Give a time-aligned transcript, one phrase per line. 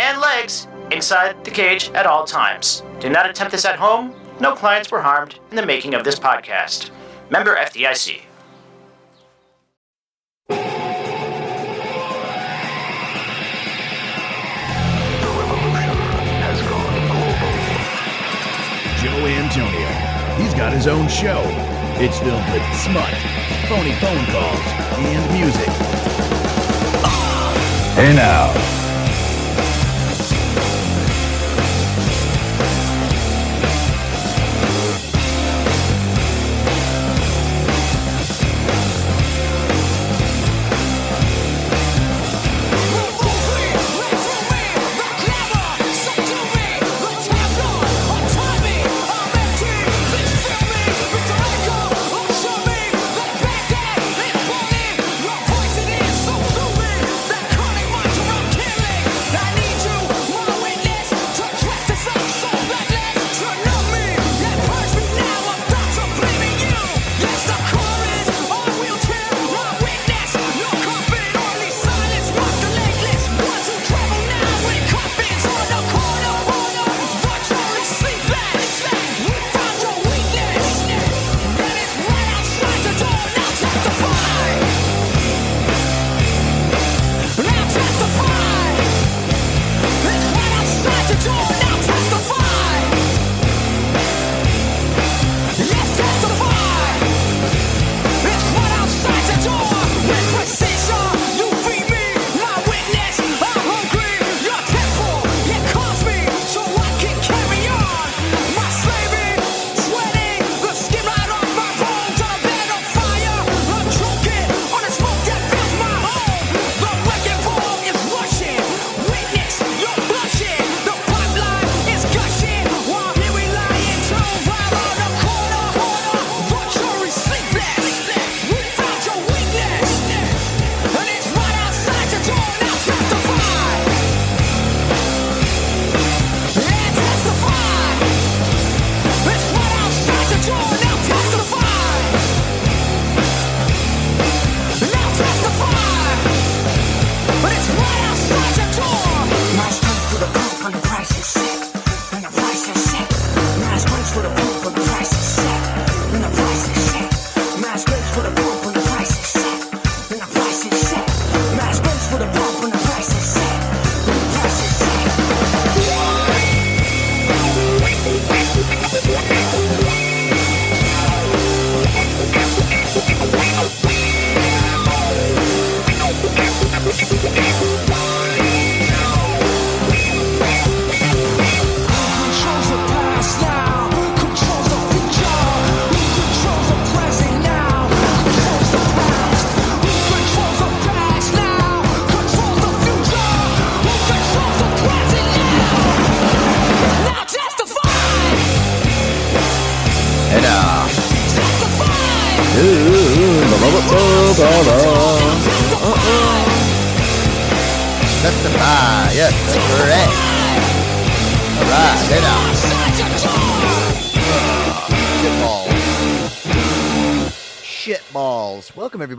[0.00, 2.82] and legs inside the cage at all times.
[3.00, 4.14] Do not attempt this at home.
[4.40, 6.90] No clients were harmed in the making of this podcast.
[7.30, 8.22] Member FDIC.
[15.22, 15.96] The revolution
[16.42, 17.52] has gone over.
[19.00, 19.90] Joe Antonio.
[20.42, 21.42] He's got his own show.
[22.00, 23.14] It's filled with smut,
[23.68, 24.66] phony phone calls,
[24.98, 25.68] and music.
[27.94, 28.81] Hey now.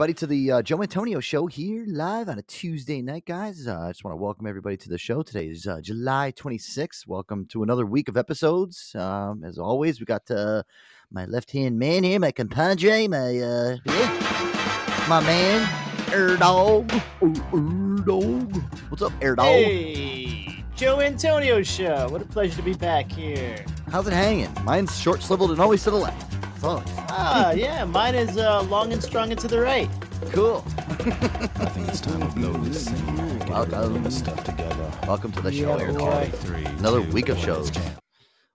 [0.04, 3.70] Everybody, to the uh, Joe Antonio Show here live on a Tuesday night, guys.
[3.70, 5.24] Uh, I just want to welcome everybody to the show.
[5.24, 7.08] Today is uh, July 26th.
[7.08, 8.94] Welcome to another week of episodes.
[8.96, 10.64] Um, as always, we got uh,
[11.10, 15.70] my left hand man here, my compadre, my, uh, yeah, my man,
[16.12, 16.92] Air Dog.
[17.22, 18.58] Air Dog.
[18.90, 19.46] What's up, Air Dog?
[19.46, 22.08] Hey, Joe Antonio Show.
[22.10, 23.64] What a pleasure to be back here.
[23.92, 24.52] How's it hanging?
[24.64, 26.32] Mine's short swiveled and always to the left.
[26.42, 26.84] That's all.
[27.10, 29.90] Ah, yeah, mine is uh, long and strong and to the right.
[30.32, 30.64] Cool.
[30.78, 33.16] I think it's time to blow this scene.
[33.40, 34.04] Get Welcome.
[34.04, 34.92] this stuff together.
[35.08, 36.10] Welcome to the Yeah, show, boy.
[36.10, 37.72] Air Count three, Another two, week of shows.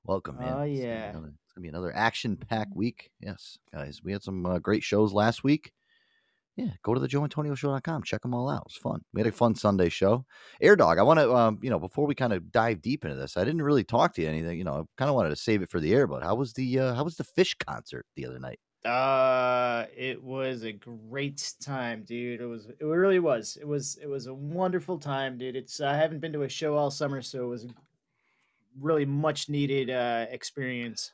[0.05, 0.55] Welcome, man.
[0.55, 1.11] Oh, It's gonna be yeah.
[1.11, 3.11] another- It's gonna be another action-packed week.
[3.21, 5.73] Yes, guys, we had some uh, great shows last week.
[6.59, 8.03] Yeah, go to the joeantonioshow.com.
[8.03, 8.63] Check them all out.
[8.63, 9.01] It was fun.
[9.15, 10.27] We had a fun Sunday show.
[10.61, 13.17] Air Dog, I want to, um, you know, before we kind of dive deep into
[13.17, 14.59] this, I didn't really talk to you anything.
[14.59, 16.09] You know, I kind of wanted to save it for the air.
[16.09, 18.59] But how was the uh, how was the Phish concert the other night?
[18.85, 22.41] Uh, it was a great time, dude.
[22.41, 22.67] It was.
[22.67, 23.57] It really was.
[23.61, 23.97] It was.
[24.03, 25.55] It was a wonderful time, dude.
[25.55, 25.81] It's.
[25.81, 27.69] I haven't been to a show all summer, so it was a
[28.81, 31.13] really much needed uh experience.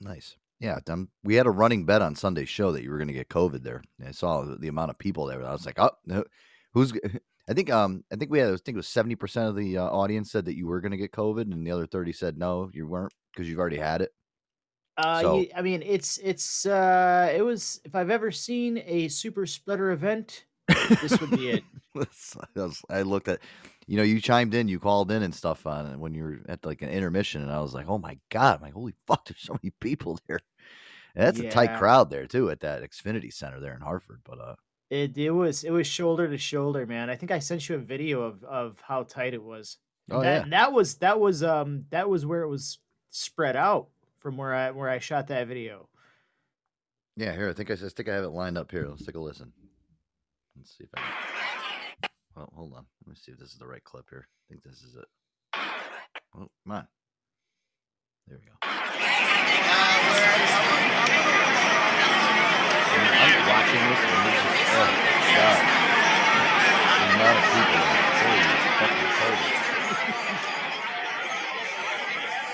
[0.00, 0.36] Nice.
[0.60, 3.14] Yeah, um, we had a running bet on Sunday's show that you were going to
[3.14, 3.82] get COVID there.
[3.98, 5.44] And I saw the, amount of people there.
[5.44, 6.24] I was like, oh, no,
[6.72, 6.92] who's?
[7.48, 9.78] I think um I think we had I think it was seventy percent of the
[9.78, 12.36] uh, audience said that you were going to get COVID, and the other thirty said
[12.36, 14.10] no, you weren't because you've already had it.
[14.96, 17.80] Uh, So- I mean, it's it's uh, it was.
[17.84, 21.64] If I've ever seen a super spreader event, this would be it.
[21.96, 22.00] I,
[22.54, 23.40] was- I looked at,
[23.86, 26.38] you know, you chimed in, you called in and stuff on it when you were
[26.48, 29.26] at like an intermission, and I was like, oh my god, I'm like holy fuck,
[29.26, 30.40] there's so many people there.
[31.14, 34.20] And that's a tight crowd there too at that Xfinity Center there in Hartford.
[34.24, 34.54] But uh,
[34.90, 37.08] It it was it was shoulder to shoulder, man.
[37.08, 39.78] I think I sent you a video of of how tight it was.
[40.10, 40.42] And Oh, that, yeah.
[40.42, 42.78] and that was that was um that was where it was
[43.08, 45.88] spread out from where I where I shot that video.
[47.16, 48.86] yeah, here I think I, I think I have it lined up here.
[48.86, 49.52] Let's take a listen.
[50.56, 51.00] Let's see if I.
[51.00, 52.10] Can...
[52.34, 52.86] Well, hold on.
[53.04, 54.26] Let me see if this is the right clip here.
[54.28, 55.04] I think this is it.
[55.54, 56.86] Oh, come on.
[58.26, 58.52] There we go.
[62.96, 65.60] I'm watching this and it's just, oh my god.
[66.98, 67.80] The amount of people.
[69.20, 69.52] Cold.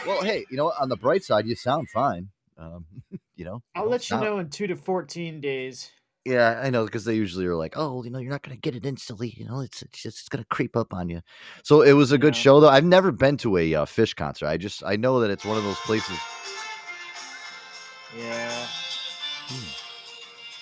[0.05, 0.81] Well, hey, you know what?
[0.81, 2.31] On the bright side, you sound fine.
[2.59, 2.87] Um,
[3.37, 5.93] you know, I'll let you know in two to fourteen days.
[6.25, 8.77] Yeah, I know because they usually are like, oh, you know, you're not gonna get
[8.77, 9.35] it instantly.
[9.37, 11.21] You know, it's it's just it's gonna creep up on you.
[11.65, 12.43] So it was a good Yeah.
[12.43, 12.69] show though.
[12.69, 14.47] I've never been to a uh, Phish concert.
[14.47, 16.17] I just I know that it's one of those places.
[18.17, 18.67] Yeah.
[19.49, 19.69] Hmm.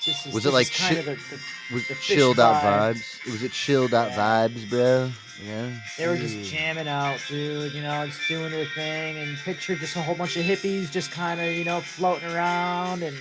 [0.07, 2.95] This is, Was it like chi- the, the, Was The chilled out vibe.
[2.95, 3.31] vibes?
[3.33, 4.49] Was it chilled out Yeah.
[4.49, 5.11] vibes, bro.
[5.47, 7.73] Yeah, they were just jamming out, dude.
[7.73, 11.11] You know, just doing their thing, and picture just a whole bunch of hippies just
[11.13, 13.17] kind of you know floating around and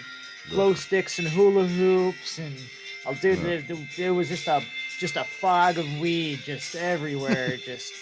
[0.49, 2.55] glow sticks and hula hoops and
[3.05, 3.43] oh dude Yeah.
[3.43, 4.61] there, there- there was just a
[4.99, 7.93] just a fog of weed just everywhere just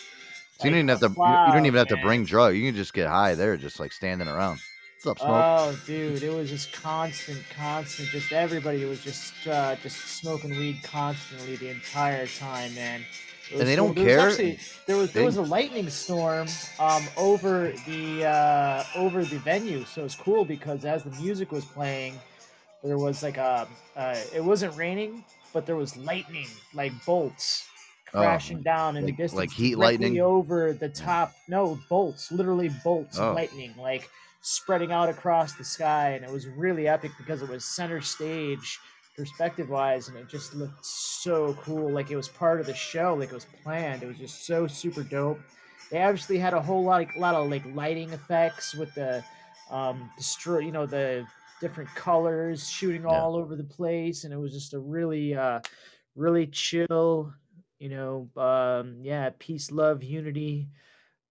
[0.59, 1.07] So you don't even have to.
[1.09, 2.57] You, you don't even have to bring drugs.
[2.57, 4.59] You can just get high there, just like standing around.
[5.03, 5.29] What's up, smoke?
[5.29, 10.79] oh dude it was just constant constant just everybody was just uh just smoking weed
[10.83, 13.03] constantly the entire time man
[13.51, 13.93] And they cool.
[13.93, 14.47] don't There was care?
[14.49, 16.47] actually- there was there They- was a lightning storm
[16.79, 21.63] um over the uh over the venue so it's cool because as the music was
[21.63, 22.19] playing
[22.83, 27.65] there was like a uh, it wasn't raining but there was lightning like bolts
[28.13, 30.19] Oh, crashing down in like- the distance like heat lightning?
[30.21, 33.33] over the top no bolts literally bolts Oh.
[33.33, 34.09] lightning like
[34.41, 38.79] spreading out across the sky and it was really epic because it was center stage
[39.17, 43.13] perspective wise and it just looked so cool like it was part of the show
[43.15, 45.39] like it was planned it was just so super dope
[45.91, 49.21] they obviously had a whole lot of lot of like lighting effects with the
[49.69, 51.25] um destroy you know the
[51.61, 53.09] different colors shooting Yeah.
[53.19, 55.59] all over the place and it was just a really uh
[56.15, 57.33] really chill
[57.79, 60.69] you know um yeah peace love unity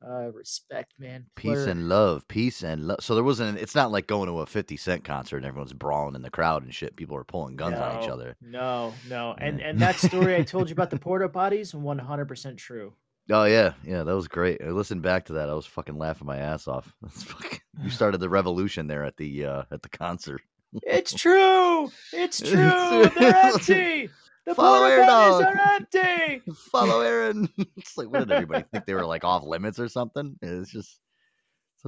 [0.06, 2.98] uh respect man Peace and love, peace and love.
[3.00, 3.58] So there wasn't.
[3.58, 6.62] It's not like going to a Fifty Cent concert and everyone's brawling in the crowd
[6.64, 6.96] and shit.
[6.96, 8.36] People are pulling guns on each other.
[8.42, 9.34] No, no.
[9.38, 12.92] And and that story I told you about the porta potties, one hundred percent true.
[13.30, 14.62] Oh yeah, yeah, that was great.
[14.62, 15.48] I listened back to that.
[15.50, 16.94] I was fucking laughing my ass off.
[17.08, 20.42] Fucking, you started the revolution there at the uh at the concert.
[20.82, 21.90] It's true.
[22.12, 23.04] It's true.
[23.18, 24.10] They're empty.
[24.44, 25.56] The Follow porta Air potties Dog.
[25.56, 26.52] are empty.
[26.70, 27.48] Follow Aaron.
[27.76, 30.36] it's like, what did everybody think they were like off limits or something?
[30.40, 31.00] It's just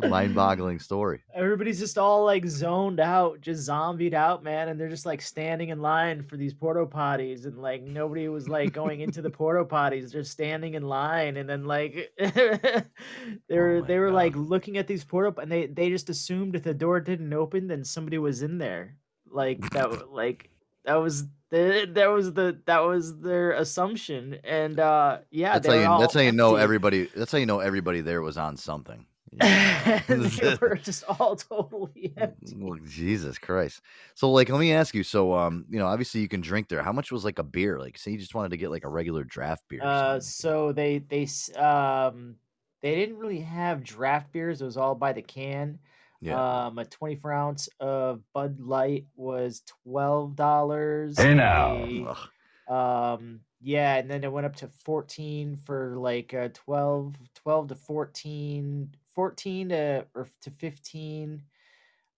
[0.06, 1.22] mind-boggling story.
[1.34, 5.70] Everybody's just all like zoned out, just zombied out, man, and they're just like standing
[5.70, 9.64] in line for these porta potties, and like nobody was like going into the porta
[9.64, 10.12] potties.
[10.12, 14.86] They're standing in line, and then like they were Oh they were like looking at
[14.86, 18.42] these porta, and they they just assumed if the door didn't open, then somebody was
[18.42, 18.96] in there.
[19.30, 20.50] Like that, like
[20.84, 25.74] that was the that was the that was their assumption, and uh yeah, That's how
[25.74, 25.86] you.
[25.86, 26.62] all That's how you know empty.
[26.64, 27.08] everybody.
[27.14, 29.06] That's how you know everybody there was on something.
[29.40, 32.56] and they were just all totally empty.
[32.58, 33.80] Well, Jesus Christ.
[34.14, 36.82] So like let me ask you, so um, you know, obviously you can drink there.
[36.82, 37.78] How much was like a beer?
[37.78, 39.80] Like say you just wanted to get like a regular draft beer.
[39.82, 42.36] Uh, so they they um
[42.82, 44.62] they didn't really have draft beers.
[44.62, 45.78] It was all by the can.
[46.20, 46.66] Yeah.
[46.66, 51.18] Um, a 24 ounce of Bud Light was twelve dollars.
[51.18, 51.86] Hey now.
[52.08, 52.28] Ugh.
[52.68, 57.74] Um, yeah, and then it went up to 14 for like uh 12, 12 to
[57.74, 61.42] 14, 14 to or to 15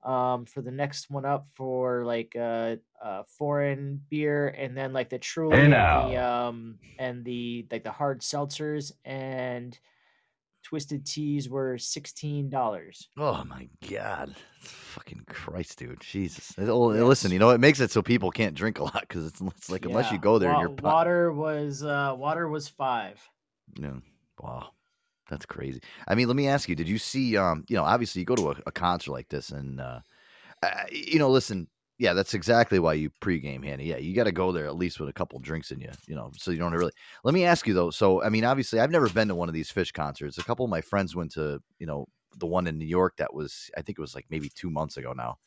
[0.05, 5.09] um for the next one up for like uh uh foreign beer and then like
[5.09, 9.79] the truly and the um and the like the hard seltzers and
[10.63, 13.09] twisted teas were sixteen dollars.
[13.17, 16.55] Oh my god, fucking Christ, dude, Jesus!
[16.59, 17.03] Oh, Yes.
[17.03, 19.71] Listen, you know it makes it so people can't drink a lot because it's, it's
[19.71, 23.19] like unless you go there and wa- you're pot- water was uh water was five.
[23.79, 23.95] Yeah.
[24.39, 24.73] Wow.
[25.31, 25.81] That's crazy.
[26.09, 28.37] I mean, let me ask you, did you see um, you know, obviously you go
[28.37, 30.01] to a, a concert like this and uh
[30.63, 31.69] I- you know, listen,
[31.99, 33.85] yeah, that's exactly why you pregame, Hanny.
[33.87, 36.15] Yeah, you got to go there at least with a couple drinks in you, you
[36.17, 36.93] know, so you don't really.
[37.25, 37.91] Let me ask you though.
[37.91, 40.39] So, I mean, obviously, I've never been to one of these Phish concerts.
[40.39, 42.07] A couple of my friends went to, you know,
[42.39, 44.97] the one in New York that was, I think it was like maybe two months
[44.97, 45.39] ago now,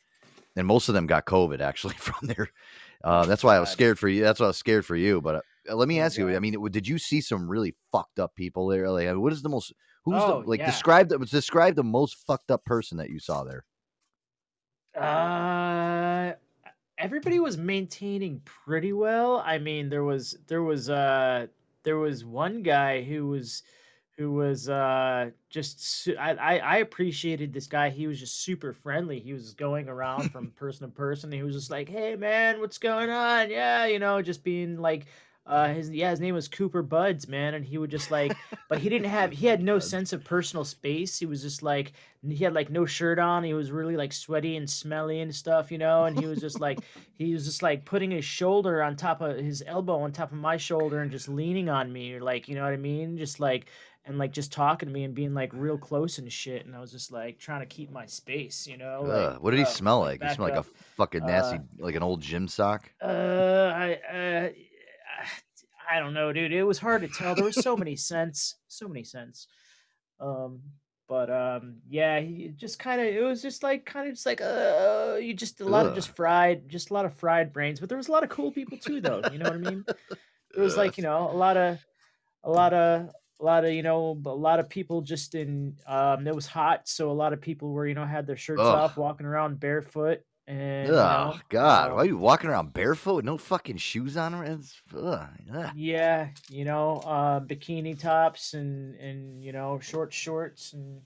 [0.55, 2.49] and most of them got COVID actually from there.
[3.03, 4.21] Uh, that's why I was scared for you.
[4.23, 5.21] That's why I was scared for you.
[5.21, 5.41] But uh,
[5.71, 6.35] let me ask you.
[6.35, 8.89] I mean, did you see some really fucked up people there?
[8.89, 9.73] Like, uh, what is the most?
[10.05, 10.59] Who's Oh, the like?
[10.59, 10.65] yeah.
[10.65, 13.65] Describe the describe the most fucked up person that you saw there.
[14.95, 16.33] Uh,
[16.97, 19.37] everybody was maintaining pretty well.
[19.45, 21.47] I mean, there was there was uh
[21.83, 23.63] there was one guy who was
[24.17, 27.89] who was uh just su- I, I I appreciated this guy.
[27.89, 29.19] He was just super friendly.
[29.19, 31.31] He was going around from person to person.
[31.31, 35.07] He was just like, "Hey man, what's going on?" Yeah, you know, just being like
[35.45, 38.35] uh his yeah, his name was Cooper Buds, man, and he would just like
[38.69, 41.19] but he didn't have he had no sense of personal space.
[41.19, 41.93] He was just like
[42.25, 43.43] he had like no shirt on.
[43.43, 46.05] He was really like sweaty and smelly and stuff, you know.
[46.05, 46.79] And he was just like
[47.15, 50.37] he was just like putting his shoulder on top of his elbow on top of
[50.37, 53.39] my shoulder and just leaning on me, or like you know what I mean, just
[53.39, 53.65] like
[54.05, 56.65] and like just talking to me and being like real close and shit.
[56.65, 59.03] And I was just like trying to keep my space, you know.
[59.03, 60.21] Like, what did he uh, smell like?
[60.21, 60.65] He smelled like up.
[60.65, 62.91] a fucking nasty, Uh, like an old gym sock.
[63.01, 64.49] Uh, I, uh,
[65.89, 66.51] I don't know, dude.
[66.51, 67.35] It was hard to tell.
[67.35, 69.47] There was so many scents, so many scents.
[70.19, 70.61] Um,
[71.07, 73.07] but um, yeah, he just kind of.
[73.07, 76.15] It was just like kind of just like uh, you just a lot of just
[76.15, 77.79] fried, just a lot of fried brains.
[77.79, 79.21] But there was a lot of cool people too, though.
[79.31, 79.85] You know what I mean?
[80.55, 80.77] It was Ugh.
[80.77, 81.79] like you know a lot of,
[82.43, 83.09] a lot of.
[83.41, 85.75] A lot of you know, a lot of people just in.
[85.87, 88.61] Um, it was hot, so a lot of people were you know had their shirts
[88.61, 88.67] Ugh.
[88.67, 91.89] off, walking around barefoot, and you Oh know, God!
[91.89, 94.33] um, Why are you walking around barefoot with no fucking shoes on?
[94.45, 95.71] It's, ugh, ugh.
[95.75, 101.01] Yeah, you know, uh, bikini tops and and you know short shorts and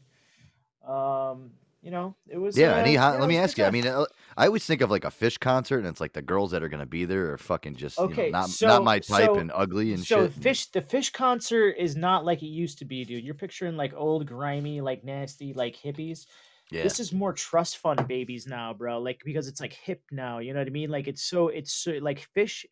[0.87, 1.51] um,
[1.81, 2.57] you know, it was.
[2.57, 3.63] Yeah, uh, and he, yeah, let me ask you.
[3.63, 6.21] I mean, uh, I always think of like a Phish concert, and it's like the
[6.21, 8.67] girls that are going to be there are fucking just Okay, you know, not so-
[8.67, 10.39] not my type so- and ugly and so shit.
[10.39, 13.23] Phish, the Phish concert is not like it used to be, dude.
[13.23, 16.25] You're picturing like old, grimy, like nasty, like hippies.
[16.71, 18.99] Yeah, This is more trust fund babies now, bro.
[18.99, 20.39] Like because it's like hip now.
[20.39, 20.89] You know what I mean?
[20.89, 22.65] Like it's so it's so like Phish.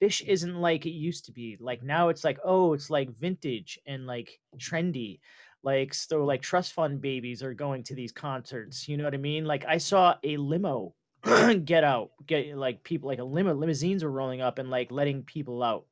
[0.00, 1.56] Phish isn't like it used to be.
[1.60, 5.20] Like now it's like oh, it's like vintage and like trendy.
[5.62, 8.88] Like so, like trust fund babies are going to these concerts.
[8.88, 9.44] You know what I mean?
[9.44, 10.94] Like I saw a limo
[11.64, 15.22] get out, get like people like a limo limousines were rolling up and like letting
[15.24, 15.84] people out.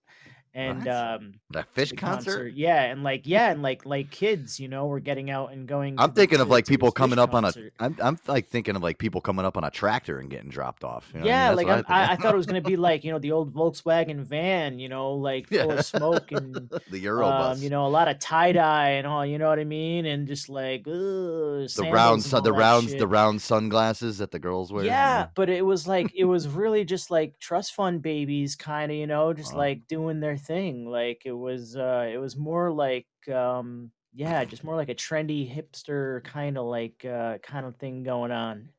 [0.59, 0.89] And What?
[0.89, 2.53] um the Phish the concert.
[2.55, 5.95] Yeah, and like yeah, and like like kids, you know, were getting out and going.
[5.99, 7.73] I'm to the- thinking of like people coming up concert.
[7.79, 7.95] on a.
[8.03, 10.83] I'm I'm like thinking of like people coming up on a tractor and getting dropped
[10.83, 11.11] off.
[11.15, 11.57] you know what I yeah, mean?
[11.57, 14.21] like I'm, I, I thought it was gonna be like you know the old Volkswagen
[14.25, 15.65] van, you know, like full Yeah.
[15.75, 16.55] of smoke and
[16.91, 17.53] the Eurobus.
[17.57, 20.07] um, you know, a lot of tie dye and all, you know what I mean,
[20.07, 24.73] and just like ugh, the round, sun, the rounds, the round sunglasses that the girls
[24.73, 24.85] wear.
[24.85, 28.97] Yeah, but it was like it was really just like trust fund babies, kind of,
[28.99, 29.59] you know, just Uh-huh.
[29.59, 30.48] like doing their thing.
[30.49, 35.49] Like it was, uh it was more like, um yeah, just more like a trendy
[35.49, 38.71] hipster kind of like uh kind of thing going on.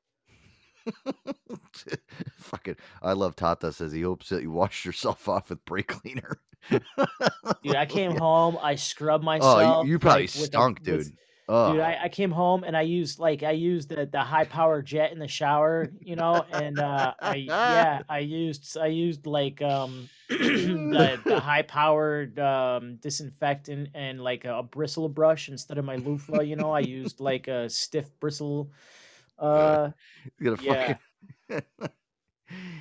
[2.38, 6.42] Fucking, I love Tata says he hopes that you wash yourself off with brake cleaner.
[6.70, 8.20] Dude, I came Yeah.
[8.20, 9.86] home, I scrubbed Oh, myself.
[9.86, 11.12] you, you probably like, with a- stunk, with-
[11.50, 11.58] dude.
[11.58, 14.46] Oh, Dude, I, I came home and I used like I used the, the high
[14.46, 19.26] power jet in the shower, you know, and uh I yeah, I used I used
[19.26, 25.86] like um the, the high powered um disinfectant and like a, bristle brush instead of
[25.86, 26.72] my loofah, you know.
[26.72, 28.72] I used like a stiff bristle
[29.40, 29.90] uh
[30.24, 30.98] he's got a yeah.
[31.50, 31.64] fucking.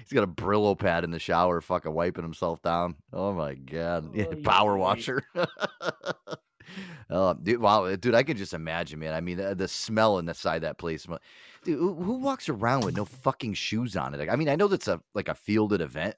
[0.05, 2.97] he's got a Brillo pad in the shower, fucking wiping himself down.
[3.13, 5.23] Oh my god, yeah, Oh, power washer.
[7.11, 9.15] Oh, dude, wow, dude, I can just imagine, man.
[9.15, 11.07] I mean, the, the smell inside that place.
[11.65, 14.19] Dude, who, who walks around with no fucking shoes on it?
[14.19, 16.17] Like, I mean, I know that's a like a fielded event,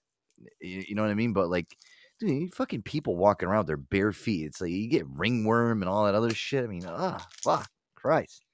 [0.61, 1.32] you, you know what I mean?
[1.32, 1.76] But like,
[2.18, 4.47] dude, you fucking people walking around with their bare feet.
[4.47, 6.64] It's like you get ringworm and all that other shit.
[6.64, 8.44] I mean, ah, fuck, Christ.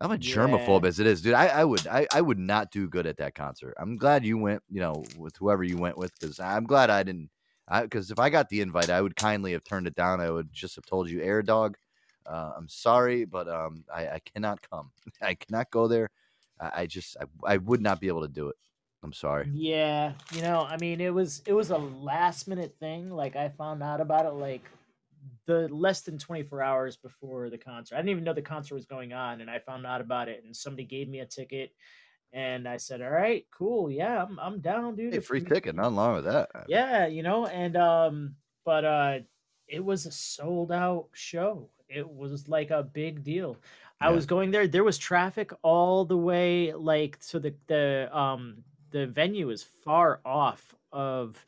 [0.00, 0.88] I'm a germaphobe Yeah.
[0.88, 1.34] as it is, dude.
[1.34, 3.74] I, I would I, I would not do good at that concert.
[3.78, 7.04] I'm glad you went, you know, with whoever you went with, because I'm glad I
[7.04, 7.30] didn't.
[7.80, 10.20] Because if I got the invite, I would kindly have turned it down.
[10.20, 11.76] I would just have told you, Air Dog,
[12.26, 14.90] uh, I'm sorry, but um, I, I cannot come.
[15.22, 16.10] I cannot go there.
[16.60, 18.56] I, I just I, I would not be able to do it.
[19.02, 19.50] I'm sorry.
[19.52, 23.10] Yeah, you know, I mean, it was it was a last minute thing.
[23.10, 24.62] Like I found out about it like
[25.46, 27.96] the less than 24 hours before the concert.
[27.96, 30.42] I didn't even know the concert was going on, and I found out about it.
[30.44, 31.72] And somebody gave me a ticket,
[32.32, 35.74] and I said, "All right, cool, yeah, I'm I'm down, dude." Hey, free you- ticket,
[35.74, 36.50] nothing wrong with that.
[36.68, 39.18] Yeah, you know, and um, but uh,
[39.68, 41.68] it was a sold out show.
[41.88, 43.58] It was like a big deal.
[44.00, 44.66] I was going there.
[44.66, 50.20] There was traffic all the way, like so the the um the venue is far
[50.24, 51.44] off of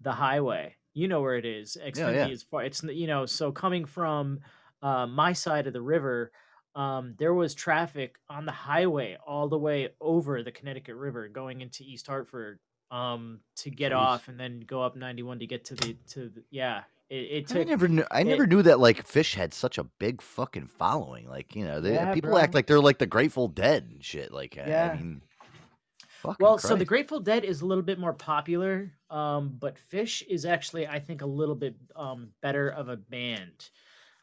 [0.00, 0.76] the highway.
[0.94, 1.76] You know where it is.
[1.84, 2.28] Xfinity yeah.
[2.28, 2.64] is far.
[2.64, 4.40] It's you know so coming from
[4.82, 6.32] uh, my side of the river.
[6.76, 11.62] Um, there was traffic on the highway all the way over the Connecticut River going
[11.62, 12.58] into East Hartford
[12.90, 13.96] um, to get Jeez.
[13.96, 16.82] off and then go up 91 to get to the to the, yeah.
[17.08, 18.04] It, it I never knew.
[18.10, 21.28] I it- never knew that like Phish had such a big fucking following.
[21.28, 24.30] Like you know, they, Yeah, people act like they're like the Grateful Dead and shit.
[24.32, 24.90] Like Yeah.
[24.92, 25.22] I mean,
[26.40, 30.44] well, so the Grateful Dead is a little bit more popular, um, but Phish is
[30.44, 33.70] actually I think a little bit um, better of a band.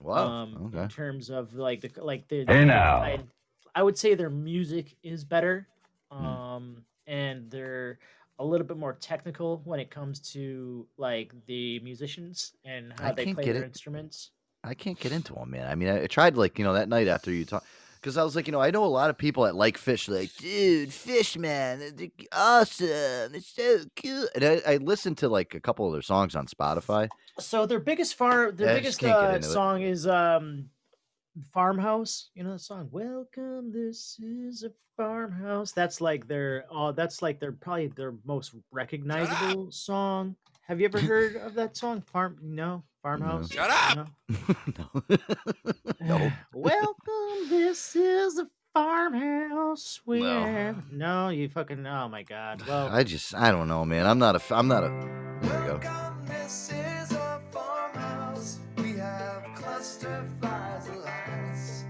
[0.01, 0.27] Wow.
[0.27, 2.99] um, in terms of like the like the Hey the now.
[3.01, 3.27] kind-
[3.75, 5.67] I would say their music is better,
[6.11, 6.25] Hmm.
[6.25, 7.97] um, and they're
[8.39, 13.11] a little bit more technical when it comes to like the musicians and how I
[13.13, 13.67] they can't play get their it.
[13.67, 14.29] instruments.
[14.63, 15.67] I can't get into them, man.
[15.67, 17.65] I mean, I, I tried like you know that night after you talked
[18.03, 20.09] because I was like, you know, I know a lot of people that like Phish.
[20.09, 23.33] Like, dude, Phish, man, they're awesome.
[23.33, 24.27] It's so cool.
[24.35, 27.09] And I, I listened to like a couple of their songs on Spotify.
[27.39, 30.65] So their biggest farm, their Yeah, biggest uh, song is um,
[31.53, 37.21] "Farmhouse." You know that song "Welcome, this is a farmhouse." That's like their, oh, that's
[37.21, 40.35] like their probably their most recognizable song.
[40.67, 42.01] Have you ever heard of that song?
[42.01, 43.51] Farm, no, farmhouse.
[43.51, 44.07] Shut up!
[44.65, 45.03] No?
[46.07, 46.31] no, no.
[46.53, 49.99] Welcome, this is a farmhouse.
[50.05, 50.41] We No.
[50.43, 51.85] have no, you fucking.
[51.85, 52.63] Oh my god.
[52.67, 54.07] Well, I just, I don't know, man.
[54.07, 54.55] I'm not a.
[54.55, 54.89] I'm not a.
[55.41, 56.13] There we go.
[56.25, 58.59] This is a farmhouse.
[58.77, 61.83] We have cluster flies lights.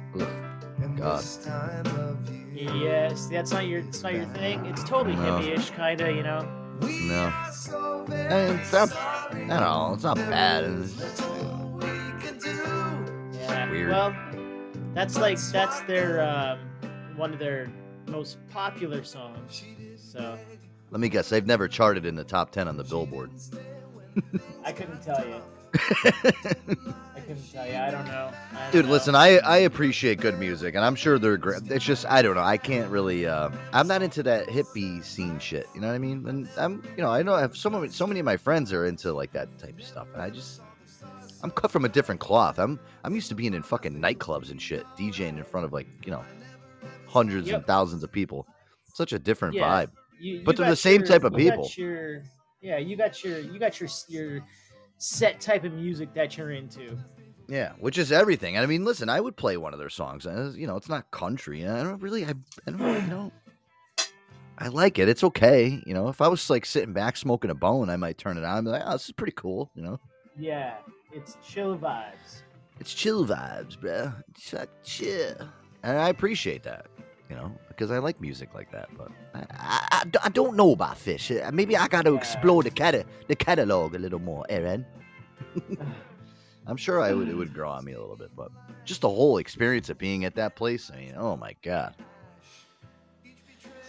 [0.82, 1.23] And God.
[1.45, 4.65] time of year, yes, that's not your, it's not your thing.
[4.65, 5.21] It's totally No.
[5.39, 6.62] hippie-ish, kind of, you know.
[6.81, 7.25] We No.
[7.25, 9.43] are so very I mean, it's not, sorry.
[9.43, 9.91] I don't know.
[9.93, 10.63] It's not bad.
[10.65, 11.88] It's That's just- all we
[12.21, 13.38] can do.
[13.39, 13.69] Yeah.
[13.69, 13.89] weird.
[13.89, 14.15] Well,
[14.93, 16.59] that's like that's their um,
[17.15, 17.71] one of their
[18.07, 19.63] most popular songs.
[19.97, 20.38] So
[20.91, 21.29] Let me guess.
[21.29, 23.31] They've never charted in the top ten on the Billboard.
[24.63, 25.41] I couldn't tell you.
[27.23, 27.75] I couldn't tell you.
[27.75, 28.31] I don't know.
[28.53, 28.91] I don't Dude, know.
[28.91, 31.62] listen, I, I appreciate good music, and I'm sure they're great.
[31.71, 32.41] It's just I don't know.
[32.41, 33.25] I can't really.
[33.25, 35.67] Uh, I'm not into that hippie scene shit.
[35.73, 36.27] You know what I mean?
[36.27, 38.73] And I'm, you know, I know I have so many, so many of my friends
[38.73, 40.62] are into like that type of stuff, and I just,
[41.43, 42.59] I'm cut from a different cloth.
[42.59, 45.88] I'm, I'm used to being in fucking nightclubs and shit, DJing in front of like,
[46.05, 46.23] you know,
[47.07, 48.47] hundreds and thousands of people.
[48.93, 49.63] Such a different Yeah.
[49.86, 49.89] vibe.
[50.19, 51.71] You- you but they're the same your- type of you got people.
[51.77, 52.23] your-
[52.62, 54.41] yeah, you got your you got your your
[54.97, 56.97] set type of music that you're into.
[57.47, 58.58] Yeah, which is everything.
[58.58, 60.25] I mean, listen, I would play one of their songs.
[60.25, 61.67] You know, it's not country.
[61.67, 62.29] I don't really, I,
[62.67, 63.32] I don't, really, you know,
[64.58, 65.10] I like it.
[65.10, 65.82] It's okay.
[65.86, 68.43] You know, if I was like sitting back smoking a bone, I might turn it
[68.45, 69.69] on and be like, oh, this is pretty cool.
[69.75, 69.99] You know,
[70.38, 70.75] Yeah,
[71.12, 72.43] it's chill vibes.
[72.79, 74.13] it's chill vibes, bro.
[74.36, 75.36] It's like chill,
[75.84, 76.88] and I appreciate that.
[77.29, 78.89] You know, because I like music like that.
[78.97, 81.32] But I, I don't know about Phish.
[81.45, 82.17] Uh, Maybe I got to Yeah.
[82.17, 84.86] explore the cata- the catalog a little more, Aaron.
[86.65, 88.52] I'm sure I would it would grow on me a little bit, but
[88.86, 90.89] just the whole experience of being at that place.
[90.93, 91.95] I mean, oh my god.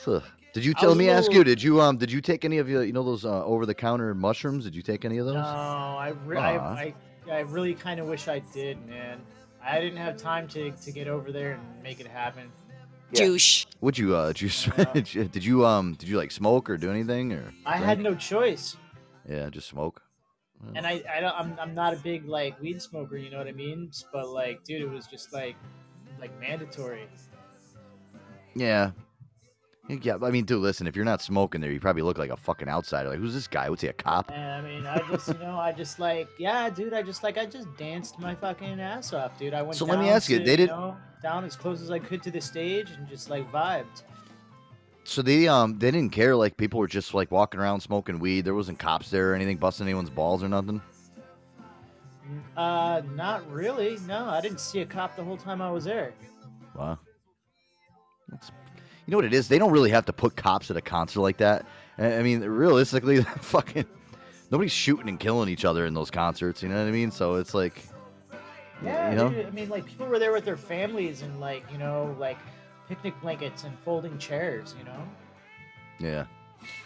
[0.07, 0.23] Ugh.
[0.53, 1.09] Did you I tell was a me?
[1.09, 1.43] Ask you?
[1.45, 1.97] Did you um?
[1.97, 4.65] Did you take any of your you know those uh, over the counter mushrooms?
[4.65, 5.35] Did you take any of those?
[5.35, 6.95] No, I, re- I, I,
[7.31, 9.21] I really kind of wish I did, man.
[9.63, 12.53] I didn't have time to, to get over there and make it happen.
[13.15, 13.65] Douche.
[13.81, 14.33] Would you uh?
[14.33, 14.85] Did you, No.
[14.93, 15.95] did you did you um?
[15.95, 17.53] Did you like smoke or do anything or?
[17.67, 17.85] I drink?
[17.87, 18.77] had no choice,
[19.29, 20.03] Yeah, just smoke.
[20.67, 20.73] Mm.
[20.77, 23.49] and I, I don't, I'm, I'm not a big like weed smoker, you know what
[23.49, 23.91] I mean?
[24.13, 25.57] But like, dude, it was just like,
[26.21, 27.07] like mandatory.
[28.55, 28.93] Yeah.
[29.89, 30.87] Yeah, I mean, dude, listen.
[30.87, 33.11] If you're not smoking there, you probably look like a fucking outsider.
[33.11, 33.69] Like, who's this guy?
[33.69, 34.31] What's he, a cop?
[34.33, 37.37] And I mean, I just, you know, I just like, yeah, dude, I just like,
[37.37, 39.53] I just danced my fucking ass off, dude.
[39.53, 39.77] I went.
[39.77, 41.99] So let me down ask you, to, they didn't- know, down as close as I
[41.99, 44.05] could to the stage and just like vibed.
[45.05, 46.35] So they um they didn't care.
[46.35, 48.45] Like people were just like walking around smoking weed.
[48.45, 50.81] There wasn't cops there or anything busting anyone's balls or nothing.
[52.57, 53.99] Uh, not really.
[54.07, 56.15] No, I didn't see a cop the whole time I was there.
[56.75, 56.99] Wow.
[58.29, 58.51] That's,
[59.07, 59.49] you know what it is?
[59.49, 61.67] They don't really have to put cops at a concert like that.
[61.99, 63.85] I mean, realistically, fucking
[64.51, 66.63] nobody's shooting and killing each other in those concerts.
[66.63, 67.11] You know what I mean?
[67.11, 67.83] So it's like,
[68.83, 71.65] Yeah, you know, dude, I mean, like people were there with their families and like
[71.71, 72.39] you know, like
[72.89, 74.75] picnic blankets and folding chairs.
[74.79, 75.09] You know.
[75.99, 76.27] yeah,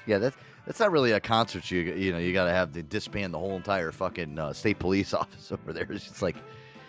[0.06, 0.18] yeah.
[0.18, 1.70] That's that's not really a concert.
[1.70, 4.78] You you know you got to have to disband the whole entire fucking uh, state
[4.78, 5.90] police office over there.
[5.90, 6.36] It's just like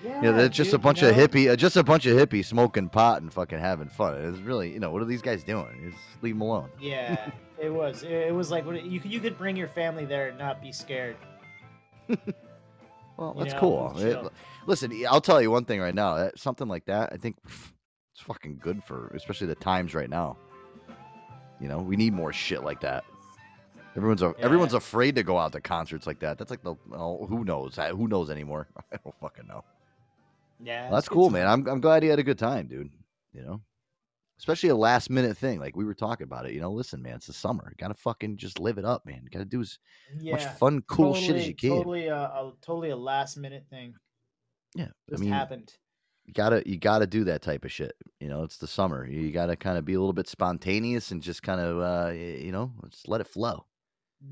[0.03, 0.15] Yeah.
[0.17, 2.15] you know, they're just a dude, you bunch of hippie, uh, just a bunch of
[2.17, 4.15] hippies smoking pot and fucking having fun.
[4.15, 5.91] It's really, you know, what are these guys doing?
[5.91, 6.69] Just leave them alone.
[6.79, 8.03] Yeah, it was.
[8.03, 11.15] It, was like you could you could bring your family there and not be scared.
[13.17, 13.93] Well, You that's know, cool.
[13.97, 14.31] It-
[14.65, 16.15] listen, I'll tell you one thing right now.
[16.15, 17.35] that- Something like that, I think
[18.19, 20.37] it's fucking good for, especially the times right now.
[21.59, 23.05] You know, we need more shit like that.
[23.95, 26.37] Everyone's a, everyone's afraid to go out to concerts like that.
[26.37, 27.77] That's like the well, who knows?
[27.77, 28.67] Who knows anymore?
[28.93, 29.63] I don't fucking know.
[30.61, 31.47] Yeah, Well, that's cool, man.
[31.47, 32.89] I'm I'm glad he had a good time, dude.
[33.33, 33.61] You know,
[34.37, 36.53] especially a last minute thing like we were talking about it.
[36.53, 37.67] You know, listen, man, it's the summer.
[37.69, 39.21] You gotta fucking just live it up, man.
[39.23, 39.79] You gotta do as
[40.19, 41.69] yeah, much fun, cool shit as you can.
[41.69, 43.95] Totally, a, a totally a last minute thing.
[44.75, 45.73] Yeah, I Just mean, happened.
[46.29, 47.95] You gotta you gotta do that type of shit.
[48.19, 49.03] You know, it's the summer.
[49.07, 52.51] You gotta kind of be a little bit spontaneous and just kind of uh, you
[52.51, 53.65] know, just let it flow.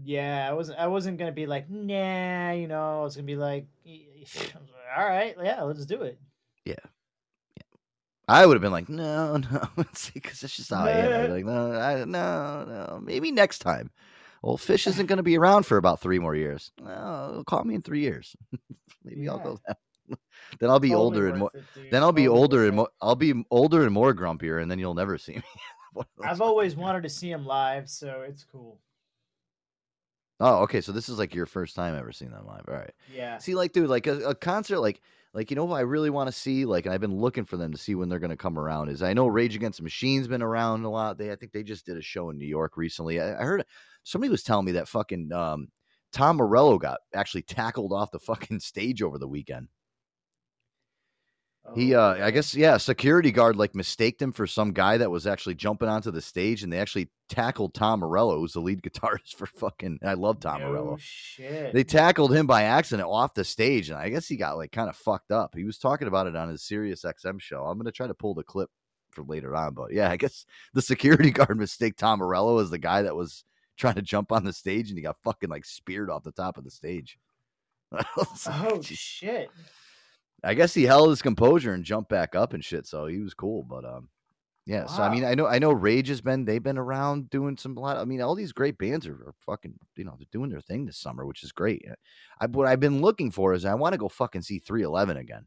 [0.03, 0.77] Yeah, I wasn't.
[0.77, 3.01] I wasn't gonna be like, nah, you know.
[3.01, 3.65] I was gonna be like,
[4.95, 6.19] all right, yeah, let's do it.
[6.65, 6.75] Yeah.
[7.55, 7.63] yeah.
[8.27, 9.67] I would have been like, no, no,
[10.13, 11.31] because that's just how I am.
[11.31, 13.89] Like, no, I, no, no, maybe next time.
[14.43, 16.71] Well, Phish isn't going to be around for about three more years.
[16.79, 18.35] No, call me in three years.
[19.03, 19.57] maybe I'll go.
[19.65, 19.75] Then.
[20.59, 21.51] then I'll be Totally older and more.
[21.53, 22.89] it, Then I'll be totally older and more.
[23.01, 25.43] I'll be older and more grumpier, and then you'll never see me.
[25.93, 28.79] One of those I've always wanted to see him live, so it's cool.
[30.39, 30.81] Oh, okay.
[30.81, 32.65] So this is like your first time ever seeing them live.
[32.67, 32.93] All right.
[33.13, 33.39] Yeah.
[33.39, 35.01] See, like, dude, like a, a concert, like,
[35.33, 37.71] like you know, I really want to see, like, and I've been looking for them
[37.71, 38.89] to see when they're going to come around.
[38.89, 41.17] Is I know Rage Against the Machine's been around a lot.
[41.17, 43.19] They, I think they just did a show in New York recently.
[43.19, 43.65] I, I heard
[44.03, 45.69] somebody was telling me that fucking um,
[46.11, 49.67] Tom Morello got actually tackled off the fucking stage over the weekend.
[51.75, 55.11] He, Oh, uh, I guess, yeah, security guard like mistaked him for some guy that
[55.11, 58.81] was actually jumping onto the stage, and they actually tackled Tom Morello, who's the lead
[58.83, 59.99] guitarist for fucking.
[60.03, 60.97] I love Tom no Morello.
[60.99, 61.73] shit.
[61.73, 64.89] They tackled him by accident off the stage, and I guess he got like kind
[64.89, 65.55] of fucked up.
[65.55, 67.65] He was talking about it on his Sirius XM show.
[67.65, 68.69] I'm gonna try to pull the clip
[69.11, 72.77] for later on, but yeah, I guess the security guard mistaked Tom Morello as the
[72.77, 73.43] guy that was
[73.75, 76.57] trying to jump on the stage, and he got fucking like speared off the top
[76.57, 77.17] of the stage.
[78.47, 79.49] Oh shit.
[80.47, 83.33] I guess he held his composure and jumped back up and shit, so he was
[83.33, 83.63] cool.
[83.63, 84.09] But um,
[84.65, 84.85] yeah.
[84.85, 87.75] So I mean, I know I know Rage has been they've been around doing some
[87.77, 87.97] a lot.
[87.97, 90.85] I mean, all these great bands are, are fucking you know they're doing their thing
[90.85, 91.85] this summer, which is great.
[92.39, 95.45] I what I've been looking for is I want to go fucking see 311 again.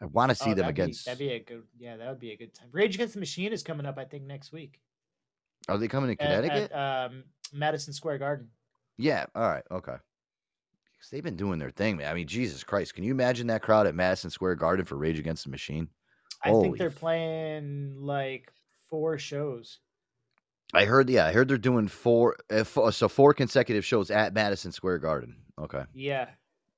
[0.00, 1.04] I want to see Oh, them that'd be- against.
[1.06, 1.62] that'd be a good.
[1.78, 2.68] Yeah, that would be a good time.
[2.72, 4.78] Rage Against the Machine is coming up, I think, next week.
[5.68, 6.70] are they coming to at- Connecticut?
[6.72, 8.48] At, um, Madison Square Garden.
[8.98, 9.24] yeah.
[9.34, 9.64] All right.
[9.70, 9.94] Okay.
[11.10, 12.10] They've been doing their thing, man.
[12.10, 15.18] I mean, Jesus Christ, can you imagine that crowd at Madison Square Garden for Rage
[15.18, 15.88] Against the Machine?
[16.42, 18.52] I Holy think they're playing like
[18.90, 19.78] four shows.
[20.74, 24.34] I heard, yeah, I heard they're doing four, uh, four, so four consecutive shows at
[24.34, 25.36] Madison Square Garden.
[25.58, 26.28] Okay, Yeah.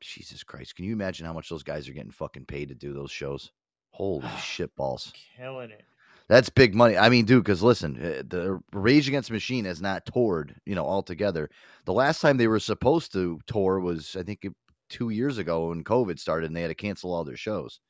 [0.00, 2.92] Jesus Christ, can you imagine how much those guys are getting fucking paid to do
[2.92, 3.50] those shows?
[3.90, 5.84] Holy shit balls, Killing it.
[6.28, 6.96] That's big money.
[6.96, 10.74] I mean, dude, because listen, uh, the Rage Against the Machine has not toured, you
[10.74, 11.48] know, altogether.
[11.86, 14.46] The last time they were supposed to tour was, I think,
[14.90, 17.80] two years ago when COVID started, and they had to cancel all their shows.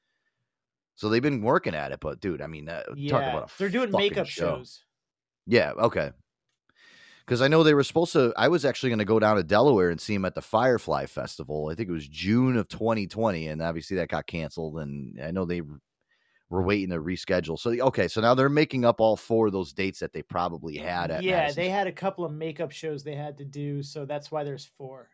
[0.94, 3.68] So they've been working at it, but dude, I mean, uh, talk about a They're
[3.68, 4.57] doing makeup show.
[4.57, 4.85] shows.
[5.46, 6.11] Yeah, okay.
[7.24, 8.33] Because I know they were supposed to.
[8.37, 11.07] I was actually going to go down to Delaware and see them at the Firefly
[11.07, 11.68] Festival.
[11.70, 14.79] I think it was June of 2020, and obviously that got canceled.
[14.79, 15.62] And I know they
[16.50, 17.58] were waiting to reschedule.
[17.58, 20.76] So okay, so now they're making up all four of those dates that they probably
[20.76, 21.22] had at.
[21.22, 21.62] Yeah, Madison.
[21.62, 24.64] they had a couple of makeup shows they had to do, so that's why there's
[24.78, 25.08] four.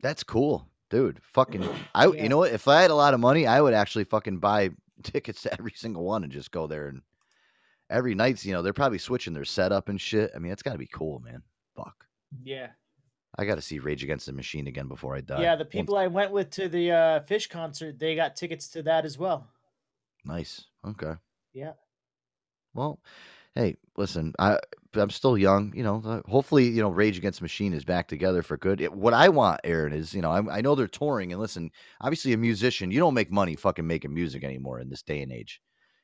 [0.00, 1.20] That's cool, dude.
[1.22, 1.62] Fucking,
[1.94, 2.06] I.
[2.08, 2.22] Yeah.
[2.24, 2.52] You know what?
[2.52, 4.70] If I had a lot of money, I would actually fucking buy
[5.02, 7.02] tickets to every single one and just go there and
[7.88, 8.44] every night's.
[8.44, 10.32] You know, they're probably switching their setup and shit.
[10.34, 11.42] I mean, it's got to be cool, man.
[11.76, 12.06] Fuck.
[12.42, 12.68] Yeah.
[13.38, 15.40] I got to see Rage Against the Machine again before I die.
[15.40, 18.68] yeah, the Once- people I went with to the uh, Phish concert, they got tickets
[18.70, 19.46] to that as well.
[20.24, 20.66] Nice.
[20.86, 21.14] Okay.
[21.52, 21.72] Yeah.
[22.74, 23.00] Well,
[23.54, 24.58] hey, listen, I
[24.94, 25.72] I'm still young.
[25.74, 28.80] You know, uh, hopefully, you know, Rage Against the Machine is back together for good.
[28.80, 31.70] It- what I want, Aaron, is you know, I, I know they're touring, and listen,
[32.00, 35.32] obviously, a musician, you don't make money fucking making music anymore in this day and
[35.32, 35.60] age.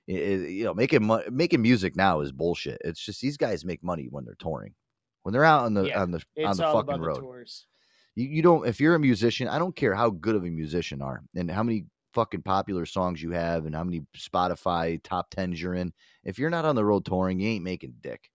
[0.09, 2.81] I- I- you know, making making music now is bullshit.
[2.85, 4.75] It's just these guys make money when they're touring,
[5.23, 7.17] when they're out on the Yeah, on the on the all fucking about road.
[7.17, 7.67] the tours.
[8.15, 11.03] You, you don't if you're a musician, I don't care how good of a musician
[11.03, 15.61] are and how many fucking popular songs you have and how many Spotify top tens
[15.61, 15.93] you're in.
[16.25, 18.31] If you're not on the road touring, you ain't making dick.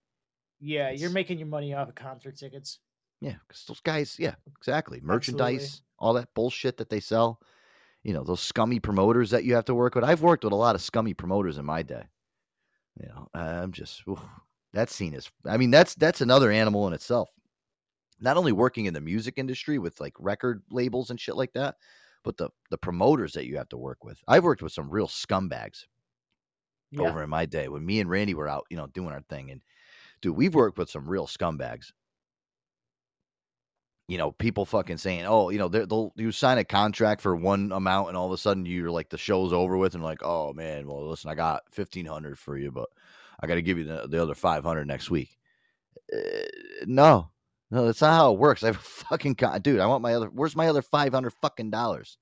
[0.60, 2.78] Yeah, you're making your money off of concert tickets.
[3.20, 5.00] Yeah, because those guys, yeah, exactly.
[5.02, 7.40] Merchandise, all that bullshit that they sell.
[8.02, 10.04] You know, those scummy promoters that you have to work with.
[10.04, 12.04] I've worked with a lot of scummy promoters in my day.
[13.00, 14.20] You know, I'm just oof,
[14.72, 15.30] that scene is.
[15.46, 17.30] I mean, that's that's another animal in itself.
[18.20, 21.76] Not only working in the music industry with like record labels and shit like that,
[22.24, 24.20] but the the promoters that you have to work with.
[24.28, 25.86] I've worked with some real scumbags
[26.90, 27.00] Yeah.
[27.02, 29.50] over in my day when me and Randy were out, you know, doing our thing.
[29.50, 29.62] And
[30.22, 31.92] dude, we've worked with some real scumbags.
[34.06, 37.72] You know, people fucking saying, "Oh, you know, they'll you sign a contract for one
[37.72, 40.52] amount, and all of a sudden you're like the show's over with, and like, oh
[40.52, 42.90] man, well listen, I got fifteen hundred for you, but
[43.40, 45.38] I got to give you the, the other five hundred next week."
[46.14, 46.44] Uh,
[46.86, 47.30] no,
[47.74, 48.62] no, that's not how it works.
[48.62, 49.80] I have a fucking con- dude.
[49.80, 50.28] I want my other.
[50.28, 52.18] Where's my other five hundred fucking dollars?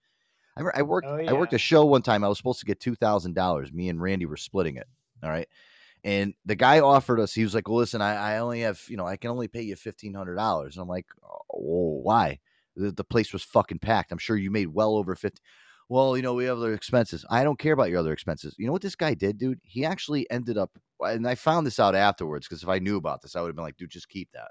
[0.57, 1.07] I, I worked.
[1.07, 2.25] Oh, I worked a show one time.
[2.25, 3.71] I was supposed to get two thousand dollars.
[3.71, 4.87] Me and Randy were splitting it.
[5.23, 5.47] All right.
[6.05, 8.97] And the guy offered us, he was like, Well, listen, I, I only have, you
[8.97, 10.77] know, I can only pay you fifteen hundred dollars.
[10.77, 12.41] And I'm like, oh, oh, why?
[12.75, 14.11] The, the place was fucking packed.
[14.11, 15.41] I'm sure you made well over fifty.
[15.91, 17.27] Well, you know, we have other expenses.
[17.29, 18.55] I don't care about your other expenses.
[18.59, 19.61] You know what this guy did, dude?
[19.63, 23.21] He actually ended up and I found this out afterwards because if I knew about
[23.21, 24.49] this, I would have been like, dude, just keep that.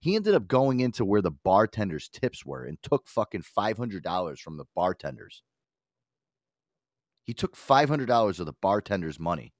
[0.00, 4.02] He ended up going into where the bartenders' tips were and took fucking five hundred
[4.02, 5.42] dollars from the bartenders.
[7.24, 9.52] He took five hundred dollars of the bartender's money.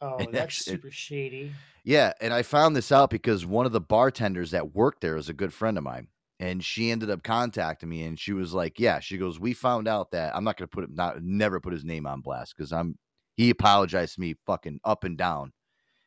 [0.00, 1.52] Oh, And that's super shady.
[1.84, 5.28] Yeah, and I found this out because one of the bartenders that worked there is
[5.28, 8.78] a good friend of mine, and she ended up contacting me, and she was like,
[8.78, 11.60] "Yeah," she goes, "We found out that I'm not going to put it, not never
[11.60, 12.98] put his name on blast because I'm."
[13.36, 15.52] He apologized to me, fucking up and down,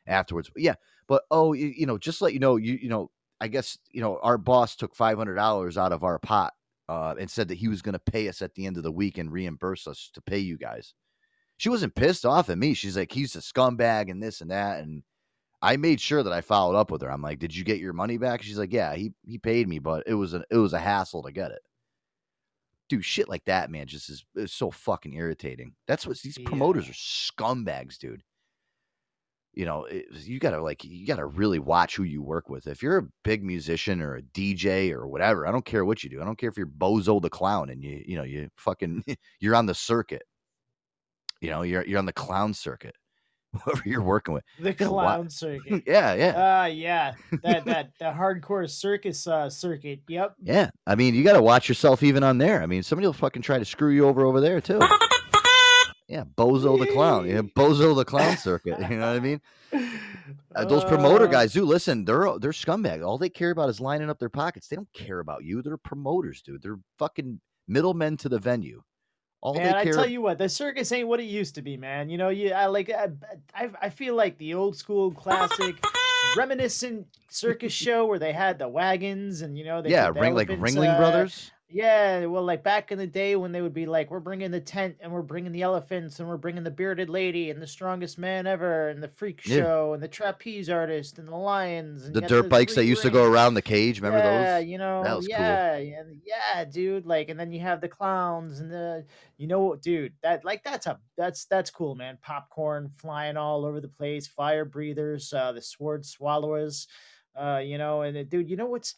[0.06, 0.50] afterwards.
[0.56, 0.74] Yeah,
[1.08, 3.10] but oh, you, you know, just let you know, you you know,
[3.44, 6.54] I guess you know, our boss took five hundred dollars out of our pot,
[6.88, 8.92] uh, and said that he was going to pay us at the end of the
[8.92, 10.94] week and reimburse us to pay you guys.
[11.58, 12.74] She wasn't pissed off at me.
[12.74, 15.02] She's like, he's a scumbag and this and that, and
[15.62, 17.10] I made sure that I followed up with her.
[17.12, 19.78] I'm like, "Did you get your money back?" She's like, "Yeah, he he paid me,
[19.78, 21.60] but it was a it was a hassle to get it."
[22.88, 25.74] Dude, shit like that, man, just is, is so fucking irritating.
[25.86, 26.90] That's what these promoters Yeah.
[26.90, 28.22] are scumbags, dude.
[29.56, 32.66] You know, it, you gotta like you gotta really watch who you work with.
[32.66, 36.10] If you're a big musician or a DJ or whatever, I don't care what you
[36.10, 36.20] do.
[36.20, 39.04] I don't care if you're Bozo the clown and you you know you fucking
[39.40, 40.22] you're on the circuit.
[41.40, 42.96] You know, you're you're on the clown circuit.
[43.64, 44.44] Whoever you're working with.
[44.58, 45.84] The clown circuit.
[45.86, 46.34] Yeah, yeah.
[46.36, 47.14] Ah, yeah.
[47.42, 50.00] That that the hardcore circus uh, circuit.
[50.08, 50.34] Yep.
[50.42, 52.62] Yeah, I mean, you got to watch yourself even on there.
[52.62, 54.80] I mean, somebody will fucking try to screw you over over there too.
[56.08, 57.26] Yeah, Bozo the clown.
[57.28, 58.78] Yeah, Bozo the clown circuit.
[58.90, 59.40] You know what I mean?
[60.54, 62.04] Uh, those promoter Uh, guys do listen.
[62.04, 63.04] They're they're scumbag.
[63.04, 64.68] All they care about is lining up their pockets.
[64.68, 65.62] They don't care about you.
[65.62, 66.62] They're promoters, dude.
[66.62, 68.82] They're fucking middlemen to the venue.
[69.40, 72.08] All Man, I tell you what, the circus ain't what it used to be, man.
[72.08, 73.08] You know, you I like I
[73.54, 75.76] I, I feel like the old school classic
[76.36, 80.48] reminiscent circus show where they had the wagons and you know they yeah, ring like
[80.48, 81.50] Ringling uh, Brothers.
[81.74, 84.60] Yeah, well, like back in the day when they would be like, we're bringing the
[84.60, 88.16] tent and we're bringing the elephants and we're bringing the bearded lady and the strongest
[88.16, 89.56] man ever and the freak Yeah.
[89.56, 93.10] show and the trapeze artist and the lions and The dirt bikes that used to
[93.10, 94.00] go around the cage.
[94.00, 94.40] Remember those?
[94.44, 94.68] yeah, those?
[94.68, 95.34] you know, That was cool.
[95.36, 97.06] yeah, yeah, yeah, dude.
[97.06, 99.04] Like, and then you have the clowns and the,
[99.36, 102.18] you know, dude, that like that's a that's that's cool, man.
[102.22, 106.86] Popcorn flying all over the place, fire breathers, uh, the sword swallowers,
[107.34, 108.94] uh, you know, and uh, dude, you know what's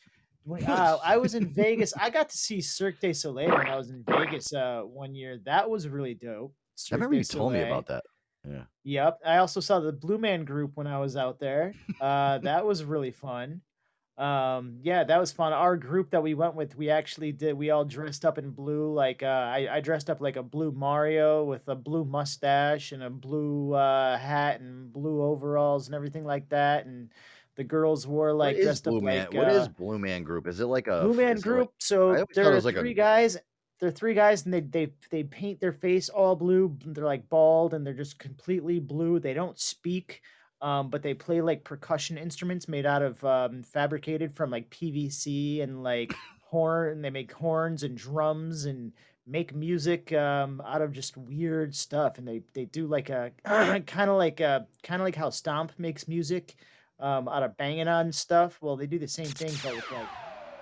[0.67, 3.91] uh, I was in Vegas, I got to see Cirque du Soleil when I was
[3.91, 5.41] in Vegas uh, one year.
[5.45, 6.53] That was really dope.
[6.55, 8.05] I Cirque remember du you told me about that.
[8.49, 8.63] Yeah.
[8.85, 9.21] Yep.
[9.27, 11.75] I also saw the Blue Man Group when I was out there.
[12.01, 13.61] Uh, that was really fun.
[14.19, 15.53] Um, yeah, that was fun.
[15.53, 17.55] Our group that we went with, we actually did.
[17.55, 18.93] We all dressed up in blue.
[18.93, 23.03] Like uh, I, I dressed up like a blue Mario with a blue mustache and
[23.03, 26.87] a blue uh, hat and blue overalls and everything like that.
[26.87, 27.11] And
[27.57, 29.19] the girls wore like is dressed Blue up Man?
[29.27, 30.47] like what is uh, Blue Man Group?
[30.47, 31.73] Is it like a Blue Man is it like- Group.
[31.79, 33.37] so there are like a- three guys.
[33.79, 36.77] They're three guys, and they they they paint their face all blue.
[36.87, 39.19] They're like bald, and they're just completely blue.
[39.21, 40.23] They don't speak,
[40.63, 45.63] um, but they play like percussion instruments made out of um, fabricated from like PVC
[45.63, 47.03] and like horn.
[47.03, 48.93] They make horns and drums and
[49.27, 52.17] make music um, out of just weird stuff.
[52.17, 55.73] And they they do like a kind of like a kind of like how Stomp
[55.77, 56.57] makes music
[57.01, 58.59] um, out of banging on stuff.
[58.61, 60.07] Well, they do the same thing, but with like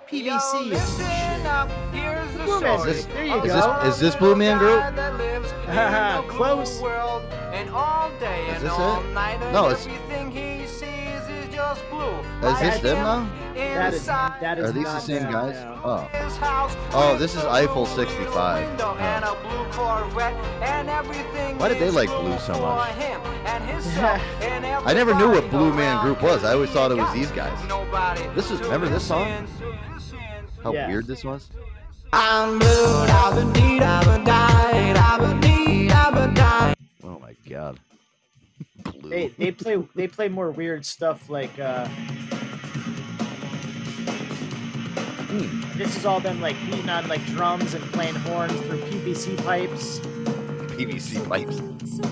[0.09, 2.01] PVC and shit.
[2.01, 3.07] here's the Blue story Group.
[3.15, 3.81] There you Is go.
[3.85, 4.79] this- is this Blue Man Group?
[4.79, 6.81] guy that lives in Haha, the blue close.
[6.81, 7.23] world,
[7.55, 9.13] and all day Is and this all it?
[9.15, 10.04] night, No, it's- everything he sees
[11.77, 12.49] is blue.
[12.49, 13.31] Is this them now?
[13.55, 15.55] That is that is Are these the same them, guys?
[15.65, 15.81] no.
[15.85, 16.09] Oh.
[16.93, 18.81] Oh, this is with Eiffel 65.
[18.81, 18.97] Oh.
[18.99, 19.35] And a oh.
[19.43, 22.95] blue Corvette Why did they like blue blue so for much?
[22.95, 26.45] him and himself and I never knew what Blue Man Group was.
[26.45, 27.59] I always thought it was these guys.
[28.35, 29.47] This is- remember this song?
[30.63, 30.89] How Yeah.
[30.89, 31.49] weird this was.
[32.13, 36.77] I'm blue, I've been need, I've been died, I've been need, I've been died.
[37.03, 37.79] Oh my god.
[38.85, 39.11] Blue.
[39.11, 41.89] They they play they play more weird stuff like uh
[45.35, 45.61] Hmm.
[45.77, 49.99] this is all them like beating on like drums and playing horns through PVC pipes.
[50.77, 51.61] PVC pipes.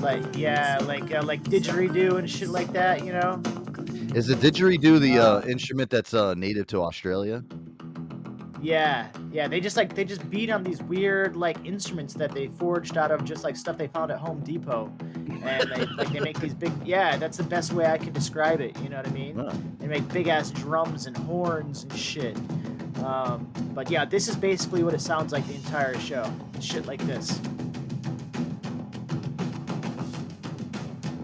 [0.01, 3.41] Like yeah, like uh, like didgeridoo and shit like that, you know?
[4.15, 7.45] Is the didgeridoo the uh, instrument that's uh, native to Australia?
[8.63, 9.49] Yeah, yeah.
[9.49, 13.11] They just like they just beat on these weird like instruments that they forged out
[13.11, 16.55] of just like stuff they found at Home Depot, and they like they make these
[16.55, 16.73] big.
[16.85, 18.79] Yeah, that's the best way I can describe it.
[18.79, 19.37] You know what I mean?
[19.37, 19.53] Huh.
[19.81, 22.37] They make big ass drums and horns and shit.
[23.05, 26.33] Um, but yeah, this is basically what it sounds like the entire show.
[26.61, 27.41] Shit like this.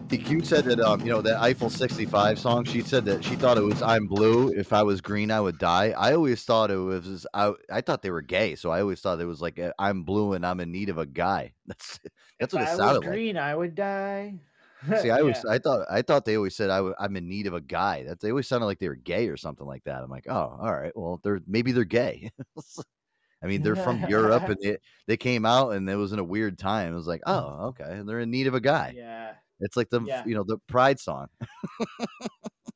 [0.08, 2.64] DQ said that um, you know that Eiffel 65 song.
[2.64, 5.58] She said that she thought it was "I'm blue." If I was green, I would
[5.58, 5.90] die.
[5.96, 7.26] I always thought it was.
[7.34, 10.04] I, I thought they were gay, so I always thought it was like uh, "I'm
[10.04, 12.00] blue and I'm in need of a guy." That's
[12.40, 13.04] that's what if it I was sounded like.
[13.10, 14.40] green, I would die.
[14.94, 15.50] See, I always Yeah.
[15.50, 18.04] I thought I thought they always said I w- I'm in need of a guy.
[18.04, 20.02] That they always sounded like they were gay or something like that.
[20.02, 20.92] I'm like, oh, all right.
[20.96, 22.30] Well, they're maybe they're gay.
[23.42, 26.24] I mean, they're from Europe and they, they came out and it was in a
[26.24, 26.92] weird time.
[26.92, 28.96] It was like, oh, okay, they're in need of a guy.
[28.96, 30.24] yeah, It's like the Yeah.
[30.26, 31.28] you know the Pride song,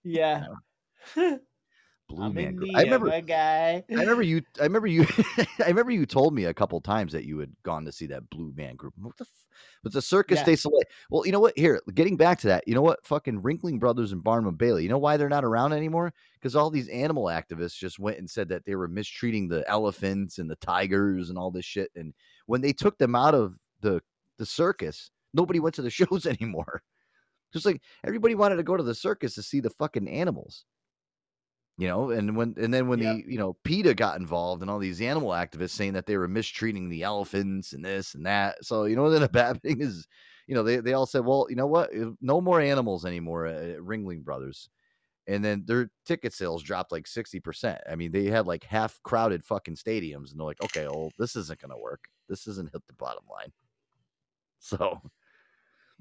[0.05, 0.45] yeah.
[2.09, 2.59] Blue I'm Man.
[2.75, 3.21] I remember.
[3.23, 3.83] guy.
[3.91, 4.43] I remember you.
[4.61, 5.07] I remember you.
[5.61, 8.29] I remember you told me a couple times that you had gone to see that
[8.29, 8.95] Blue Man Group.
[9.01, 9.25] What the?
[9.25, 9.47] F-
[9.85, 10.45] was the Circus Yeah.
[10.45, 10.81] de Soleil?
[11.11, 11.57] Well, you know what?
[11.57, 12.67] Here, getting back to that.
[12.67, 13.05] You know what?
[13.07, 14.83] Fucking Ringling Brothers and Barnum and Bailey.
[14.83, 16.13] You know why they're not around anymore?
[16.35, 20.39] Because all these animal activists just went and said that they were mistreating the elephants
[20.39, 21.91] and the tigers and all this shit.
[21.97, 22.13] And
[22.47, 24.03] when they took them out of the
[24.39, 26.83] the circus, nobody went to the shows anymore.
[27.53, 30.65] Just like everybody wanted to go to the circus to see the fucking animals.
[31.79, 33.17] You know and when and then when Yep.
[33.25, 36.29] the you know PETA got involved and all these animal activists saying that they were
[36.29, 38.63] mistreating the elephants and this and that.
[38.65, 40.07] So you know what ended up happening is
[40.47, 41.91] you know they, they all said well you know what?
[42.21, 44.69] No more animals anymore at at ringling brothers.
[45.29, 49.45] And then their ticket sales dropped like 60% i mean they had like half crowded
[49.45, 52.05] fucking stadiums and they're like okay well this isn't gonna work.
[52.29, 53.53] This isn't hit the bottom line.
[54.65, 55.01] So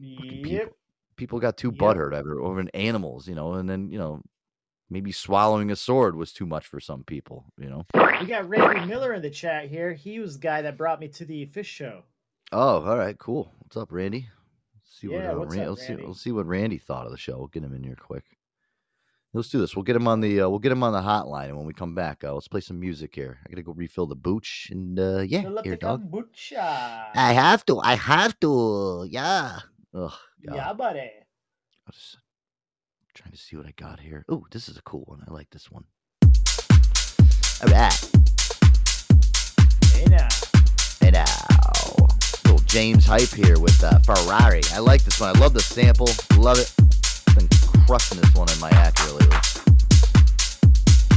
[0.02, 0.44] Yep.
[0.44, 0.76] people
[1.16, 1.80] people got too Yep.
[1.80, 4.22] butthurt over over animals you know and then you know
[4.90, 7.86] maybe swallowing a sword was too much for some people you know
[8.20, 9.94] We got Randy Miller in the chat here.
[9.94, 12.04] He was the guy that brought me to the Phish show.
[12.52, 13.52] Oh, all right, cool.
[13.60, 14.28] What's up, Randy?
[14.76, 16.08] Let's see Yeah, what uh, what's Ran- up, let's see, Randy?
[16.08, 17.38] let's see what Randy thought of the show.
[17.38, 18.26] We'll get him in here quick.
[19.34, 19.76] Let's do this.
[19.76, 21.74] We'll get him on the uh, we'll get him on the hotline, and when we
[21.74, 23.40] come back, uh, let's play some music here.
[23.46, 26.04] I gotta go refill the booch, and uh, yeah, here, dog.
[26.12, 27.06] kombucha.
[27.16, 27.80] I have to.
[27.80, 29.08] I have to.
[29.10, 29.60] Yeah.
[29.94, 30.12] Ugh.
[30.46, 30.56] God.
[30.56, 31.00] yeah, buddy.
[31.00, 32.18] I'm just
[33.14, 34.24] trying to see what I got here.
[34.30, 35.22] Oh, this is a cool one.
[35.28, 35.84] I like this one.
[37.64, 38.12] All right.
[39.94, 40.30] Hey now.
[41.02, 41.26] Hey now.
[42.46, 44.62] Little James hype here with uh, Ferrari.
[44.74, 45.36] I like this one.
[45.36, 46.10] I love the sample.
[46.38, 46.74] Love it.
[47.28, 47.50] I've Been
[47.86, 49.28] crushing this one in my act lately.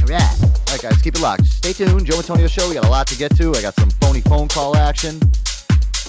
[0.01, 0.43] All right.
[0.43, 1.45] All right, guys, keep it locked.
[1.45, 2.05] Stay tuned.
[2.05, 2.67] Joe Antonio Show.
[2.67, 3.55] We got a lot to get to.
[3.55, 5.19] I got some phony phone call action.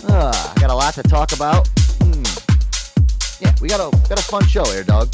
[0.08, 1.68] Uh, I got a lot to talk about.
[2.02, 2.45] Hmm.
[3.40, 5.12] Yeah, we got a got a fun show here, dog.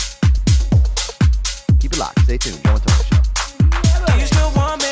[1.81, 2.21] Keep it locked.
[2.21, 2.63] Stay tuned.
[2.63, 4.92] Joe Antonio Show.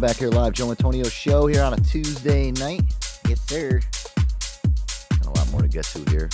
[0.00, 0.52] Welcome back here live.
[0.52, 2.82] Joe Antonio show here on a Tuesday night.
[3.28, 3.80] Yes, sir.
[5.10, 6.28] Got a lot more to get to here.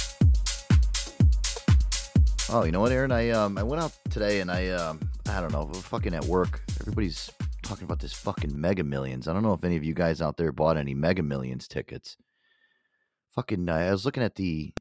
[2.51, 3.11] Oh, you know what, Aaron?
[3.11, 5.01] I um I went out today and I um
[5.31, 6.62] I don't know, fucking at work.
[6.79, 7.31] Everybody's
[7.62, 9.29] talking about this fucking Mega Millions.
[9.29, 12.19] I don't know if any of you guys out there bought any Mega Millions tickets.
[13.31, 14.75] Fucking, I was looking at the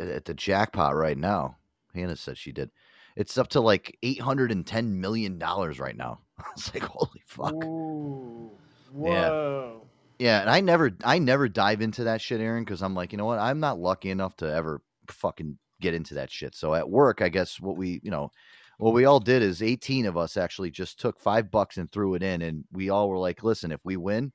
[0.00, 1.58] at the jackpot right now.
[1.94, 2.72] Hannah said she did.
[3.14, 6.18] It's up to like eight hundred and ten million dollars right now.
[6.38, 7.64] I was like, holy fuck.
[7.64, 8.50] Ooh.
[8.96, 9.28] Yeah.
[9.28, 9.86] Whoa.
[10.18, 13.18] Yeah, and I never I never dive into that shit, Aaron, because I'm like, you
[13.18, 13.38] know what?
[13.38, 14.80] I'm not lucky enough to ever
[15.10, 16.54] fucking get into that shit.
[16.54, 18.30] So at work, I guess what we, you know,
[18.78, 22.14] what we all did is 18 of us actually just took five bucks and threw
[22.14, 24.32] it in, and we all were like, listen, if we win,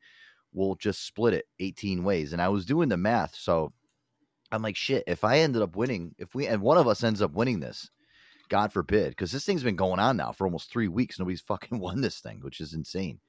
[0.53, 2.33] we'll just split it 18 ways.
[2.33, 3.73] And I was doing the math, so
[4.51, 7.21] I'm like, shit, if I ended up winning, if we and one of us ends
[7.21, 7.89] up winning this,
[8.51, 11.17] God forbid, because this thing's been going on now for almost three weeks.
[11.17, 13.21] Nobody's fucking won this thing, which is insane.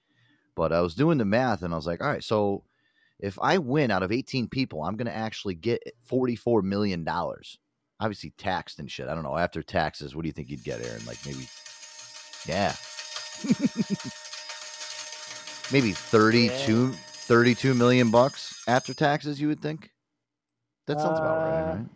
[0.57, 2.65] But I was doing the math and I was like, all right, so
[3.21, 7.09] if I win out of 18 people, I'm going to actually get $44 million.
[7.09, 9.07] Obviously, taxed and shit.
[9.07, 9.37] I don't know.
[9.37, 11.07] After taxes, what do you think you'd get, Aaron?
[11.07, 11.47] Like maybe,
[12.45, 12.75] yeah.
[15.73, 19.91] maybe 32, 32 million bucks after taxes, you would think?
[20.89, 21.87] That sounds about right, Uh, right?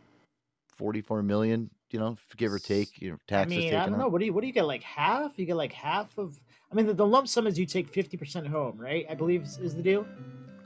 [0.78, 4.00] 44 million, you know, give or take, your know, I taxes mean, I don't out.
[4.00, 4.08] know.
[4.08, 4.66] What do you what do you get?
[4.66, 5.38] Like half?
[5.38, 6.38] You get like half of
[6.70, 9.06] I mean, the, the lump sum is you take fifty percent home, right?
[9.08, 10.06] I believe is, is the deal.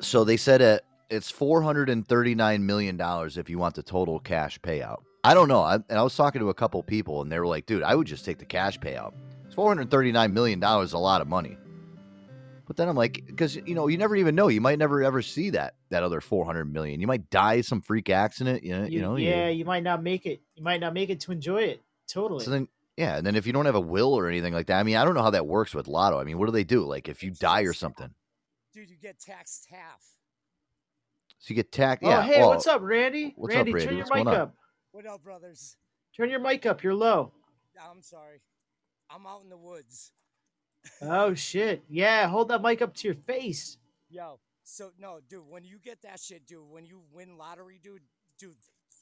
[0.01, 3.75] So they said it, it's four hundred and thirty nine million dollars if you want
[3.75, 5.03] the total cash payout.
[5.23, 5.61] I don't know.
[5.61, 7.95] I, and I was talking to a couple people, and they were like, "Dude, I
[7.95, 9.12] would just take the cash payout.
[9.45, 11.59] It's four hundred thirty nine million dollars, a lot of money."
[12.71, 14.47] But then I'm like, because you know, you never even know.
[14.47, 17.01] You might never ever see that that other four hundred million.
[17.01, 18.62] You might die some freak accident.
[18.62, 19.16] You know, you, know.
[19.16, 20.41] yeah, you might not make it.
[20.55, 21.83] You might not make it to enjoy it.
[22.07, 22.45] Totally.
[22.45, 24.79] So then, yeah, and then if you don't have a will or anything like that,
[24.79, 26.21] I mean, I don't know how that works with lotto.
[26.21, 26.85] I mean, what do they do?
[26.85, 28.14] Like, if you die or something,
[28.73, 30.05] Dude, you get taxed half.
[31.41, 32.05] so you get taxed.
[32.05, 32.18] Yeah.
[32.18, 32.23] oh, yeah.
[32.23, 33.33] hey, well, what's up, Randy?
[33.35, 33.87] what's up, Randy, Randy?
[33.89, 34.35] turn your What's mic on?
[34.37, 34.55] up.
[34.93, 35.77] What up, brothers?
[36.16, 36.85] Turn your mic up.
[36.85, 37.33] You're low.
[37.83, 38.43] I'm sorry.
[39.11, 40.12] I'm out in the woods.
[41.03, 41.85] Oh shit.
[41.89, 43.78] Yeah, hold that mic up to your face.
[44.09, 48.03] Yo, so no, dude, when you get that shit, dude, when you win lottery, dude,
[48.39, 48.57] dude,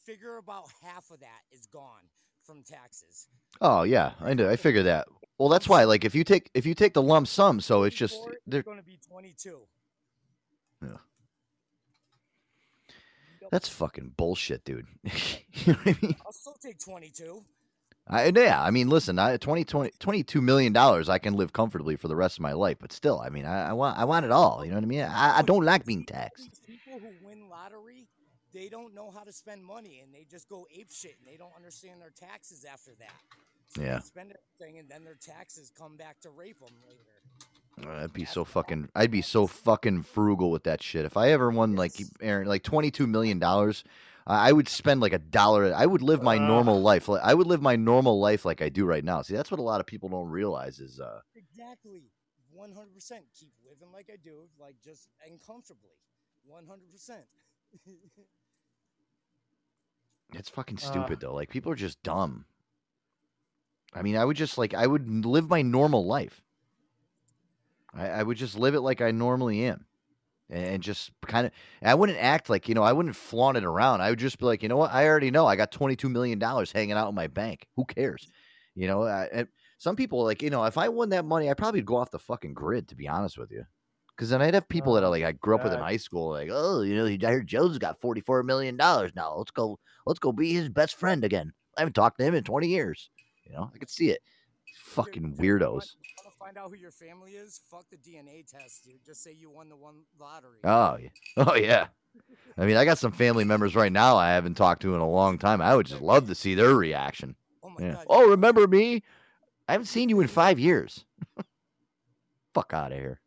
[0.05, 2.09] figure about half of that is gone
[2.45, 3.29] from taxes.
[3.61, 4.49] Oh yeah, I know.
[4.49, 5.09] I figure that.
[5.39, 5.85] Well, that's why.
[5.85, 8.79] Like, if you take if you take the lump sum, so it's just they're, going
[8.79, 9.61] to be 22.
[10.83, 10.89] Yeah.
[13.51, 14.87] that's fucking bullshit, dude.
[15.05, 15.12] you
[15.66, 16.16] know what I mean?
[16.24, 17.45] I'll still take 22.
[18.11, 21.97] I, yeah, I mean, listen, I, 20, 20, 22 million dollars, I can live comfortably
[21.97, 22.79] for the rest of my life.
[22.81, 24.65] But still, I mean, I, I want I want it all.
[24.65, 25.03] You know what I mean?
[25.03, 26.61] I, I don't like being taxed.
[26.67, 28.07] People who win lottery,
[28.55, 31.37] they don't know how to spend money and they just go ape shit and they
[31.37, 33.13] don't understand their taxes after that.
[33.75, 33.99] So Yeah.
[33.99, 37.87] They spend everything and then their taxes come back to rape them later.
[37.87, 38.89] Uh, I'd be so fucking.
[38.97, 41.05] I'd be so fucking frugal with that shit.
[41.05, 43.85] If I ever won like Aaron, like twenty two million dollars,
[44.29, 45.72] I would spend like a dollar.
[45.74, 47.09] I would live my normal life.
[47.09, 49.22] Like, I would live my normal life like I do right now.
[49.22, 52.11] See, that's what a lot of people don't realize is, uh, Exactly.
[52.55, 53.24] 100%.
[53.39, 55.97] Keep living like I do, like just and comfortably.
[56.47, 57.24] 100%.
[60.35, 60.81] it's fucking Uh.
[60.81, 61.35] stupid though.
[61.35, 62.45] Like people are just dumb.
[63.95, 66.43] I mean, I would just like I would live my normal life.
[67.95, 69.87] I, I would just live it like I normally am,
[70.51, 71.53] and just kind of.
[71.82, 72.82] I wouldn't act like you know.
[72.82, 74.01] I wouldn't flaunt it around.
[74.01, 74.92] I would just be like, you know what?
[74.92, 75.46] I already know.
[75.46, 77.68] I got twenty two million dollars hanging out in my bank.
[77.76, 78.28] Who cares?
[78.74, 79.05] You know.
[79.05, 79.46] I,
[79.78, 80.64] some people like you know.
[80.64, 82.88] If I won that money, I probably would go off the fucking grid.
[82.88, 83.64] To be honest with you.
[84.16, 85.96] Because then I'd have people that are Oh, like I grew up with in high
[85.96, 89.36] school, like, oh, you know, I heard Joe's got forty four million dollars now.
[89.36, 91.53] Let's go, let's go be his best friend again.
[91.76, 93.11] I haven't talked to him in twenty years.
[93.44, 94.20] You know, I could see it.
[94.86, 95.90] Fucking weirdos.
[96.49, 97.61] Want, you want to find out who your family is?
[97.70, 99.05] Fuck the DNA test, dude.
[99.05, 100.59] Just say you won the one lottery.
[100.64, 101.86] Oh yeah, oh yeah.
[102.57, 105.09] I mean, I got some family members right now I haven't talked to in a
[105.09, 105.61] long time.
[105.61, 107.36] I would just love to see their reaction.
[107.62, 107.92] oh my Yeah.
[107.94, 108.07] god.
[108.09, 109.03] Oh, remember me?
[109.68, 111.05] I haven't seen you in five years.
[112.55, 113.20] Fuck out of here.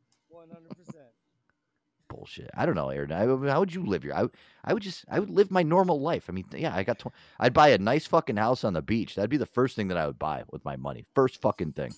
[2.22, 2.24] 100%.
[2.24, 2.50] bullshit.
[2.56, 3.12] I don't know, Aaron.
[3.12, 4.16] I, how would you live your?
[4.16, 4.28] I,
[4.64, 6.26] I would just, I would live my normal life.
[6.30, 7.00] I mean, yeah, I got.
[7.00, 7.08] Tw-
[7.40, 9.16] I'd buy a nice fucking house on the beach.
[9.16, 11.06] That'd be the first thing that I would buy with my money.
[11.16, 11.94] First fucking thing,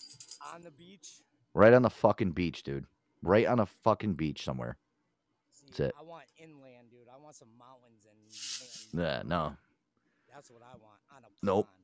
[0.53, 1.09] On the beach.
[1.53, 2.85] right on the fucking beach, dude.
[3.21, 4.77] Right on a fucking beach somewhere.
[5.53, 5.95] See, That's it.
[5.99, 7.07] I want inland, dude.
[7.13, 9.23] I want some mountains and land.
[9.25, 9.55] Yeah, no,
[10.33, 10.99] That's what I want.
[11.15, 11.67] On a Nope.
[11.67, 11.77] pond.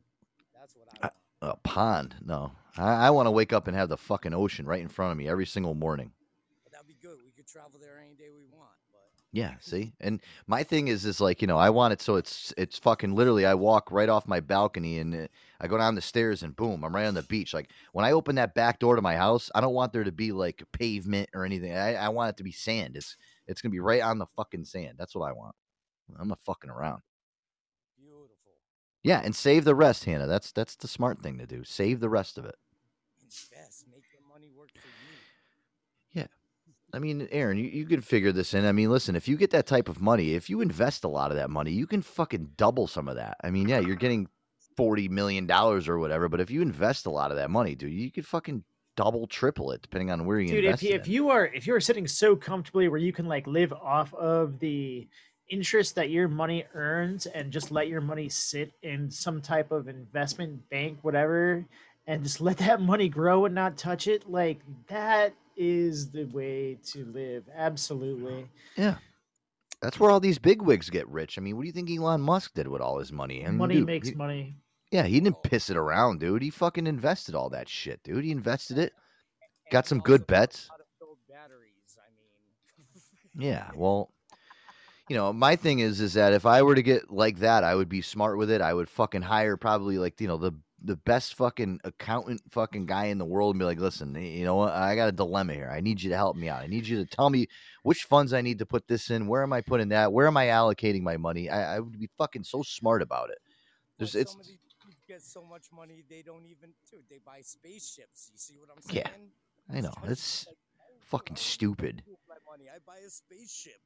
[0.59, 1.11] That's what I I-
[1.41, 1.57] want.
[1.57, 2.15] a pond.
[2.25, 5.11] No, I, I want to wake up and have the fucking ocean right in front
[5.13, 6.11] of me every single morning.
[6.65, 7.17] But that'd be good.
[7.23, 8.71] We could travel there any day we want.
[8.91, 9.93] But Yeah, see?
[9.99, 13.15] And my thing is is like, you know, I want it so it's it's fucking
[13.15, 15.27] literally I walk right off my balcony and uh,
[15.59, 17.53] I go down the stairs and boom, I'm right on the beach.
[17.53, 20.11] Like when I open that back door to my house, I don't want there to
[20.11, 21.75] be like pavement or anything.
[21.75, 22.95] I, I want it to be sand.
[22.95, 24.95] It's it's to be right on the fucking sand.
[24.97, 25.55] That's what I want.
[26.19, 27.01] I'm not fucking around.
[27.97, 28.35] beautiful.
[29.03, 30.27] Yeah, and save the rest, Hannah.
[30.27, 31.63] That's that's the smart thing to do.
[31.63, 32.55] Save the rest of it.
[33.21, 33.85] Invest.
[33.91, 35.19] Make your money work for you.
[36.93, 38.65] I mean, Aaron, you, you could figure this in.
[38.65, 41.31] I mean, listen, if you get that type of money, if you invest a lot
[41.31, 43.37] of that money, you can fucking double some of that.
[43.43, 44.27] I mean, yeah, you're getting
[44.75, 47.91] forty million dollars or whatever, but if you invest a lot of that money, dude,
[47.91, 48.63] you could fucking
[48.95, 50.83] double, triple it depending on where you Dude, if invest.
[50.83, 53.71] you, if you are if you are sitting so comfortably where you can like live
[53.73, 55.07] off of the
[55.49, 59.87] interest that your money earns and just let your money sit in some type of
[59.87, 61.65] investment bank, whatever,
[62.07, 66.79] and just let that money grow and not touch it, like that is the way
[66.85, 67.43] to live.
[67.55, 68.49] Absolutely.
[68.77, 68.95] yeah,
[69.81, 71.37] that's where all these big wigs get rich.
[71.37, 73.41] I mean, what do you think Elon Musk did with all his money?
[73.41, 74.55] And money dude, makes he- money.
[74.91, 76.41] Yeah, he didn't piss it around, dude.
[76.41, 78.23] He fucking invested all that shit, dude.
[78.23, 78.93] He invested it.
[79.71, 80.67] Got some good bets.
[80.67, 81.95] How to build batteries.
[81.99, 82.09] I
[83.37, 84.09] mean, Yeah, well,
[85.09, 87.75] you know, my thing is is that if I were to get like that, I
[87.75, 88.61] would be smart with it.
[88.61, 90.53] I would fucking hire probably like, you know, the
[90.83, 94.55] the best fucking accountant fucking guy in the world and be like, "Listen, you know
[94.55, 94.73] what?
[94.73, 95.69] I got a dilemma here.
[95.69, 96.61] I need you to help me out.
[96.61, 97.47] I need you to tell me
[97.83, 99.27] which funds I need to put this in.
[99.27, 100.13] Where am I putting that?
[100.13, 101.49] Where am I allocating my money?
[101.49, 103.39] I, I would be fucking so smart about it.
[103.97, 107.01] There's well, it's some of these dudes get so much money they don't even dude,
[107.09, 108.29] they buy spaceships.
[108.31, 109.03] You see what I'm saying?
[109.05, 109.75] Yeah.
[109.77, 109.93] I know.
[110.05, 110.47] It's
[111.01, 112.03] fucking stupid.
[112.27, 112.69] My money.
[112.73, 113.79] I buy a spaceship.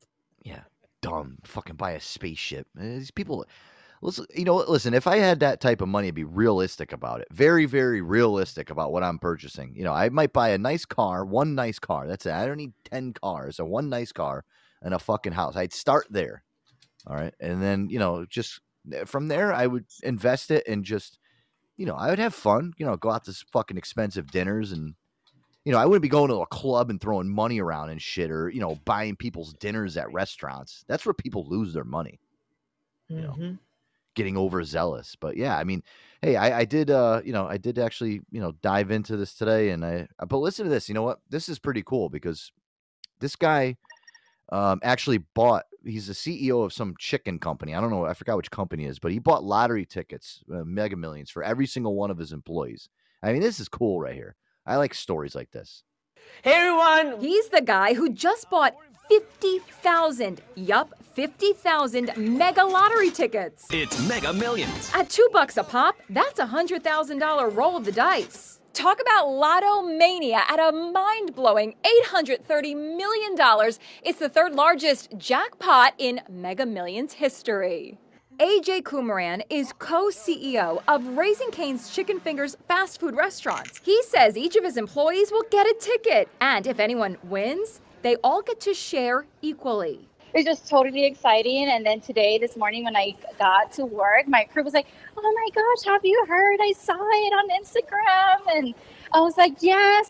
[0.44, 0.62] Yeah,
[1.02, 1.38] dumb.
[1.46, 2.68] Fucking buy a spaceship.
[2.78, 3.46] Uh, These people.
[4.04, 4.94] Listen, you know, listen.
[4.94, 7.28] If I had that type of money, I'd be realistic about it.
[7.32, 9.74] Very, very realistic about what I'm purchasing.
[9.76, 12.06] You know, I might buy a nice car, one nice car.
[12.06, 12.34] That's it.
[12.34, 13.56] I don't need ten cars.
[13.58, 14.44] So one nice car
[14.82, 15.56] and a fucking house.
[15.56, 16.44] I'd start there.
[17.08, 18.62] All right, and then you know, just
[18.94, 21.20] eh, from there, I would invest it and just,
[21.78, 22.74] you know, I would have fun.
[22.78, 24.96] You know, go out to fucking expensive dinners and.
[25.66, 28.32] You know, I wouldn't be going to a club and throwing money around and shit,
[28.32, 30.86] or you know, buying people's dinners at restaurants.
[30.88, 32.20] That's where people lose their money
[33.10, 33.60] You know, Mhm.
[34.16, 35.16] Getting overzealous.
[35.16, 35.84] But yeah, I mean,
[36.22, 39.34] hey, I, I did, uh, you know, I did actually, you know, dive into this
[39.34, 40.88] today, and I, uh, but listen to this.
[40.88, 41.20] You know what?
[41.30, 42.52] This is pretty cool because
[43.20, 43.78] this guy,
[44.52, 45.66] um, actually bought.
[45.86, 47.76] He's the CEO of some chicken company.
[47.76, 48.06] I don't know.
[48.06, 51.44] I forgot which company it is, but he bought lottery tickets, uh, Mega Millions, for
[51.44, 52.90] every single one of his employees.
[53.22, 54.36] I mean, this is cool right here.
[54.66, 55.84] I like stories like this.
[56.42, 57.20] Hey everyone!
[57.20, 58.76] He's the guy who just bought
[59.14, 63.68] 50,000, yup, 50,000 mega lottery tickets.
[63.70, 64.92] It's Mega Millions.
[64.96, 68.60] At two bucks a pop, that's a $100,000 roll of the dice.
[68.74, 71.76] Talk about Lotto Mania at a mind blowing
[72.10, 73.36] $830 million.
[74.02, 78.00] It's the third largest jackpot in Mega Millions history.
[78.40, 83.80] AJ Kumaran is co CEO of Raising Cane's Chicken Fingers fast food restaurants.
[83.84, 88.18] He says each of his employees will get a ticket, and if anyone wins, they
[88.18, 90.08] all get to share equally.
[90.34, 91.70] It's just totally exciting.
[91.70, 95.22] And then today, this morning, when I got to work, my crew was like, "Oh
[95.22, 96.60] my gosh, have you heard?
[96.62, 98.76] I saw it on Instagram." And
[99.14, 100.10] I was like, "Yes."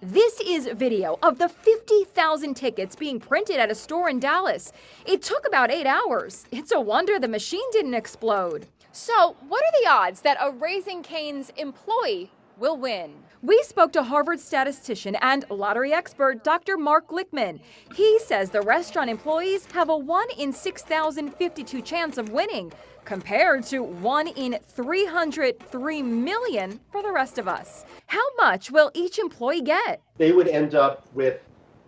[0.00, 4.70] This is video of the 50,000 tickets being printed at a store in Dallas.
[5.06, 6.44] It took about eight hours.
[6.52, 8.66] It's a wonder the machine didn't explode.
[8.92, 13.14] So, what are the odds that a Raising Cane's employee will win?
[13.42, 16.78] We spoke to Harvard statistician and lottery expert Dr.
[16.78, 17.60] Mark Glickman.
[17.94, 22.72] He says the restaurant employees have a 1 in 6,052 chance of winning,
[23.04, 27.84] compared to 1 in 303 million for the rest of us.
[28.06, 30.00] How much will each employee get?
[30.16, 31.40] they would end up with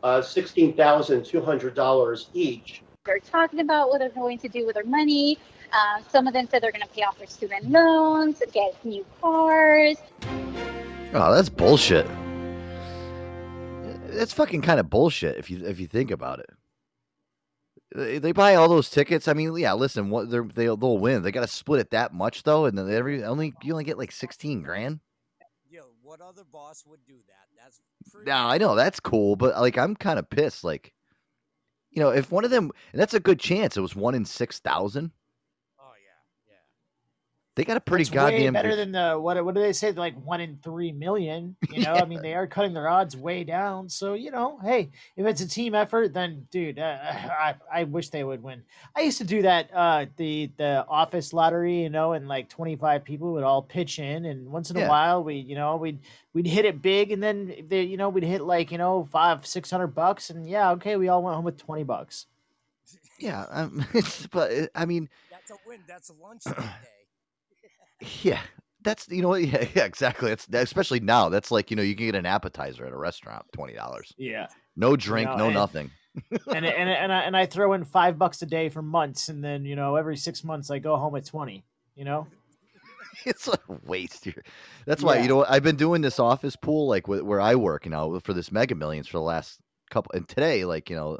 [0.02, 2.82] uh, $16,200 each.
[3.04, 5.38] They're talking about what they're going to do with their money.
[5.76, 9.04] Uh, some of them said they're going to pay off their student loans, get new
[9.20, 9.98] cars.
[11.12, 12.06] Oh, that's bullshit.
[14.06, 16.48] That's fucking kind of bullshit if you if you think about it.
[17.94, 19.28] They, they buy all those tickets.
[19.28, 19.74] I mean, yeah.
[19.74, 21.22] Listen, what they're, they'll they'll win.
[21.22, 23.98] They got to split it that much though, and then every only you only get
[23.98, 25.00] like sixteen grand.
[25.68, 27.62] Yo, what other boss would do that?
[27.62, 28.30] That's pretty.
[28.30, 30.64] Now I know that's cool, but like I'm kind of pissed.
[30.64, 30.94] Like,
[31.90, 33.76] you know, if one of them, and that's a good chance.
[33.76, 35.10] It was one in six thousand.
[37.56, 37.64] Yeah, yeah.
[37.64, 39.42] They got a pretty It's goddamn way better good- than the what?
[39.44, 39.92] What do they say?
[39.92, 41.56] Like one in three million.
[41.72, 43.88] You know, I mean, they are cutting their odds way down.
[43.88, 48.10] So you know, hey, if it's a team effort, then dude, uh, I I wish
[48.10, 48.62] they would win.
[48.96, 52.76] I used to do that uh the the office lottery, you know, and like twenty
[52.76, 54.86] five people would all pitch in, and once in Yeah.
[54.86, 55.98] a while we you know we'd
[56.34, 59.46] we'd hit it big, and then they you know we'd hit like you know five
[59.46, 62.26] six hundred bucks, and yeah, okay, we all went home with twenty bucks.
[63.18, 63.84] Yeah, um,
[64.30, 65.80] but uh, I mean, That's a win.
[65.88, 66.88] That's a lunch that day.
[68.22, 68.40] Yeah,
[68.82, 69.34] that's you know?
[69.34, 70.30] Yeah, yeah, exactly.
[70.30, 71.28] It's especially now.
[71.28, 74.46] That's like you know you can get an appetizer at a restaurant, twenty dollars, Yeah.
[74.76, 75.90] no drink, know, no and- nothing.
[76.46, 79.44] and and and I, and I throw in five bucks a day for months, and
[79.44, 81.64] then you know every six months I go home at twenty.
[81.94, 82.26] You know,
[83.26, 84.42] it's a waste here.
[84.86, 85.22] That's why Yeah.
[85.22, 85.44] you know?
[85.44, 88.50] I've been doing this office pool like wh- where I work, you know, for this
[88.50, 90.12] Mega Millions for the last couple.
[90.14, 91.18] And today, like you know,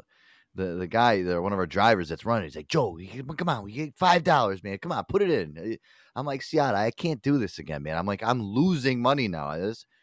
[0.57, 2.97] the the guy, the one of our drivers that's running, he's like, Joe,
[3.37, 4.77] come on, we get five dollars, man.
[4.79, 5.57] Come on, put it in.
[5.57, 5.75] Uh,
[6.19, 7.97] I'm like, Seattle, I can't do this again, man.
[7.97, 9.49] I'm like, I'm losing money now.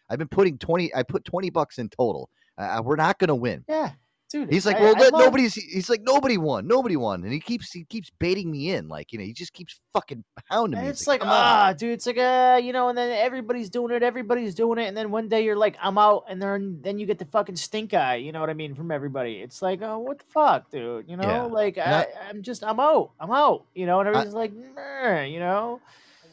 [0.08, 0.94] I've been putting twenty.
[0.94, 2.30] I put twenty bucks in total.
[2.56, 3.64] Uh, we're not gonna win.
[3.68, 3.90] yeah,
[4.34, 4.52] dude.
[4.52, 5.54] He's like, I- well, I let- love- nobody's.
[5.54, 9.12] He's like, nobody won, nobody won, and he keeps he keeps baiting me in, like
[9.12, 10.86] you know, he just keeps fucking hounding me.
[10.86, 13.70] And it's like, "Come on." ah, dude, it's like, uh, you know, and then everybody's
[13.70, 16.78] doing it, everybody's doing it, and then one day you're like, I'm out, and then
[16.82, 19.34] then you get the fucking stink eye, you know what I mean, from everybody.
[19.36, 21.42] It's like, oh, what the fuck, dude, you know, Yeah.
[21.44, 25.38] like I- I, I'm just, I'm out, I'm out, you know, and everybody's like, you
[25.38, 25.80] know,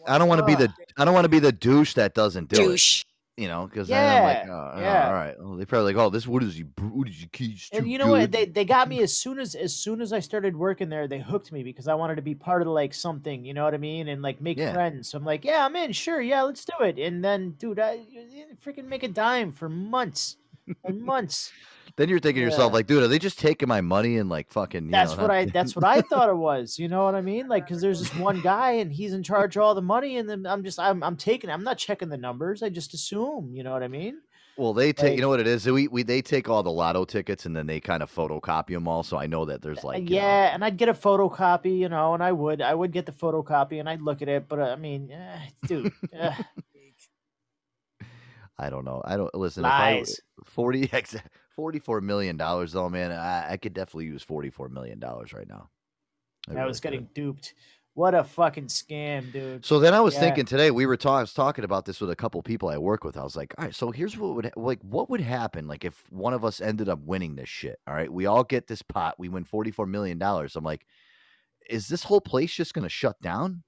[0.07, 2.49] I don't want to be the I don't want to be the douche that doesn't
[2.49, 3.01] do Douche.
[3.01, 3.05] it.
[3.37, 5.05] You know, because then I'm like, Yeah, oh, oh, yeah.
[5.07, 5.35] all right.
[5.39, 6.63] Well, they probably like, oh, this what is he?
[6.63, 7.29] What is he?
[7.33, 8.31] He's too and you know what?
[8.31, 11.07] They they got me as soon as as soon as I started working there.
[11.07, 13.45] They hooked me because I wanted to be part of like something.
[13.45, 14.09] You know what I mean?
[14.09, 14.73] And like make Yeah.
[14.73, 15.09] friends.
[15.09, 15.93] So I'm like, yeah, I'm in.
[15.93, 16.99] Sure, yeah, let's do it.
[16.99, 20.35] And then, dude, I you freaking make a dime for months,
[20.85, 21.51] for months
[21.97, 22.49] then you're thinking yeah.
[22.49, 24.89] yourself, like, dude, are they just taking my money and like fucking?
[24.89, 25.45] that's know, what I.
[25.51, 26.79] That's what I thought it was.
[26.79, 27.47] You know what I mean?
[27.47, 30.29] Like, because there's this one guy and he's in charge of all the money, and
[30.29, 32.63] then I'm just, I'm, I'm taking, I'm not checking the numbers.
[32.63, 33.51] I just assume.
[33.53, 34.21] You know what I mean?
[34.57, 35.11] Well, they take.
[35.11, 35.65] Like, you know what it is?
[35.65, 38.87] We, we they take all the lotto tickets and then they kind of photocopy them
[38.87, 39.03] all.
[39.03, 41.89] So I know that there's like yeah, you know, and I'd get a photocopy, you
[41.89, 44.59] know, and I would I would get the photocopy and I'd look at it, but
[44.59, 45.91] uh, I mean, eh, dude.
[46.13, 46.35] eh.
[48.59, 49.01] I don't know.
[49.03, 49.63] I don't listen.
[49.63, 50.11] Lies.
[50.11, 51.21] If I, Forty exactly.
[51.55, 55.69] 44 million dollars though man I, I, could definitely use 44 million dollars right now.
[56.49, 57.13] I, I really was getting could.
[57.13, 57.53] duped.
[57.93, 59.65] What a fucking scam dude.
[59.65, 60.21] So then i was yeah.
[60.21, 62.77] thinking today we were talking i was talking about this with a couple people i
[62.77, 63.17] work with.
[63.17, 65.83] I was like all right so here's what would ha- like what would happen like
[65.85, 68.11] if one of us ended up winning this shit all right?
[68.11, 70.55] We all get this pot we win 44 million dollars.
[70.55, 70.85] I'm like
[71.69, 73.63] is this whole place just gonna shut down?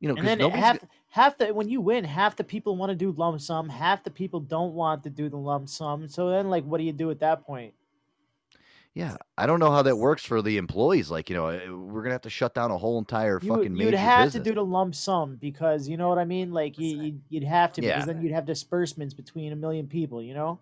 [0.00, 2.44] You know, and because then nobody's half g- half the when you win, half the
[2.44, 5.68] people want to do lump sum, half the people don't want to do the lump
[5.68, 6.06] sum.
[6.08, 7.72] So then, like, what do you do at that point?
[8.94, 9.16] yeah.
[9.36, 11.10] I don't know how that works for the employees.
[11.10, 13.76] Like, you know, eh, we're gonna have to shut down a whole entire You, fucking
[13.76, 14.42] you'd major have business.
[14.44, 16.52] to do the lump sum because you know what I mean.
[16.52, 17.94] Like, you, you'd, you'd have to Yeah.
[17.94, 20.22] because then you'd have disbursements between a million people.
[20.22, 20.58] You know,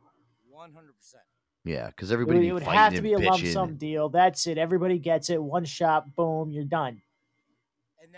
[0.50, 1.22] One hundred percent.
[1.64, 4.08] yeah, because it everybody would, be it would have to be a lump sum deal.
[4.08, 4.58] That's it.
[4.58, 5.40] Everybody gets it.
[5.42, 6.14] One shot.
[6.16, 6.50] Boom.
[6.50, 7.02] You're done.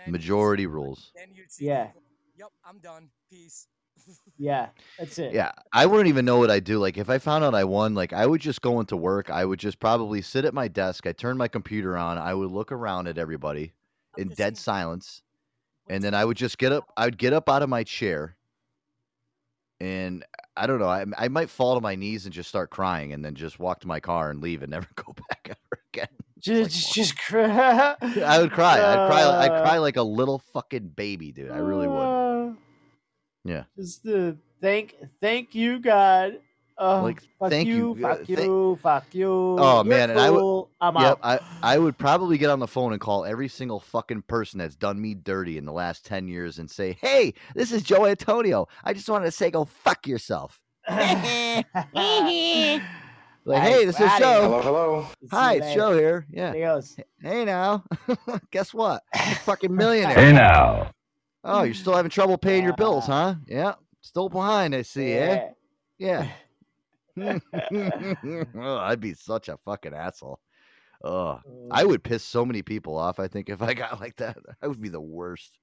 [0.07, 1.11] Majority rules.
[1.15, 1.87] Then you'd see Yeah.
[1.87, 2.01] people,
[2.37, 3.09] Yep, I'm done.
[3.29, 3.67] Peace.
[4.37, 4.69] Yeah.
[4.99, 5.33] That's it.
[5.33, 6.77] Yeah, I wouldn't even know what I'd do.
[6.79, 9.29] Like if I found out I won, like I would just go into work.
[9.29, 11.07] I would just probably sit at my desk.
[11.07, 12.17] I turn my computer on.
[12.17, 13.73] I would look around at everybody
[14.17, 15.23] in dead silence,
[15.89, 16.85] and then I would just get up.
[16.95, 18.37] I would get up out of my chair,
[19.79, 20.23] and
[20.55, 20.87] I don't know.
[20.87, 23.79] I I might fall to my knees and just start crying, and then just walk
[23.81, 26.07] to my car and leave and never go back ever again.
[26.39, 27.95] Just, just cry.
[28.01, 28.75] I would cry.
[28.77, 29.23] I'd cry.
[29.23, 31.51] I'd Uh, cry like a little fucking baby, dude.
[31.51, 31.95] I really would.
[32.49, 32.53] uh,
[33.43, 33.63] Yeah.
[33.77, 36.39] Just the thank, thank you, God.
[36.79, 39.27] Oh, Like, fuck thank you, you, uh, fuck thank- you, fuck you.
[39.57, 40.37] Oh You're man, and I would.
[40.39, 41.41] cool, I'm yep, out.
[41.63, 44.75] I I would probably get on the phone and call every single fucking person that's
[44.75, 48.67] done me dirty in the last ten years and say, "Hey, this is Joe Antonio.
[48.83, 50.61] I just wanted to say, go fuck yourself."
[53.47, 54.23] like, hey, this is buddy.
[54.23, 54.41] Joe.
[54.41, 55.07] Hello, hello.
[55.31, 55.79] Hi, it's later.
[55.79, 56.25] Joe here.
[56.29, 56.51] Yeah.
[56.51, 56.97] There he goes.
[57.21, 57.83] Hey now,
[58.51, 59.03] guess what?
[59.13, 60.15] I'm a fucking millionaire.
[60.15, 60.91] Hey now.
[61.43, 63.35] Oh, you're still having trouble paying your bills, huh?
[63.47, 63.75] Yeah.
[64.01, 65.13] Still behind, I see.
[65.13, 65.47] Eh?
[65.97, 66.27] Yeah.
[67.19, 70.39] oh, I'd be such a fucking asshole.
[71.03, 71.39] Oh,
[71.71, 73.19] I would piss so many people off.
[73.19, 75.57] I think if I got like that, I would be the worst.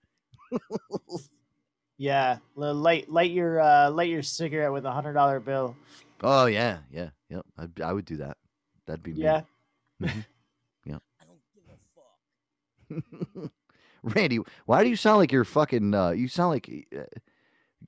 [1.97, 5.77] Yeah, light light your uh light your cigarette with a hundred dollar bill.
[6.25, 7.41] Oh yeah, yeah, yeah.
[7.59, 8.37] I'd, I would do that.
[8.87, 9.23] That'd be me.
[9.23, 9.43] Yeah.
[10.03, 10.25] Mhm.
[10.87, 11.03] Yep.
[14.03, 15.95] Randy, why do you sound like you're fucking?
[15.95, 16.69] Uh, you sound like.
[16.95, 17.03] Uh,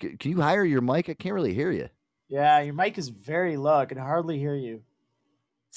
[0.01, 1.09] c- can you hire your mic?
[1.09, 1.89] I can't really hear you.
[2.29, 3.77] Yeah, your mic is very low.
[3.77, 4.83] I can hardly hear you.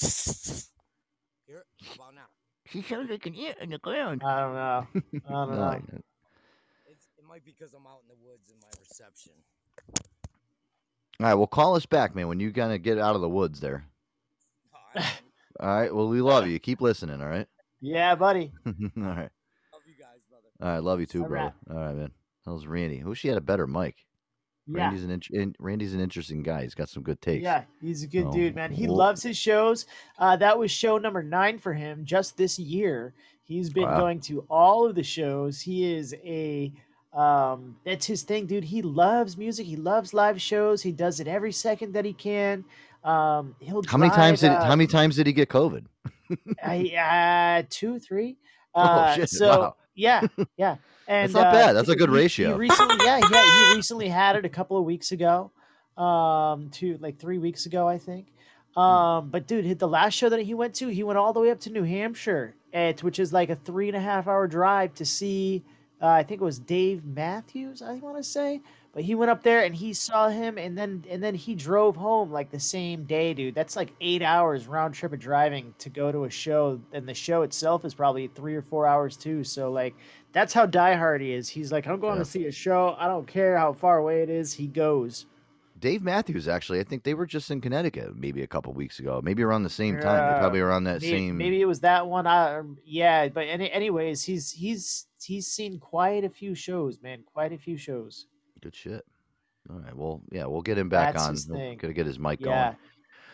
[1.46, 2.26] Here, how about now?
[2.66, 4.22] She sounds like an ant in the ground.
[4.24, 4.86] I don't know.
[5.28, 5.80] I don't know.
[6.90, 9.32] It's, it might be because I'm out in the woods and my reception.
[11.20, 13.28] All right, well, call us back, man, when you kind of get out of the
[13.28, 13.84] woods there.
[15.60, 15.94] all right.
[15.94, 16.58] Well, we love you.
[16.58, 17.20] Keep listening.
[17.20, 17.46] All right.
[17.80, 18.52] Yeah, buddy.
[18.66, 19.30] all right.
[19.72, 20.48] Love you guys, brother.
[20.62, 20.82] All right.
[20.82, 21.52] Love you too, All brother.
[21.70, 22.10] All right, man.
[22.46, 23.02] That was Randy.
[23.04, 23.96] I wish he had a better mic.
[24.66, 24.84] Yeah.
[24.84, 26.62] Randy's an int- in, Randy's an interesting guy.
[26.62, 27.42] He's got some good takes.
[27.42, 28.72] Yeah, he's a good So, dude, man.
[28.72, 29.86] He we'll- loves his shows.
[30.18, 33.12] Uh, that was show number nine for him just this year.
[33.42, 33.98] He's been Wow.
[34.00, 35.60] going to all of the shows.
[35.60, 36.72] He is a
[37.12, 38.64] um that's his thing, dude.
[38.64, 39.66] He loves music.
[39.66, 40.82] He loves live shows.
[40.82, 42.64] He does it every second that he can.
[43.02, 45.84] Um he'll How many times did How many times did he get COVID?
[46.62, 48.36] I, uh, two, three.
[48.74, 49.76] Oh, Uh, shit, So wow.
[49.94, 50.22] yeah,
[50.56, 50.76] yeah.
[51.08, 51.72] And that's not uh, bad.
[51.72, 52.56] That's a good he- he ratio.
[52.56, 53.42] recently, yeah, yeah.
[53.42, 55.50] He recently had it a couple of weeks ago,
[55.96, 58.28] um, two like three weeks ago, I think.
[58.76, 58.80] Hmm.
[58.80, 61.40] Um, but dude, hit the last show that he went to, he went all the
[61.40, 64.46] way up to New Hampshire, at, which is like a three and a half hour
[64.46, 65.64] drive to see.
[66.02, 67.82] Uh, I think it was Dave Matthews.
[67.82, 71.04] I want to say, but he went up there and he saw him, and then
[71.10, 73.54] and then he drove home like the same day, dude.
[73.54, 77.14] That's like eight hours round trip of driving to go to a show, and the
[77.14, 79.44] show itself is probably three or four hours too.
[79.44, 79.94] So like,
[80.32, 81.48] that's how diehard he is.
[81.48, 82.24] He's like, I'm going Yeah.
[82.24, 82.96] to see a show.
[82.98, 84.54] I don't care how far away it is.
[84.54, 85.26] He goes.
[85.78, 89.20] Dave Matthews, actually, I think they were just in Connecticut maybe a couple weeks ago,
[89.24, 90.30] maybe around the same time.
[90.34, 91.38] They probably around that maybe, same.
[91.38, 92.26] Maybe it was that one.
[92.26, 97.22] I um, yeah, but any, anyways, he's he's he's seen quite a few shows, man.
[97.32, 98.26] Quite a few shows.
[98.62, 99.04] Good shit.
[99.68, 99.96] All right.
[99.96, 101.32] Well, yeah, we'll get him back That's on.
[101.32, 101.78] his thing.
[101.78, 102.46] Gotta get his mic Yeah.
[102.46, 102.76] going.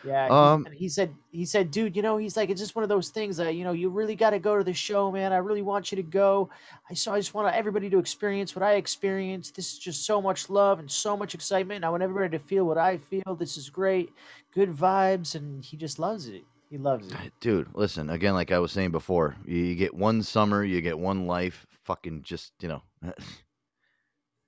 [0.03, 0.27] Yeah.
[0.29, 2.89] Um, he, he said he said, dude, you know, he's like, it's just one of
[2.89, 5.33] those things that, you know, you really got to go to the show, man.
[5.33, 6.49] I really want you to go.
[6.89, 9.55] I so I just want everybody to experience what I experienced.
[9.55, 11.83] This is just so much love and so much excitement.
[11.83, 13.35] I want everybody to feel what I feel.
[13.37, 14.13] This is great.
[14.53, 15.35] Good vibes.
[15.35, 16.43] And he just loves it.
[16.69, 17.33] He loves it.
[17.39, 21.25] Dude, listen, again, like I was saying before, you get one summer, you get one
[21.25, 21.65] life.
[21.87, 22.83] Fucking just, you know,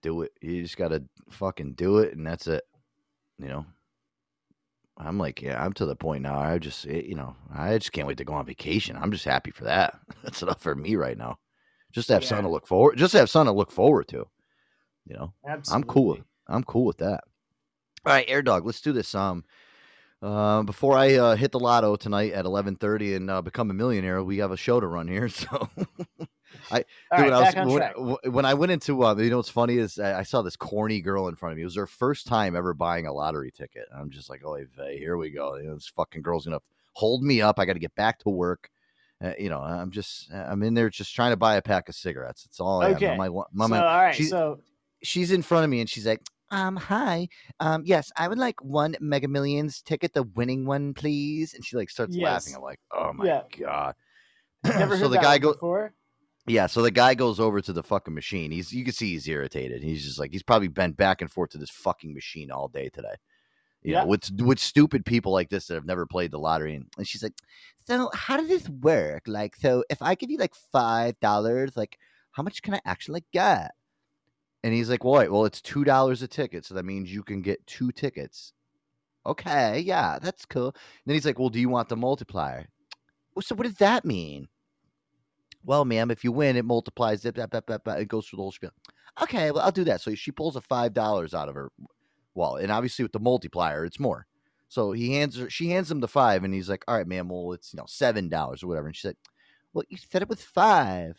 [0.01, 0.31] do it.
[0.41, 2.63] You just gotta fucking do it, and that's it.
[3.37, 3.65] You know,
[4.97, 6.37] I'm like, yeah, I'm to the point now.
[6.37, 8.97] I just, eh, you know, I just can't wait to go on vacation.
[8.97, 9.97] I'm just happy for that.
[10.23, 11.39] That's enough for me right now.
[11.91, 12.97] Just to have something to look forward.
[12.97, 14.27] Just to have something to look forward to.
[15.05, 15.33] You know,
[15.71, 16.17] I'm cool.
[16.47, 17.23] I'm cool with that.
[18.05, 19.15] All right, Air Dog, let's do this.
[19.15, 19.43] Um,
[20.21, 24.21] uh, before I uh, hit the lotto tonight at 11:30 and uh, become a millionaire,
[24.23, 25.29] we have a show to run here.
[25.39, 25.69] So,
[26.71, 29.49] I, dude, right, when, I was, when, when I went into, uh, you know, what's
[29.49, 31.63] funny is I, I saw this corny girl in front of me.
[31.63, 33.85] It was her first time ever buying a lottery ticket.
[33.95, 35.55] I'm just like, oh, hey, here we go.
[35.55, 36.59] You know, this fucking girl's gonna
[36.93, 37.59] hold me up.
[37.59, 38.69] I got to get back to work.
[39.23, 41.95] Uh, you know, I'm just, I'm in there just trying to buy a pack of
[41.95, 42.45] cigarettes.
[42.45, 42.95] It's all I am.
[42.95, 43.17] Okay.
[43.17, 44.15] My, my, my, so, all right.
[44.15, 44.59] she's- So
[45.03, 46.21] she's in front of me and she's like,
[46.51, 47.27] um, hi.
[47.59, 51.53] Um, yes, I would like one Mega Millions ticket, the winning one, please.
[51.53, 52.55] And she like starts laughing.
[52.55, 53.41] I'm like, oh my Yeah.
[53.59, 53.95] god.
[54.63, 55.57] never so heard the guy goes.
[56.49, 56.65] Yeah.
[56.67, 58.51] So the guy goes over to the fucking machine.
[58.51, 59.83] He's you can see he's irritated.
[59.83, 62.89] He's just like he's probably been back and forth to this fucking machine all day
[62.89, 63.15] today.
[63.83, 64.01] You Yeah.
[64.01, 66.75] know, with with stupid people like this that have never played the lottery.
[66.75, 67.35] And, she's like,
[67.87, 69.23] so how does this work?
[69.27, 71.97] Like, so if I give you like five dollars, like
[72.31, 73.71] how much can I actually get?
[74.63, 77.23] And he's like, well, wait, well, it's two dollars a ticket, so that means you
[77.23, 78.51] can get two tickets.
[79.25, 80.67] Okay, yeah, that's cool.
[80.69, 80.75] And
[81.05, 82.67] then he's like, well, do you want the multiplier?
[83.35, 84.47] Well, so what does that mean?
[85.63, 87.21] Well, ma'am, if you win, it multiplies.
[87.21, 88.71] Blah, blah, blah, blah, it goes through the whole spiel.
[89.21, 90.01] Okay, well, I'll do that.
[90.01, 91.71] So she pulls a five dollars out of her
[92.35, 94.25] wallet, and obviously with the multiplier, it's more.
[94.69, 97.29] So he hands her, she hands him the five, and he's like, "All right, ma'am,
[97.29, 99.17] well, it's you know seven dollars or whatever." And she said,
[99.73, 101.17] "Well, you said it was five.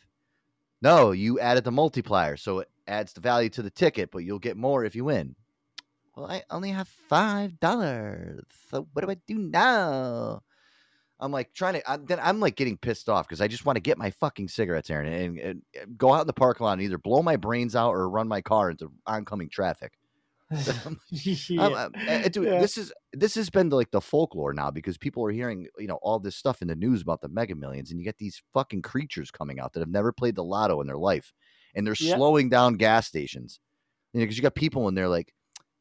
[0.83, 4.39] No, you added the multiplier, so it adds the value to the ticket, but you'll
[4.39, 5.37] get more if you win."
[6.17, 8.45] Well, I only have five dollars.
[8.71, 10.43] So what do I do now?
[11.21, 11.91] I'm like trying to.
[11.91, 14.49] I'm, then I'm like getting pissed off because I just want to get my fucking
[14.49, 17.37] cigarettes, Aaron, and, and, and go out in the parking lot and either blow my
[17.37, 19.93] brains out or run my car into oncoming traffic.
[20.51, 20.99] I'm-
[21.59, 22.61] I'm- uh, dude, Yeah.
[22.61, 25.99] this is this has been like the folklore now because people are hearing you know
[26.03, 28.83] all this stuff in the news about the Mega Millions, and you get these fucking
[28.83, 31.33] creatures coming out that have never played the lotto in their life,
[31.75, 32.17] and they're Yeah.
[32.17, 33.61] slowing down gas stations.
[34.13, 35.33] You know, because you got people in there like,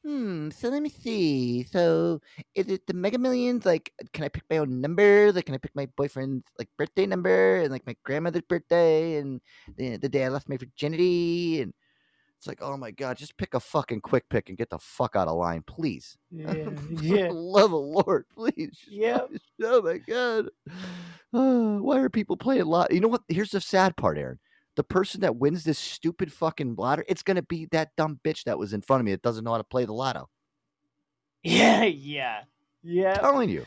[0.04, 0.50] hmm.
[0.52, 1.64] So let me see.
[1.64, 2.22] So
[2.56, 3.66] is it the Mega Millions?
[3.66, 5.32] Like, can I pick my own number?
[5.32, 9.42] Like, can I pick my boyfriend's like birthday number and like my grandmother's birthday and
[9.78, 11.74] the, the day I left my virginity and.
[12.38, 15.18] It's like, oh my god, just pick a fucking quick pick and get the fuck
[15.18, 16.18] out of line, please.
[16.32, 16.70] Yeah,
[17.02, 17.28] yeah.
[17.34, 18.80] love of the Lord, please.
[18.90, 19.24] Yeah.
[19.62, 20.48] Oh my god.
[21.34, 22.94] Uh, why are people playing a lot?
[22.94, 23.24] You know what?
[23.28, 24.40] Here's the sad part, Aaron.
[24.80, 28.58] The person that wins this stupid fucking lottery, it's gonna be that dumb bitch that
[28.58, 30.30] was in front of me that doesn't know how to play the lotto.
[31.44, 32.44] Yeah, yeah,
[32.82, 33.16] yeah.
[33.16, 33.66] telling you.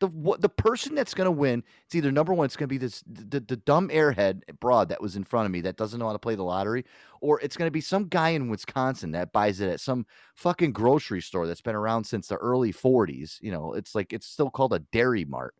[0.00, 3.04] The what the person that's gonna win, it's either number one, it's gonna be this
[3.06, 6.14] the, the dumb airhead broad that was in front of me that doesn't know how
[6.14, 6.86] to play the lottery,
[7.20, 11.20] or it's gonna be some guy in Wisconsin that buys it at some fucking grocery
[11.20, 13.36] store that's been around since the early 40s.
[13.42, 15.54] You know, it's like it's still called a dairy mart.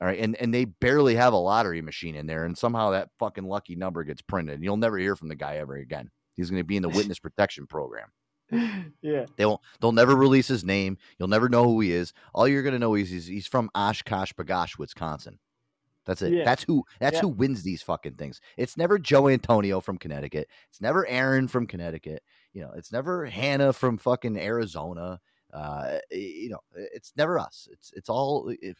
[0.00, 3.10] All right, and and they barely have a lottery machine in there, and somehow that
[3.18, 6.10] fucking lucky number gets printed, and you'll never hear from the guy ever again.
[6.34, 8.08] He's gonna be in the witness protection program.
[9.00, 9.24] yeah.
[9.36, 9.60] They won't.
[9.80, 10.98] They'll never release his name.
[11.18, 12.12] You'll never know who he is.
[12.34, 15.38] All you're gonna know is he's he's from Oshkosh Bagosh, Wisconsin.
[16.06, 16.34] That's it.
[16.34, 16.44] Yeah.
[16.44, 16.84] That's who.
[17.00, 17.20] That's Yeah.
[17.22, 18.40] who wins these fucking things.
[18.58, 20.48] It's never Joe Antonio from Connecticut.
[20.68, 22.22] It's never Aaron from Connecticut.
[22.52, 25.20] You know, it's never Hannah from fucking Arizona.
[25.52, 27.68] Uh, you know, it's never us.
[27.72, 28.50] It's it's all.
[28.60, 28.76] It,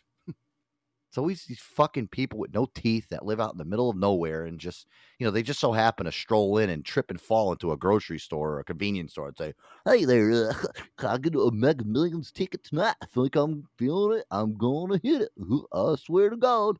[1.14, 3.96] it's always these fucking people with no teeth that live out in the middle of
[3.96, 4.88] nowhere and just,
[5.20, 7.76] you know, they just so happen to stroll in and trip and fall into a
[7.76, 9.54] grocery store or a convenience store and say,
[9.84, 10.54] "Hey there, uh,
[10.98, 12.96] can I get a Mega Millions ticket tonight?
[13.00, 14.24] I think I'm feeling it.
[14.32, 15.30] I'm gonna hit it.
[15.72, 16.78] I swear to God."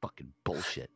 [0.00, 0.88] Fucking bullshit.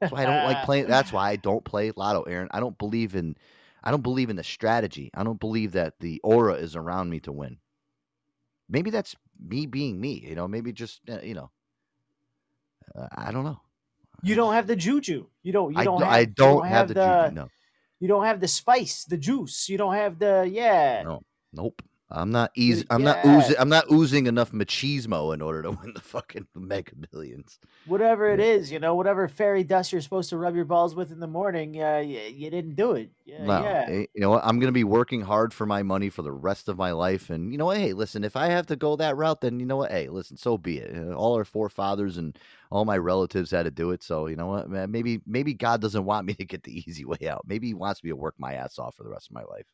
[0.00, 0.86] That's why I don't like playing.
[0.86, 2.48] That's why I don't play Lotto, Aaron.
[2.52, 3.36] I don't believe in.
[3.82, 5.10] I don't believe in the strategy.
[5.12, 7.58] I don't believe that the aura is around me to win.
[8.74, 10.18] Maybe that's me being me.
[10.28, 11.48] You know, maybe just uh, you know.
[12.90, 13.60] Uh, I don't know.
[14.24, 15.26] You don't have the juju.
[15.44, 15.72] You don't.
[15.72, 15.98] You I don't.
[15.98, 17.48] do- have, I you don't have the juju, no.
[18.00, 19.68] You don't have the spice, the juice.
[19.68, 21.04] You don't have the yeah.
[21.04, 21.22] No,
[21.52, 21.82] nope.
[22.14, 22.84] I'm not easy.
[22.90, 23.56] I'm not oozing.
[23.58, 27.58] I'm not oozing enough machismo in order to win the fucking Mega Millions.
[27.84, 31.12] Whatever it is, you know, whatever fairy dust you're supposed to rub your balls with
[31.12, 33.10] in the morning, uh, you, you didn't do it.
[33.26, 33.84] Yeah, No, yeah.
[33.88, 34.44] eh, you know what?
[34.44, 37.30] I'm going to be working hard for my money for the rest of my life.
[37.30, 37.78] And you know what?
[37.78, 39.90] Hey, listen, if I have to go that route, then you know what?
[39.90, 40.96] Hey, listen, so be it.
[40.96, 42.38] Uh, All our forefathers and
[42.70, 44.02] all my relatives had to do it.
[44.04, 44.70] So you know what?
[44.70, 47.42] Man, maybe maybe God doesn't want me to get the easy way out.
[47.46, 49.66] Maybe He wants me to work my ass off for the rest of my life.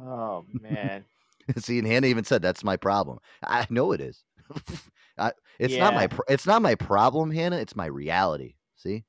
[0.00, 1.04] Oh man.
[1.58, 3.18] See, and Hannah even said that's my problem.
[3.44, 4.24] I know it is.
[5.18, 6.18] I, it's not my Yeah.
[6.28, 7.58] it's not my problem, Hannah.
[7.58, 8.54] It's my reality.
[8.76, 9.04] See,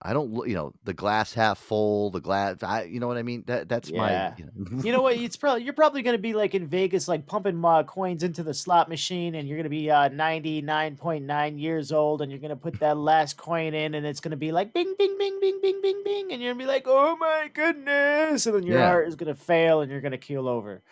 [0.00, 2.62] I don't, you know, the glass half full, the glass.
[2.62, 3.42] I, you know what I mean?
[3.46, 3.98] That that's Yeah.
[3.98, 4.34] my.
[4.38, 5.16] You know, you know what?
[5.28, 8.42] It's probably you're probably going to be like in Vegas, like pumping uh, coins into
[8.44, 12.50] the slot machine, and you're going to be uh, 99.9 years old, and you're going
[12.50, 15.38] to put that last coin in, and it's going to be like bing, bing, bing,
[15.40, 18.62] bing, bing, bing, bing, and you're going to be like, oh my goodness, and then
[18.64, 18.86] your Yeah.
[18.86, 20.82] heart is going to fail, and you're going to keel over.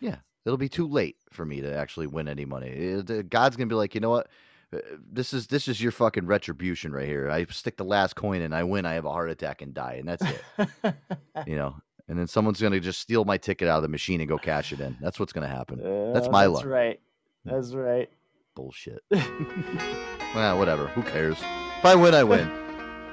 [0.00, 2.68] yeah, it'll be too late for me to actually win any money.
[2.68, 4.28] It- God's gonna be like, you know what?
[4.72, 4.78] Uh,
[5.12, 7.30] This is this is your fucking retribution right here.
[7.30, 9.94] I stick the last coin in, I win, I have a heart attack and die,
[10.00, 10.94] and that's it.
[11.46, 11.76] you know.
[12.06, 14.72] And then someone's gonna just steal my ticket out of the machine and go cash
[14.72, 14.96] it in.
[15.00, 15.78] That's what's gonna happen.
[16.12, 16.66] that's Uh, my that's luck.
[16.66, 17.00] right.
[17.46, 18.10] That's right.
[18.54, 19.02] Bullshit.
[19.10, 20.86] well, whatever.
[20.88, 21.38] Who cares?
[21.78, 22.48] If I win, I win.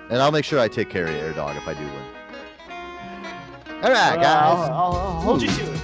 [0.09, 2.03] And I'll make sure I take care of Air Dog if I do win.
[3.83, 4.25] All right, guys.
[4.25, 5.55] I'll, I'll, I'll hold you Ooh.
[5.55, 5.81] to it.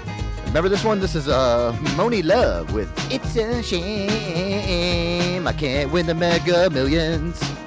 [0.47, 0.99] Remember this one?
[0.99, 4.07] This is uh Monie Love with It's a Shame
[5.47, 7.66] I Can't Win the Mega Millions.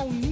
[0.00, 0.29] Your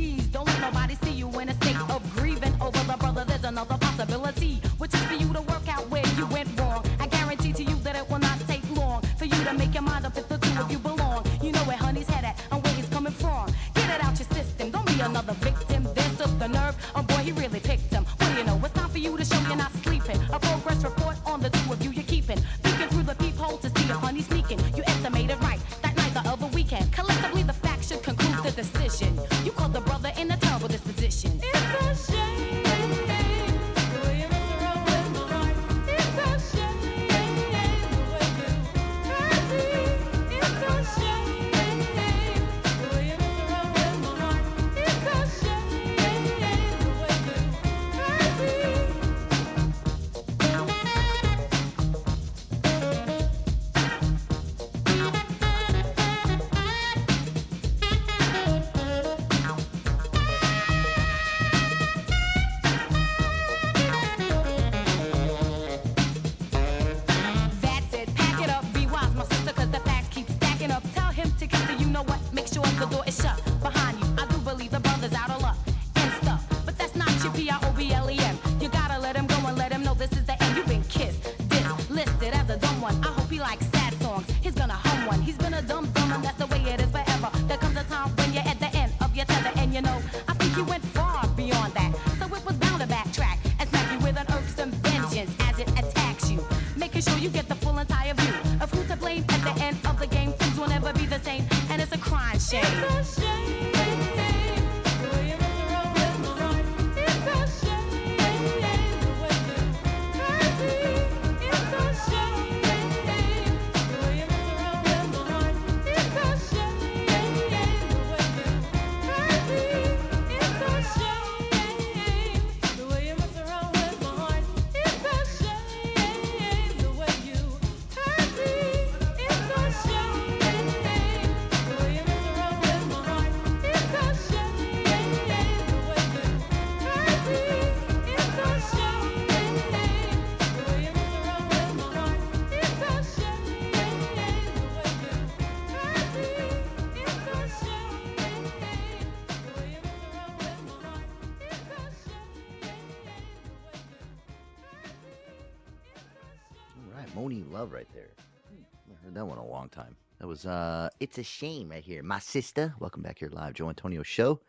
[160.29, 162.03] was uh It's a Shame right here.
[162.03, 162.75] My sister.
[162.79, 164.41] Welcome back here live, Joe Antonio show.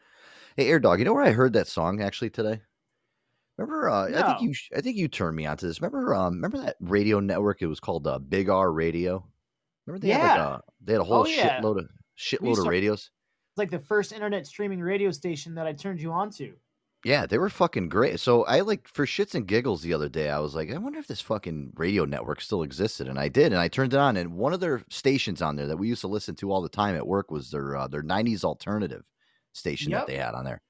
[0.57, 2.59] Hey Air Dog, you know where I heard that song actually today?
[3.57, 5.81] Remember uh I think you I think you turned me onto this.
[5.81, 7.61] Remember um remember that radio network?
[7.61, 9.25] It was called uh, Big R Radio.
[9.87, 11.61] Remember they had like a they had a whole Oh, yeah.
[11.61, 13.09] shitload of shitload of radios.
[13.51, 16.53] It's like the first internet streaming radio station that I turned you on to.
[17.05, 18.19] Yeah, they were fucking great.
[18.19, 20.99] So I like for shits and giggles the other day, I was like, I wonder
[20.99, 24.17] if this fucking radio network still existed, and I did, and I turned it on,
[24.17, 26.67] and one of their stations on there that we used to listen to all the
[26.67, 29.05] time at work was their uh, their '90s alternative
[29.53, 30.01] station Yep.
[30.01, 30.61] that they had on there.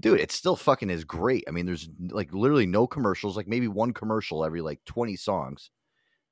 [0.00, 1.44] Dude, it still fucking is great.
[1.48, 5.70] I mean, there's like literally no commercials, like maybe one commercial every like 20 songs.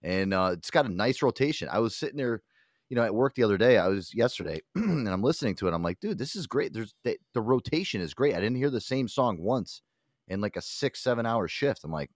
[0.02, 1.68] and uh, it's got a nice rotation.
[1.70, 2.42] I was sitting there,
[2.88, 3.78] you know, at work the other day.
[3.78, 5.74] I was yesterday, and I'm listening to it.
[5.74, 6.72] I'm like, dude, this is great.
[6.72, 8.34] There's the, the rotation is great.
[8.34, 9.82] I didn't hear the same song once
[10.28, 11.84] in like a six seven hour shift.
[11.84, 12.10] I'm like,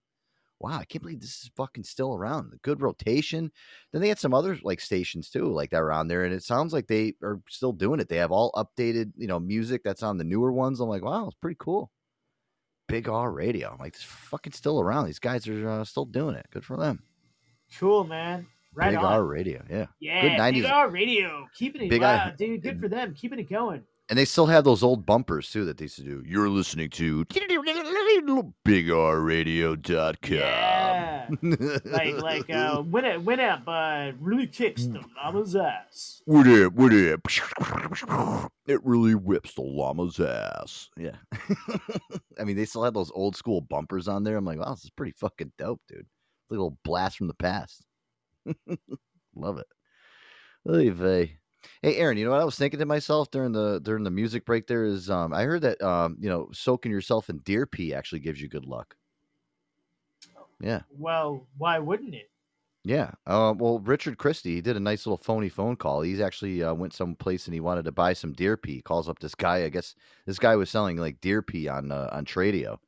[0.62, 2.50] wow, I can't believe this is fucking still around.
[2.50, 3.50] The good rotation.
[3.92, 6.72] Then they had some other like stations too, like that around there, and it sounds
[6.72, 8.08] like they are still doing it.
[8.08, 10.80] They have all updated, you know, music that's on the newer ones.
[10.80, 11.90] I'm like, wow, it's pretty cool.
[12.88, 13.70] Big R Radio.
[13.72, 15.06] I'm like, this fucking still around.
[15.06, 16.46] These guys are uh, still doing it.
[16.50, 17.02] Good for them.
[17.78, 18.46] Cool, man.
[18.74, 19.04] Right Big on.
[19.04, 19.62] R Radio.
[19.68, 19.86] Yeah.
[20.00, 20.52] Yeah, Good 90s.
[20.54, 22.62] Big R Radio, keeping it Big I- dude.
[22.62, 23.82] Good for them, keeping it going.
[24.08, 26.22] And they still have those old bumpers too that they used to do.
[26.26, 27.24] You're listening to
[28.66, 30.30] BigRradio.com.
[30.30, 31.28] Yeah,
[31.84, 36.20] like like uh, when it went up, uh, really kicks the llama's ass.
[36.26, 36.72] What up?
[36.74, 37.20] What up?
[38.66, 40.90] It really whips the llama's ass.
[40.96, 41.16] Yeah.
[42.38, 44.36] I mean, they still have those old school bumpers on there.
[44.36, 46.00] I'm like, wow, this is pretty fucking dope, dude.
[46.00, 47.84] It's like a little blast from the past.
[49.34, 49.66] Love it.
[50.68, 51.38] Oy vey.
[51.80, 54.44] Hey, Aaron, you know what I was thinking to myself during the during the music
[54.44, 54.66] break?
[54.66, 58.20] There is, um, I heard that, um, you know, soaking yourself in deer pee actually
[58.20, 58.96] gives you good luck.
[60.60, 60.82] Yeah.
[60.96, 62.30] Well, why wouldn't it?
[62.84, 63.12] Yeah.
[63.26, 66.02] Uh, well, Richard Christie, he did a nice little phony phone call.
[66.02, 68.74] He's actually uh, went someplace and he wanted to buy some deer pee.
[68.74, 69.64] He calls up this guy.
[69.64, 69.94] I guess
[70.26, 72.78] this guy was selling like deer pee on uh, on Tradio.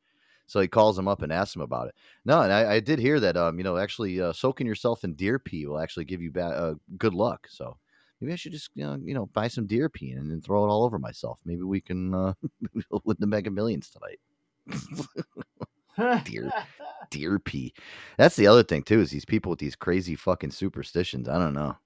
[0.46, 1.94] So he calls him up and asks him about it.
[2.24, 3.36] No, and I, I did hear that.
[3.36, 6.44] Um, you know, actually uh, soaking yourself in deer pee will actually give you ba-
[6.44, 7.46] uh, good luck.
[7.50, 7.78] So
[8.20, 10.64] maybe I should just you know, you know buy some deer pee and then throw
[10.64, 11.40] it all over myself.
[11.44, 12.34] Maybe we can uh,
[13.04, 14.20] win the Mega Millions tonight.
[16.24, 16.50] deer
[17.10, 17.72] deer pee.
[18.18, 21.28] That's the other thing too, is these people with these crazy fucking superstitions.
[21.28, 21.76] I don't know.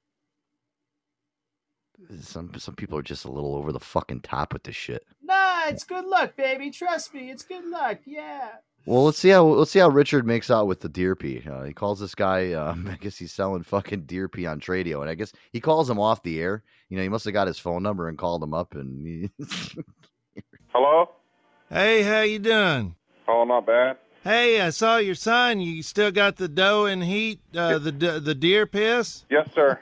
[2.21, 5.05] Some some people are just a little over the fucking top with this shit.
[5.23, 6.71] Nah, it's good luck, baby.
[6.71, 7.99] Trust me, it's good luck.
[8.07, 8.51] Yeah.
[8.87, 11.43] Well, let's see how let's see how Richard makes out with the deer pee.
[11.47, 12.53] Uh, he calls this guy.
[12.53, 15.91] Um, I guess he's selling fucking deer pee on Tradio, and I guess he calls
[15.91, 16.63] him off the air.
[16.89, 19.31] You know, he must have got his phone number and called him up, and
[20.69, 21.11] Hello?
[21.69, 22.95] Hey, how you doing?
[23.27, 23.99] Oh, not bad.
[24.25, 25.61] Hey, I saw your sign.
[25.61, 29.25] You still got the dough and heat, uh, the the deer piss?
[29.29, 29.79] Yes, sir.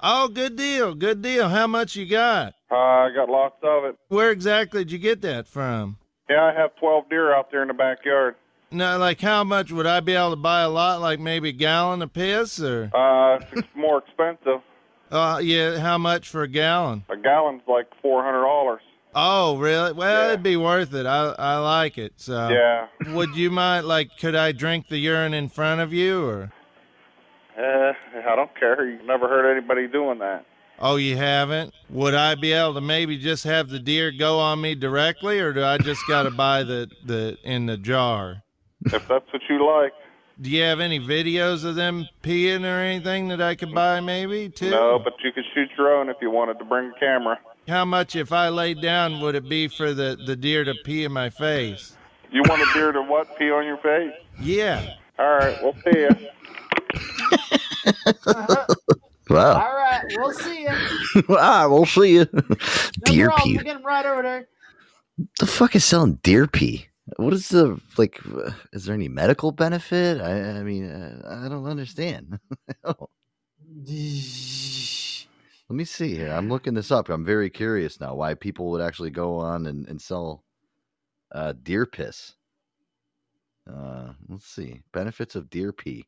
[0.00, 1.48] Oh, good deal, good deal.
[1.48, 2.54] How much you got?
[2.70, 3.96] Uh, I got lots of it.
[4.08, 5.96] Where exactly did you get that from?
[6.30, 8.36] Yeah, I have 12 deer out there in the backyard.
[8.70, 11.00] No, like how much would I be able to buy a lot?
[11.00, 12.90] Like maybe a gallon of piss, or?
[12.94, 14.60] Uh, it's more expensive.
[15.10, 15.78] Uh, yeah.
[15.78, 17.02] How much for a gallon?
[17.08, 18.78] A gallon's like $400.
[19.14, 19.94] Oh, really?
[19.94, 21.06] Well, it'd be worth it.
[21.06, 22.12] I I like it.
[22.16, 22.50] So.
[22.50, 22.88] Yeah.
[23.14, 23.86] Would you mind?
[23.88, 26.52] Like, could I drink the urine in front of you, or?
[27.58, 27.92] Uh,
[28.26, 28.88] I don't care.
[28.88, 30.44] You've never heard anybody doing that.
[30.78, 31.74] Oh, you haven't?
[31.90, 35.52] Would I be able to maybe just have the deer go on me directly, or
[35.52, 38.44] do I just got to buy the the in the jar?
[38.84, 39.92] If that's what you like.
[40.40, 44.48] Do you have any videos of them peeing or anything that I could buy maybe
[44.48, 44.70] too?
[44.70, 47.40] No, but you could shoot your own if you wanted to bring a camera.
[47.66, 51.02] How much if I laid down would it be for the the deer to pee
[51.02, 51.96] in my face?
[52.30, 53.36] You want a deer to what?
[53.36, 54.12] Pee on your face?
[54.40, 54.94] Yeah.
[55.18, 55.98] All right, we'll see
[59.28, 59.54] wow.
[59.54, 60.70] All right, we'll see you.
[61.30, 62.26] ah, we'll see you.
[62.34, 62.46] No
[63.04, 63.54] deer problem, pee.
[63.56, 64.48] We'll get him right over there.
[65.40, 66.86] the fuck is selling deer pee?
[67.16, 68.20] What is the like?
[68.26, 70.20] uh, Is there any medical benefit?
[70.20, 72.38] I, I mean, uh, I don't understand.
[75.70, 76.32] Let me see here.
[76.32, 77.08] I'm looking this up.
[77.10, 80.44] I'm very curious now why people would actually go on and, and sell
[81.32, 82.34] uh, deer piss.
[83.70, 84.80] Uh, let's see.
[84.92, 86.06] Benefits of deer pee.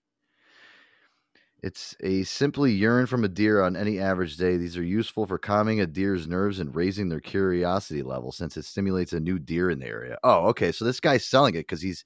[1.63, 4.57] It's a simply urine from a deer on any average day.
[4.57, 8.65] These are useful for calming a deer's nerves and raising their curiosity level since it
[8.65, 10.17] stimulates a new deer in the area.
[10.25, 10.73] Oh, okay.
[10.73, 12.05] So this guy's selling it because he's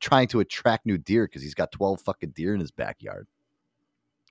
[0.00, 3.28] trying to attract new deer because he's got 12 fucking deer in his backyard.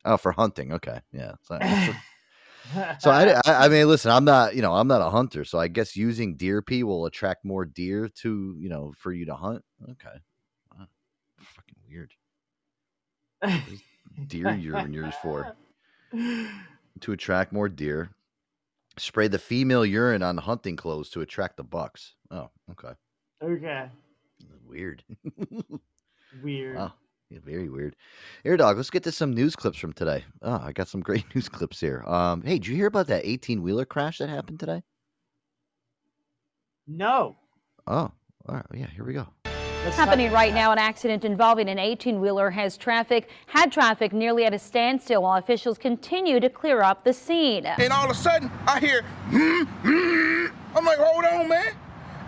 [0.05, 0.73] Oh, for hunting.
[0.73, 0.99] Okay.
[1.11, 1.33] Yeah.
[1.43, 1.59] So,
[2.99, 5.45] so I, I, I mean, listen, I'm not, you know, I'm not a hunter.
[5.45, 9.25] So I guess using deer pee will attract more deer to, you know, for you
[9.27, 9.63] to hunt.
[9.83, 10.17] Okay.
[10.75, 10.87] Wow.
[11.39, 12.13] Fucking weird.
[14.27, 15.55] deer urine used for
[16.99, 18.09] to attract more deer.
[18.97, 22.13] Spray the female urine on hunting clothes to attract the bucks.
[22.29, 22.93] Oh, okay.
[23.41, 23.89] Okay.
[24.67, 25.03] Weird.
[26.43, 26.77] Weird.
[26.77, 26.93] Wow.
[27.29, 27.95] Yeah, very weird.
[28.45, 30.23] Air dog, let's get to some news clips from today.
[30.43, 32.03] Oh, I got some great news clips here.
[32.05, 34.83] Um, hey, did you hear about that 18 wheeler crash that happened today?
[36.85, 37.35] No.
[37.87, 38.11] Oh,
[38.47, 38.65] all right.
[38.73, 39.27] Yeah, here we go.
[39.91, 44.59] Happening right now, an accident involving an 18-wheeler has traffic, had traffic nearly at a
[44.59, 47.65] standstill while officials continue to clear up the scene.
[47.65, 50.45] And all of a sudden, I hear, hmm, hmm.
[50.75, 51.73] I'm like, hold on, man.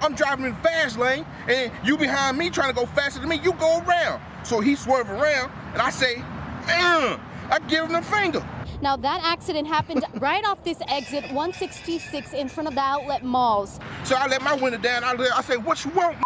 [0.01, 3.39] I'm driving in fast lane, and you behind me trying to go faster than me,
[3.43, 4.21] you go around.
[4.43, 7.19] So he swerve around, and I say, mm.
[7.49, 8.45] I give him the finger.
[8.81, 13.79] Now, that accident happened right off this exit 166 in front of the outlet malls.
[14.03, 15.03] So I let my window down.
[15.03, 16.17] I, let, I say, what you want,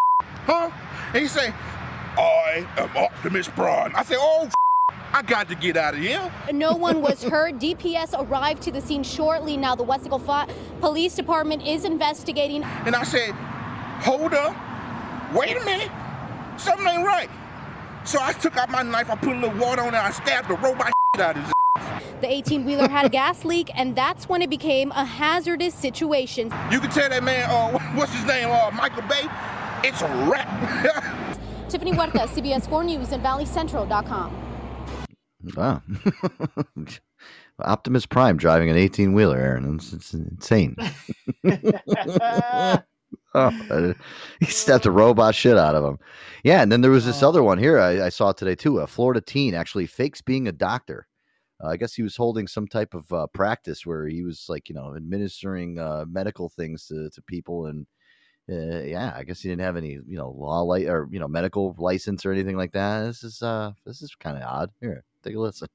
[0.45, 0.69] huh?
[1.13, 1.53] And he say,
[2.17, 3.93] I am Optimus Prime.
[3.95, 4.49] I say, oh,
[5.11, 6.31] I got to get out of here.
[6.51, 7.59] No one was hurt.
[7.59, 9.57] DPS arrived to the scene shortly.
[9.57, 10.49] Now, the Weslaco
[10.79, 12.63] Police Department is investigating.
[12.63, 13.31] And I said,
[14.01, 14.55] hold up,
[15.33, 15.91] wait a minute,
[16.57, 17.29] something ain't right.
[18.05, 20.47] So I took out my knife, I put a little water on it, I stabbed
[20.47, 21.51] the robot out of his
[22.21, 26.45] The 18 wheeler had a gas leak, and that's when it became a hazardous situation.
[26.71, 29.27] You can tell that man, uh, what's his name, uh, Michael Bay,
[29.83, 31.39] it's a wrap.
[31.69, 34.49] Tiffany Huerta, CBS 4 News, and ValleyCentral.com.
[35.55, 35.81] Wow.
[37.59, 39.75] Optimus Prime driving an 18 wheeler, Aaron.
[39.75, 40.75] It's, it's insane.
[43.35, 43.93] oh, uh,
[44.39, 45.99] he stepped a robot shit out of him.
[46.43, 48.79] Yeah, and then there was this other one here I, I saw today too.
[48.79, 51.07] A Florida teen actually fakes being a doctor.
[51.61, 54.69] Uh, I guess he was holding some type of uh, practice where he was like,
[54.69, 57.65] you know, administering uh, medical things to, to people.
[57.65, 57.85] And
[58.49, 61.27] uh, yeah, I guess he didn't have any, you know, law li- or, you know,
[61.27, 63.05] medical license or anything like that.
[63.05, 64.71] This is, uh, this is kind of odd.
[64.81, 65.67] Here, take a listen.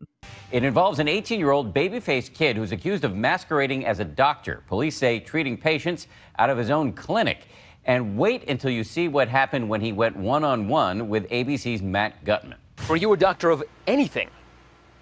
[0.51, 4.05] It involves an 18 year old baby faced kid who's accused of masquerading as a
[4.05, 4.65] doctor.
[4.67, 7.47] Police say treating patients out of his own clinic.
[7.87, 11.83] And wait until you see what happened when he went one on one with ABC's
[11.83, 12.59] Matt Gutman.
[12.89, 14.31] Were you a doctor of anything?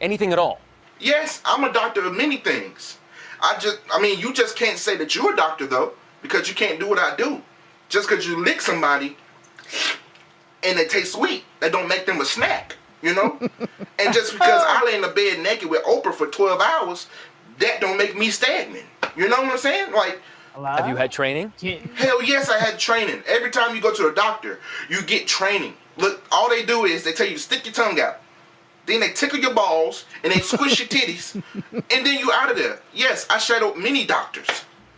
[0.00, 0.60] Anything at all?
[0.98, 2.98] Yes, I'm a doctor of many things.
[3.40, 5.92] I just, I mean, you just can't say that you're a doctor though,
[6.22, 7.42] because you can't do what I do.
[7.92, 9.18] Just because you lick somebody
[10.62, 13.38] and they taste sweet, that don't make them a snack, you know?
[13.98, 17.06] and just because I lay in the bed naked with Oprah for 12 hours,
[17.58, 18.86] that don't make me stagnant.
[19.14, 19.92] You know what I'm saying?
[19.92, 20.22] Like,
[20.54, 21.52] Have you had training?
[21.94, 23.22] Hell yes, I had training.
[23.26, 24.58] Every time you go to a doctor,
[24.88, 25.74] you get training.
[25.98, 28.20] Look, all they do is they tell you to stick your tongue out.
[28.86, 31.34] Then they tickle your balls and they squish your titties,
[31.72, 32.80] and then you out of there.
[32.94, 34.48] Yes, I shadowed many doctors.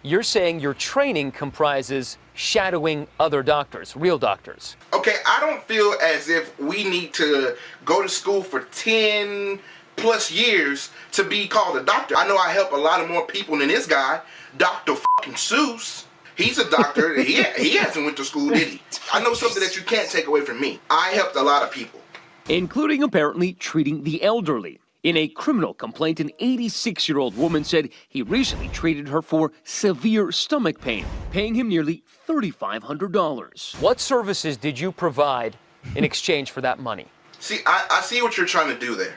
[0.03, 4.77] You're saying your training comprises shadowing other doctors, real doctors.
[4.93, 9.59] Okay, I don't feel as if we need to go to school for 10
[9.97, 12.17] plus years to be called a doctor.
[12.17, 14.21] I know I help a lot of more people than this guy,
[14.59, 14.95] Dr.
[14.97, 16.05] fucking Seuss.
[16.37, 17.15] He's a doctor.
[17.23, 18.83] he, he hasn't went to school, did he?
[19.13, 20.81] I know something that you can't take away from me.
[20.91, 22.01] I helped a lot of people.
[22.49, 24.81] including apparently treating the elderly.
[25.05, 29.53] In a criminal complaint, an 86 year old woman said he recently treated her for
[29.63, 33.81] severe stomach pain, paying him nearly $3,500.
[33.83, 35.59] What services did you provide
[35.95, 37.07] in exchange for that money?
[37.39, 39.15] See, I, I see what you're trying to do there.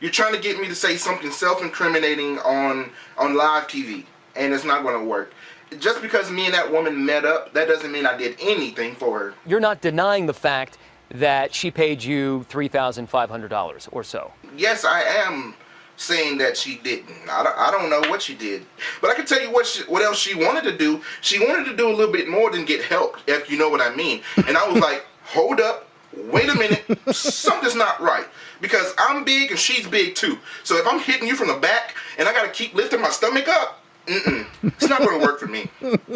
[0.00, 4.64] You're trying to get me to say something self-incriminating on on live TV, and it's
[4.64, 5.34] not going to work.
[5.78, 9.18] Just because me and that woman met up, that doesn't mean I did anything for
[9.18, 9.34] her.
[9.44, 10.78] You're not denying the fact
[11.10, 14.32] that she paid you $3,500 or so.
[14.56, 15.54] Yes, I am
[15.96, 17.28] saying that she didn't.
[17.28, 18.64] I don't, I don't know what she did,
[19.00, 21.02] but I can tell you what she, what else she wanted to do.
[21.20, 23.80] She wanted to do a little bit more than get help, if you know what
[23.80, 24.22] I mean.
[24.46, 28.26] And I was like, hold up, wait a minute, something's not right
[28.60, 30.38] because I'm big and she's big too.
[30.64, 33.10] So if I'm hitting you from the back and I got to keep lifting my
[33.10, 35.70] stomach up, mm-mm, it's not going to work for me.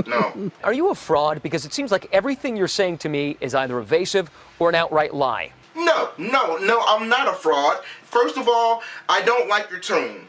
[0.06, 0.50] No.
[0.64, 1.42] Are you a fraud?
[1.42, 4.30] Because it seems like everything you're saying to me is either evasive
[4.62, 5.52] or an outright lie.
[5.74, 7.82] No, no, no, I'm not a fraud.
[8.04, 10.28] First of all, I don't like your tone.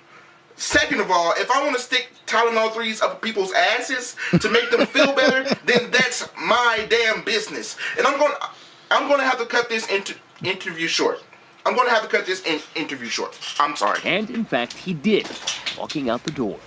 [0.56, 4.72] Second of all, if I want to stick Tylenol 3s up people's asses to make
[4.72, 7.78] them feel better, then that's my damn business.
[7.98, 8.48] And I'm going to
[8.90, 11.24] I'm going to have to cut this inter- interview short.
[11.66, 13.38] I'm going to have to cut this in- interview short.
[13.60, 14.00] I'm sorry.
[14.04, 15.30] And in fact, he did,
[15.78, 16.60] walking out the door.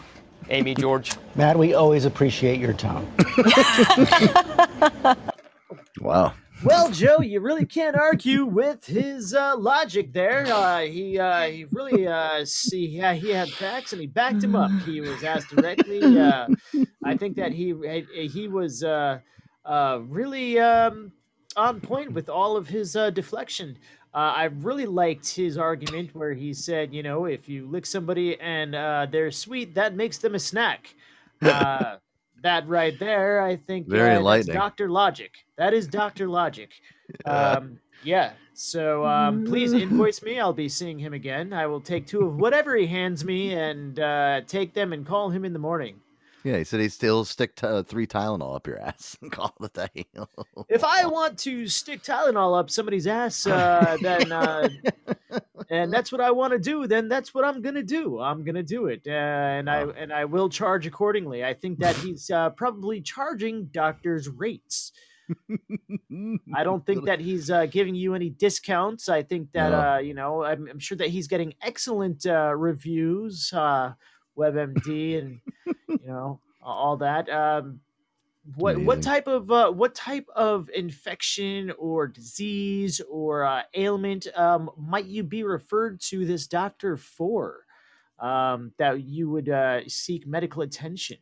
[0.51, 1.13] Amy, George.
[1.35, 3.07] Matt, we always appreciate your tone.
[6.01, 6.35] Wow.
[6.67, 10.45] Well, Joe, you really can't argue with his uh, logic there.
[10.49, 14.57] Uh, he uh, he really uh, see yeah, he had facts and he backed him
[14.57, 14.73] up.
[14.85, 16.01] He was asked directly.
[16.19, 16.49] Uh,
[17.05, 17.73] I think that he
[18.11, 19.21] he was uh,
[19.65, 21.13] uh, really um,
[21.57, 23.79] on point with all of his uh, deflection.
[24.13, 28.41] Uh, I really liked his argument where he said, you know, if you lick somebody
[28.41, 30.97] and uh, they're sweet, that makes them a snack.
[32.43, 34.55] That right there, I think, Very enlightening.
[34.55, 35.33] Doctor Logic.
[35.57, 36.71] That is Doctor Logic.
[37.25, 38.33] Um, yeah.
[38.55, 40.41] So um, please invoice me.
[40.41, 41.53] I'll be seeing him again.
[41.53, 45.31] I will take two of whatever he hands me and uh, take them and call
[45.31, 46.01] him in the morning.
[46.47, 49.53] Yeah, he said he'd still stick t- uh, three Tylenol up your ass and call
[49.61, 50.07] it a day.
[50.69, 54.69] If I want to stick Tylenol up somebody's ass, uh, then uh,
[55.71, 58.21] and that's what I want to do, then that's what I'm gonna do.
[58.21, 61.45] I'm gonna do it, uh, and I and I will charge accordingly.
[61.45, 64.93] I think that he's uh, probably charging doctors' rates.
[66.55, 69.09] I don't think that he's uh, giving you any discounts.
[69.09, 69.81] I think that No.
[69.81, 73.95] uh, you know, I'm, I'm sure that he's getting excellent uh, reviews, uh,
[74.37, 75.41] WebMD, and
[75.89, 77.29] you know all that.
[77.29, 77.81] Um,
[78.55, 84.71] what what type of uh, what type of infection or disease or uh, ailment um,
[84.77, 87.65] might you be referred to this doctor for?
[88.19, 91.19] Um, that you would uh, seek medical attention.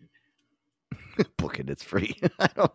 [1.39, 1.69] Book it.
[1.69, 2.15] It's free.
[2.39, 2.73] I don't.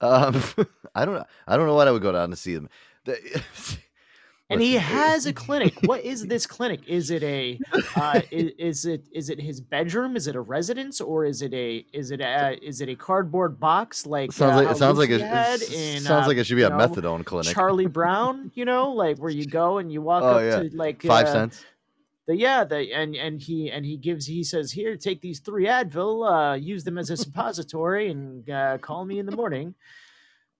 [0.00, 0.42] Um,
[0.94, 1.26] I don't.
[1.46, 2.68] I don't know what I would go down to see them.
[3.04, 3.40] The-
[4.52, 5.74] and he has a clinic.
[5.84, 6.80] What is this clinic?
[6.86, 7.58] Is it a
[7.96, 10.16] uh, is, is it is it his bedroom?
[10.16, 13.58] Is it a residence or is it a is it a is it a cardboard
[13.58, 16.44] box like Sounds uh, like- it sounds like it- it in, sounds uh, like it
[16.44, 17.54] should be a know, methadone clinic.
[17.54, 20.68] Charlie Brown, you know, like where you go and you walk Oh, up yeah.
[20.68, 21.64] to like Five uh, cents.
[22.26, 25.66] The yeah, the and and he and he gives he says here take these three
[25.66, 29.74] Advil, uh, use them as a suppository, and uh, call me in the morning.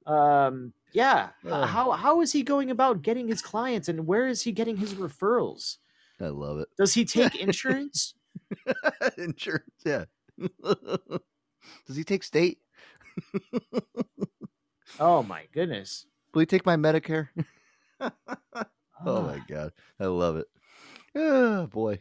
[0.07, 1.69] Um, yeah, h- Ugh.
[1.69, 4.95] how how is he going about getting his clients, and where is he getting his
[4.95, 5.79] referrals?
[6.21, 6.69] I love it.
[6.79, 8.15] Does he take insurance?
[9.19, 9.71] Insurance.
[9.85, 10.05] Yeah.
[11.87, 12.59] Does he take state?
[15.01, 16.07] oh my goodness!
[16.35, 17.29] Will he take my Medicare?
[18.01, 20.47] oh my god, I love it.
[21.15, 21.99] Oh boy.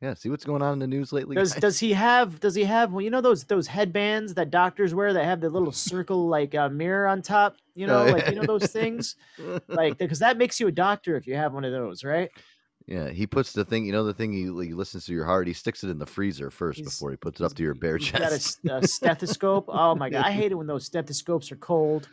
[0.00, 0.14] Yeah.
[0.14, 1.36] See what's going on in the news lately.
[1.36, 1.60] Does guys?
[1.60, 5.12] does he have does he have well you know those those headbands that doctors wear
[5.12, 8.46] that have the little circle like uh, mirror on top you know like you know
[8.46, 9.16] those things
[9.68, 12.30] like because that makes you a doctor if you have one of those right
[12.86, 13.84] Yeah, he puts the thing.
[13.84, 15.46] You know the thing he, he listens to your heart.
[15.46, 17.98] He sticks it in the freezer first before he puts it up to your bare
[17.98, 18.60] He's got a, chest.
[18.70, 22.08] a stethoscope oh my god I hate it when those stethoscopes are cold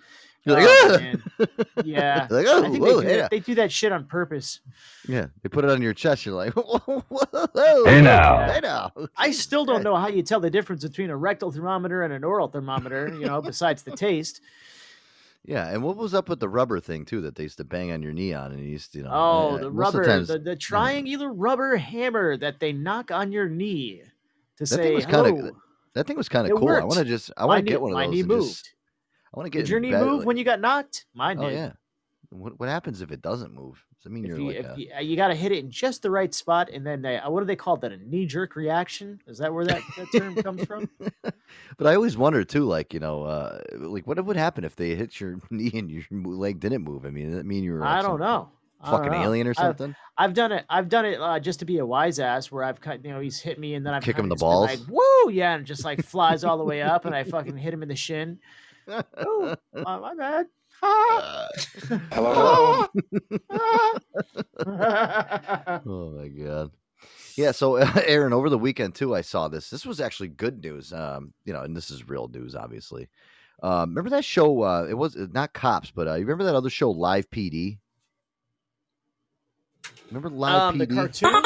[0.47, 0.99] You're like, Oh,
[1.41, 1.45] "Ah!"
[1.85, 4.05] yeah Like, "Oh, I think whoa, they, do yeah." that, they do that shit on
[4.05, 4.59] purpose
[5.07, 6.25] Yeah, they put it on your chest.
[6.25, 8.51] You're like, whoa, whoa, Hey now, now.
[8.53, 8.91] hey now.
[9.15, 12.23] I still don't know how you tell the difference between a rectal thermometer and an
[12.23, 14.41] oral thermometer you know besides the taste
[15.45, 17.91] Yeah, and what was up with the rubber thing too that they used to bang
[17.91, 19.75] on your knee on, and you used to, you know, Oh, uh, the most of
[19.75, 24.01] rubber, times- the, the triangular rubber hammer that they knock on your knee
[24.57, 25.51] to that say thing was kind of
[25.93, 26.67] that thing was kind of cool.
[26.69, 26.87] I worked.
[26.87, 28.13] want to just, I want to get one of my those.
[28.13, 28.47] knee moved.
[28.49, 28.73] just-
[29.37, 31.05] I want to get Did your knee bed, move like- when you got knocked?
[31.13, 31.53] Mine Oh did.
[31.55, 31.71] yeah.
[32.29, 33.83] What what happens if it doesn't move?
[33.95, 35.51] Does that mean If you're you, like if a, you, uh, you got to hit
[35.51, 37.91] it in just the right spot, and then uh, what do they call that?
[37.91, 39.21] A knee jerk reaction?
[39.27, 40.89] Is that where that, that term comes from?
[41.77, 44.95] But I always wonder too, like you know, uh, like what would happen if they
[44.95, 47.05] hit your knee and your leg didn't move?
[47.05, 47.85] I mean, does that mean you were?
[47.85, 48.49] I don't know.
[48.81, 49.23] I Fucking know.
[49.23, 49.95] alien or I've- something?
[50.19, 50.65] I've, done it.
[50.69, 53.03] I've done it uh, just to be a wise ass, where I've cut.
[53.05, 54.69] You know, he's hit me, and then I've Kick him in the balls?
[54.69, 55.31] Like, Woo!
[55.31, 57.89] Yeah, and just like flies all the way up, and I fucking hit him in
[57.89, 58.37] the shin.
[58.87, 60.45] Oh, my, my bad.
[62.11, 62.85] Hello.
[65.85, 66.71] oh my god.
[67.35, 69.69] Yeah, so Aaron, over the weekend too, I saw this.
[69.69, 70.93] This was actually good news.
[70.93, 73.09] Um, you know, and this is real news, obviously.
[73.63, 74.63] Um, remember that show?
[74.63, 77.77] Uh, it was uh, not cops, but uh, you remember that other show, Live PD?
[80.09, 80.79] Remember Live um, PD?
[80.79, 81.43] the cartoon.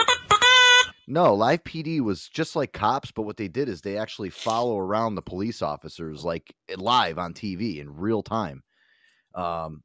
[1.07, 4.77] No, Live PD was just like cops, but what they did is they actually follow
[4.79, 8.63] around the police officers like live on TV in real time.
[9.35, 9.83] Um,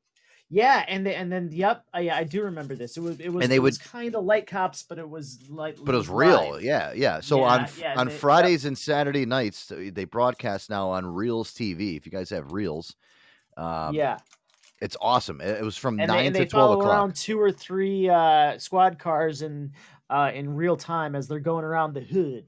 [0.49, 2.97] Yeah, and the, and then yep, I, yeah, I do remember this.
[2.97, 5.77] It was it was And they would- kind of like cops, but it was like
[5.83, 6.61] but it was real.
[6.61, 7.19] Yeah, yeah.
[7.21, 8.21] So on Yeah, f- yeah, on they- yep.
[8.21, 11.97] Fridays and Saturday nights, uh, they broadcast now on Reelz TV.
[11.97, 12.95] If you guys have Reelz,
[13.57, 14.19] um, yeah,
[14.81, 15.41] it's awesome.
[15.41, 16.93] It, was from and nine they, and to they twelve o'clock.
[16.93, 19.73] around two or three uh, squad cars in
[20.11, 22.45] uh, in real time as they're going around the hood.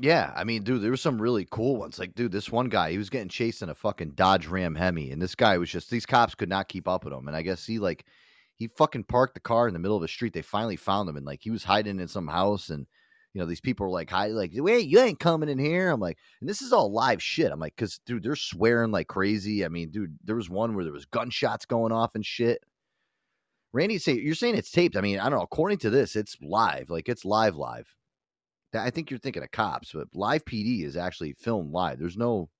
[0.00, 1.98] Yeah, I mean, dude, there were some really cool ones.
[1.98, 5.10] Like, dude, this one guy, he was getting chased in a fucking Dodge Ram Hemi,
[5.10, 7.26] and this guy was just these cops could not keep up with him.
[7.26, 8.04] And I guess he like
[8.54, 10.32] he fucking parked the car in the middle of the street.
[10.32, 12.86] They finally found him, and like he was hiding in some house, and
[13.34, 16.00] you know these people were like, "Hi, like, wait, you ain't coming in here." I'm
[16.00, 17.50] like, and this is all live shit.
[17.50, 19.64] I'm like, because dude, they're swearing like crazy.
[19.64, 22.62] I mean, dude, there was one where there was gunshots going off and shit.
[23.72, 24.96] Randy, say you're saying it's taped.
[24.96, 25.44] I mean, I don't know.
[25.44, 26.90] According to this, it's live.
[26.90, 27.94] Like it's live, live.
[28.74, 31.98] I think you're thinking of cops, but live PD is actually filmed live.
[31.98, 32.50] There's no,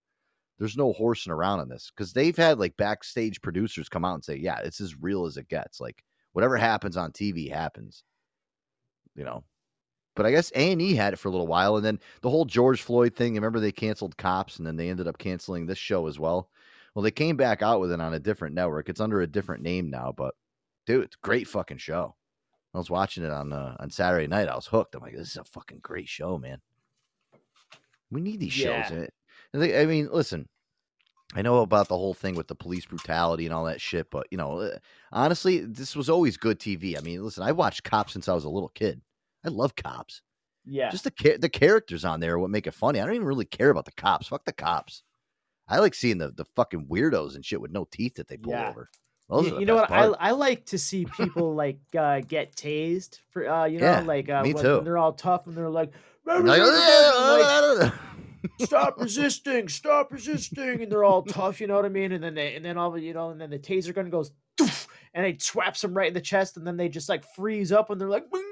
[0.59, 4.25] there's no horsing around on this because they've had like backstage producers come out and
[4.25, 5.81] say, "Yeah, it's as real as it gets.
[5.81, 6.03] Like
[6.33, 8.05] whatever happens on TV happens."
[9.15, 9.45] You know,
[10.15, 12.31] but I guess A and E had it for a little while, and then the
[12.31, 13.35] whole George Floyd thing.
[13.35, 16.51] Remember they canceled Cops, and then they ended up canceling this show as well.
[16.95, 18.89] Well, they came back out with it on a different network.
[18.89, 20.35] It's under a different name now, but
[20.89, 22.17] dude, it's a great fucking show.
[22.75, 24.49] I was watching it on uh, on Saturday night.
[24.49, 24.95] I was hooked.
[24.95, 26.61] I'm like, this is a fucking great show, man.
[28.11, 28.83] We need these Yeah.
[28.83, 29.09] shows.
[29.55, 29.81] eh?
[29.81, 30.49] I mean, listen,
[31.35, 34.27] I know about the whole thing with the police brutality and all that shit, but
[34.31, 34.79] you know, uh,
[35.13, 36.97] honestly, this was always good TV.
[36.97, 39.01] I mean, listen, I watched Cops since I was a little kid.
[39.45, 40.23] I love Cops.
[40.71, 43.01] Yeah, Just the the characters on there are what make it funny.
[43.01, 44.27] I don't even really care about the cops.
[44.27, 45.03] Fuck the cops.
[45.67, 48.53] I like seeing the the fucking weirdos and shit with no teeth that they pull
[48.53, 48.69] Yeah.
[48.69, 48.91] over.
[49.31, 49.89] You, you know what?
[49.89, 50.17] part.
[50.21, 54.01] I I like to see people like uh, get tased for uh, you know, Yeah,
[54.01, 55.93] like uh, me when, they're all tough and they're like,
[56.25, 57.93] Like, like,
[58.59, 61.61] stop resisting, stop resisting, and they're all tough.
[61.61, 62.13] You know what I mean?
[62.13, 64.33] And then they and then all you know, and then the taser gun goes,
[65.15, 67.91] and it swaps them right in the chest, and then they just like freeze up
[67.91, 68.43] and they're like, "Bing,"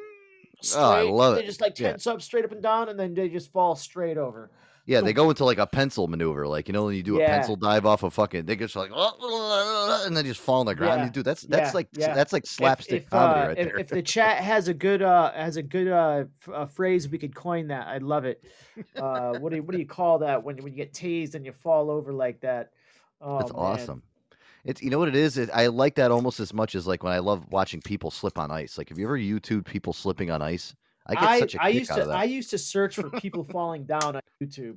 [0.75, 1.91] Oh, I straight, love They just like Yeah.
[1.93, 4.51] tense up straight up and down, and then they just fall straight over.
[4.87, 7.27] Yeah, they go into like a pencil maneuver, like you know when you do a
[7.27, 11.01] pencil dive off a fucking, they just like, and then just fall on the ground.
[11.01, 12.15] Yeah, You do that's that's yeah, like yeah.
[12.15, 13.79] that's like If- slapstick if, comedy uh, right if, there.
[13.79, 17.19] If the chat has a good uh has a good uh, f- uh phrase, we
[17.19, 17.89] could coin that.
[17.89, 18.45] I'd love it.
[18.97, 21.45] Uh, what do you, what do you call that when when you get tased and
[21.45, 22.71] you fall over like that?
[23.21, 23.61] Oh, That's man.
[23.61, 24.03] awesome.
[24.65, 25.37] It's you know what it is.
[25.39, 28.39] It, I like that almost as much as like when I love watching people slip
[28.39, 28.79] on ice.
[28.79, 30.75] Like, have you ever YouTube people slipping on ice?
[31.09, 32.17] I get I, such a I kick used out to of that.
[32.17, 34.77] I used to search for people falling down on YouTube.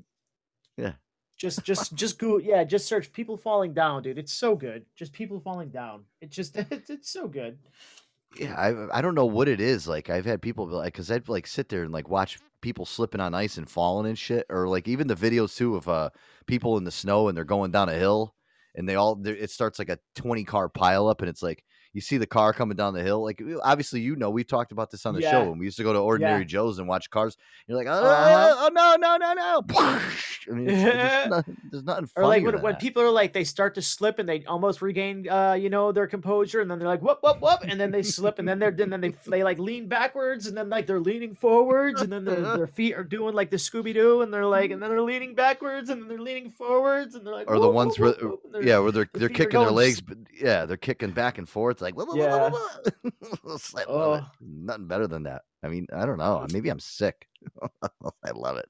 [0.78, 0.94] Yeah.
[1.38, 4.18] Just just just go yeah, just search people falling down, dude.
[4.18, 4.86] It's so good.
[4.96, 6.04] Just people falling down.
[6.22, 7.58] It just it's, it's so good.
[8.38, 9.88] Yeah, I I don't know what it is.
[9.88, 12.86] Like I've had people be like, because I'd like sit there and like watch people
[12.86, 16.10] slipping on ice and falling and shit, or like even the videos too of uh
[16.46, 18.36] people in the snow and they're going down a hill
[18.76, 21.64] and they all it starts like a twenty car pile up and it's like
[21.94, 23.24] you see the car coming down the hill.
[23.24, 25.32] Like obviously you know we talked about this on the Yeah.
[25.32, 26.46] show when we used to go to Ordinary Yeah.
[26.48, 27.36] Joe's and watch cars.
[27.68, 28.56] You're like, oh, Uh-huh.
[28.60, 29.64] oh no no no no.
[30.50, 33.44] I mean, it's, there's, nothing, there's nothing Or like when, when people are like they
[33.44, 36.88] start to slip and they almost regain uh you know their composure and then they're
[36.88, 39.44] like whoop whoop whoop and then they slip and then they're and then they they
[39.44, 43.04] like lean backwards and then like they're leaning forwards and then their, their feet are
[43.04, 46.08] doing like the Scooby Doo and they're like and then they're leaning backwards and then
[46.08, 48.92] they're leaning forwards and they're like or the ones whoop, where, whoop, they're- yeah, where
[48.92, 51.96] they're the they're kicking their legs, but yeah, they're kicking back and forth like.
[52.14, 52.52] Yeah.
[53.48, 54.26] It's like, love it.
[54.26, 54.32] Oh.
[54.42, 55.44] Nothing better than that.
[55.64, 56.46] I mean, I don't know.
[56.52, 57.28] Maybe I'm sick.
[57.84, 58.70] I love it.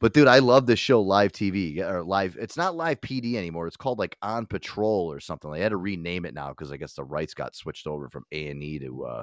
[0.00, 2.36] But dude, I love this show live TV or live.
[2.40, 3.66] It's not live PD anymore.
[3.66, 5.50] It's called like On Patrol or something.
[5.50, 8.24] They had to rename it now because I guess the rights got switched over from
[8.32, 9.22] A and E to uh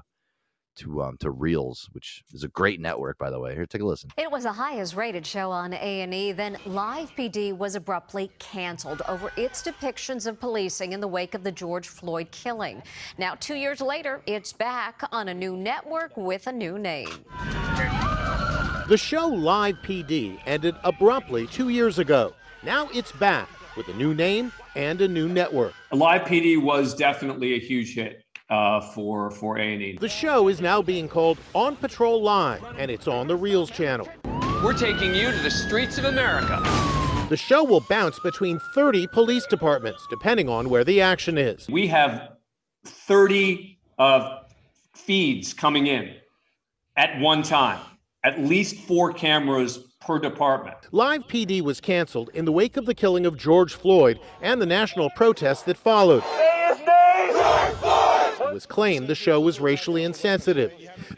[0.75, 3.53] to um to Reelz, which is a great network by the way.
[3.53, 4.09] Here, take a listen.
[4.17, 6.31] It was the highest rated show on A&E.
[6.31, 11.43] Then Live PD was abruptly canceled over its depictions of policing in the wake of
[11.43, 12.81] the George Floyd killing.
[13.17, 17.09] Now, two years later, it's back on a new network with a new name.
[18.89, 22.33] The show Live PD ended abruptly two years ago.
[22.63, 25.73] Now it's back with a new name and a new network.
[25.91, 29.97] Live PD was definitely a huge hit uh, for for A and E.
[29.99, 34.07] The show is now being called On Patrol Live, and it's on the Reelz channel.
[34.63, 36.61] We're taking you to the streets of America.
[37.29, 41.67] The show will bounce between 30 police departments, depending on where the action is.
[41.67, 42.33] We have
[42.85, 44.39] 30 uh,
[44.95, 46.15] feeds coming in
[46.95, 47.79] at one time,
[48.23, 50.77] at least four cameras per department.
[50.91, 54.65] Live PD was canceled in the wake of the killing of George Floyd and the
[54.65, 56.23] national protests that followed.
[58.53, 60.71] It was claimed the show was racially insensitive.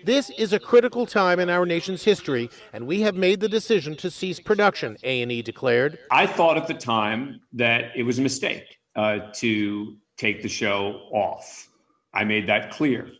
[0.06, 3.98] This is a critical time in our nation's history, and we have made the decision
[3.98, 6.00] to cease production, A&E declared.
[6.12, 11.02] I thought at the time that it was a mistake uh, to take the show
[11.12, 11.68] off.
[12.14, 13.12] I made that clear.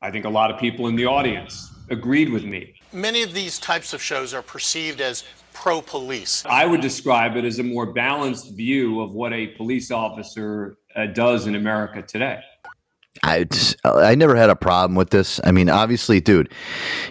[0.00, 2.76] I think a lot of people in the audience agreed with me.
[2.92, 6.44] Many of these types of shows are perceived as pro police.
[6.46, 11.06] I would describe it as a more balanced view of what a police officer uh,
[11.06, 12.38] does in America today.
[13.22, 15.40] I just, I never had a problem with this.
[15.44, 16.52] I mean, obviously, dude,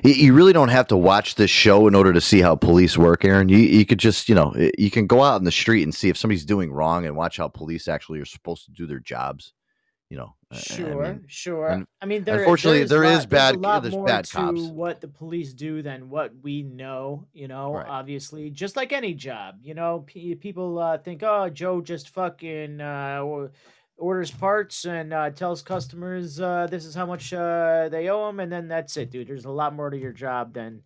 [0.03, 3.23] you really don't have to watch this show in order to see how police work,
[3.23, 3.47] Aaron.
[3.49, 6.09] You you could just, you know, you can go out in the street and see
[6.09, 9.53] if somebody's doing wrong and watch how police actually are supposed to do their jobs.
[10.09, 11.85] You know, I- I Sure, mean, sure.
[12.01, 14.61] I mean, there, unfortunately, there's there there's bad- A lot there's more bad to cops.
[14.61, 17.25] what the police do than what we know.
[17.33, 17.87] You know, Right.
[17.87, 19.55] obviously, just like any job.
[19.63, 23.47] You know, pe people uh, think, oh, Joe just fucking uh,
[23.97, 28.39] orders parts and uh, tells customers uh, this is how much uh, they owe them,
[28.39, 29.27] and then that's it, dude.
[29.27, 30.81] There's a lot more to your job than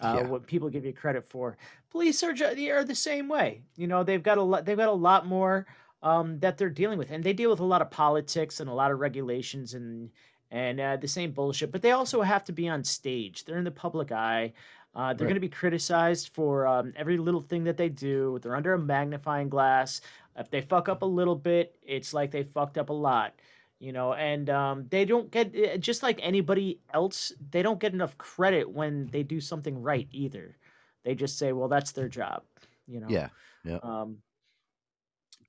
[0.00, 0.28] uh, Yeah.
[0.28, 1.56] what people give you credit for.
[1.90, 3.62] Police are are the same way.
[3.76, 4.64] You know, they've got a lot.
[4.64, 5.66] They've got a lot more
[6.02, 8.74] um, that they're dealing with, and they deal with a lot of politics and a
[8.74, 10.10] lot of regulations and
[10.50, 11.72] and uh, the same bullshit.
[11.72, 13.44] But they also have to be on stage.
[13.44, 14.52] They're in the public eye.
[14.94, 15.30] Uh, they're Right.
[15.30, 18.38] going to be criticized for um, every little thing that they do.
[18.42, 20.02] They're under a magnifying glass.
[20.36, 23.34] If they fuck up a little bit, it's like they fucked up a lot,
[23.78, 24.14] you know.
[24.14, 27.32] And um, they don't get eh, just like anybody else.
[27.50, 30.56] They don't get enough credit when they do something right either.
[31.04, 32.42] They just say, "Well, that's their job,"
[32.86, 33.08] you know.
[33.10, 33.28] yeah,
[33.64, 33.78] yeah.
[33.82, 34.18] Um,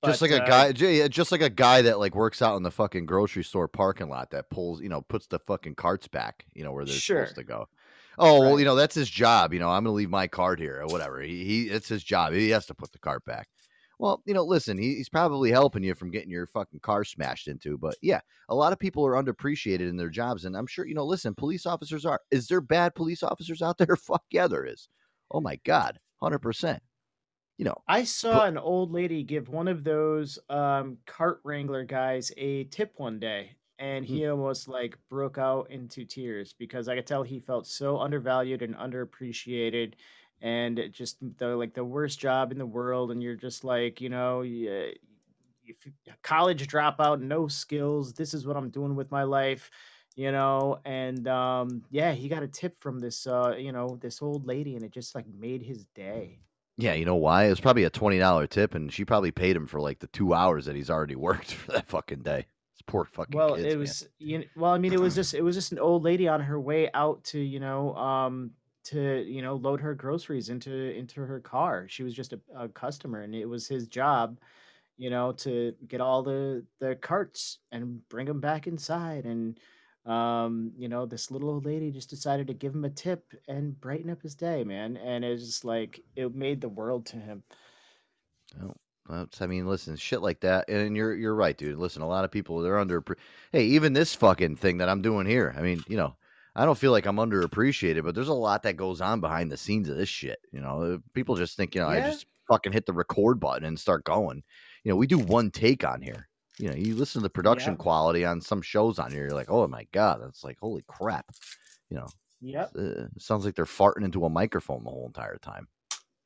[0.04, 2.64] just but, like a uh, guy, just like a guy that like works out in
[2.64, 6.46] the fucking grocery store parking lot that pulls, you know, puts the fucking carts back,
[6.54, 7.26] you know, where they're Sure.
[7.26, 7.68] supposed to go.
[8.18, 9.54] Oh well, you know that's his job.
[9.54, 11.22] You know, I'm gonna leave my cart here or whatever.
[11.22, 12.34] He, he it's his job.
[12.34, 13.48] He has to put the cart back.
[14.00, 17.48] Well, you know, listen, he, he's probably helping you from getting your fucking car smashed
[17.48, 17.78] into.
[17.78, 20.96] But yeah, a lot of people are underappreciated in their jobs, and I'm sure you
[20.96, 21.06] know.
[21.06, 22.22] Listen, police officers are.
[22.32, 23.96] Is there bad police officers out there?
[23.96, 24.90] Fuck yeah, there is.
[25.32, 26.82] Oh my god, hundred percent.
[27.58, 32.32] You know, I saw an old lady give one of those um, cart wrangler guys
[32.38, 34.18] a tip one day, and Hmm.
[34.18, 38.62] he almost like broke out into tears because I could tell he felt so undervalued
[38.62, 39.96] and underappreciated,
[40.44, 43.12] and it just the like the worst job in the world.
[43.12, 44.92] And you're just like, you know, yeah,
[45.66, 45.88] if
[46.22, 48.14] college dropout, no skills.
[48.14, 49.72] This is what I'm doing with my life,
[50.16, 50.80] you know.
[50.86, 54.76] And um, yeah, he got a tip from this, uh, you know, this old lady,
[54.76, 56.42] and it just like made his day.
[56.78, 57.46] yeah, you know why?
[57.46, 60.08] It was probably a twenty dollar tip, and she probably paid him for like the
[60.08, 62.48] two hours that he's already worked for that fucking day.
[62.74, 63.78] It's poor fucking Well, kids, it man.
[63.78, 66.28] was you kn- well, I mean, it was just it was just an old lady
[66.28, 68.52] on her way out to, you know, um
[68.86, 71.88] to, you know, load her groceries into into her car.
[71.90, 74.40] She was just a, a customer and it was his job,
[74.98, 79.60] you know, to get all the the carts and bring them back inside and
[80.06, 83.80] um, you know, this little old lady just decided to give him a tip and
[83.80, 84.98] brighten up his day, man.
[84.98, 87.44] And it's just like it made the world to him.
[88.62, 91.78] Oh, I mean, listen, shit like that, and you're you're right, dude.
[91.78, 93.04] Listen, a lot of people they're under.
[93.52, 95.54] Hey, even this fucking thing that I'm doing here.
[95.58, 96.16] I mean, you know,
[96.56, 99.58] I don't feel like I'm underappreciated, but there's a lot that goes on behind the
[99.58, 100.40] scenes of this shit.
[100.52, 103.80] You know, people just think, you know, I just fucking hit the record button and
[103.80, 104.44] start going.
[104.84, 106.30] You know, we do one take on here.
[106.60, 107.78] You know, you listen to the production Yep.
[107.78, 111.32] quality on some shows on here, you're like, oh my god, that's like holy crap.
[111.90, 112.76] You know, Yep.
[112.78, 115.68] uh, it sounds like they're farting into a microphone the whole entire time.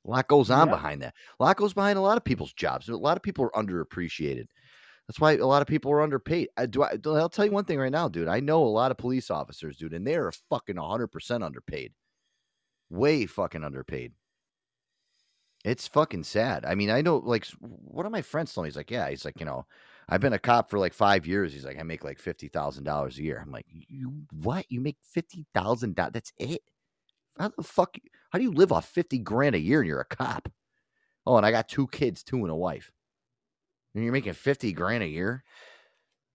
[0.06, 0.70] A lot goes on Yep.
[0.70, 1.16] behind that.
[1.40, 2.90] A lot goes behind a lot of people's jobs.
[2.90, 4.48] A lot of people are underappreciated.
[5.08, 6.50] That's why a lot of people are underpaid.
[6.58, 6.84] I do.
[6.84, 8.28] I, I'll tell you one thing right now, dude.
[8.28, 11.94] I know a lot of police officers, dude, and they are fucking hundred percent underpaid.
[12.90, 14.14] Way fucking underpaid.
[15.64, 16.66] It's fucking sad.
[16.66, 17.18] I mean, I know.
[17.18, 19.66] Like, one of my friends told me, he's like, yeah, he's like, you know,
[20.10, 21.54] I've been a cop for like five years.
[21.54, 23.42] He's like, I make like fifty thousand dollars a year.
[23.42, 24.66] I'm like, you what?
[24.70, 26.14] You make fifty thousand dollars?
[26.14, 26.62] That's it?
[27.40, 27.96] How the fuck?
[28.32, 30.50] How do you live off fifty grand a year and you're a cop?
[31.26, 32.92] Oh, and I got two kids, two and a wife.
[33.98, 35.44] And you're making fifty grand a year,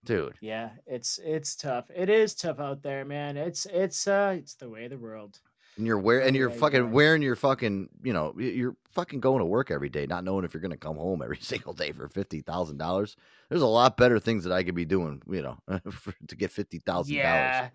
[0.03, 0.35] dude.
[0.41, 1.89] Yeah, it's it's tough.
[1.95, 3.37] It is tough out there, man.
[3.37, 5.39] It's it's uh it's the way of the world.
[5.77, 6.89] And you're wear and you're Yeah, fucking yeah.
[6.89, 10.53] wearing your fucking, you know, you're fucking going to work every day, not knowing if
[10.53, 13.15] you're gonna come home every single day for fifty thousand dollars.
[13.47, 15.57] There's a lot better things that I could be doing, you know,
[15.89, 17.25] for, to get fifty thousand dollars.
[17.29, 17.69] Yeah.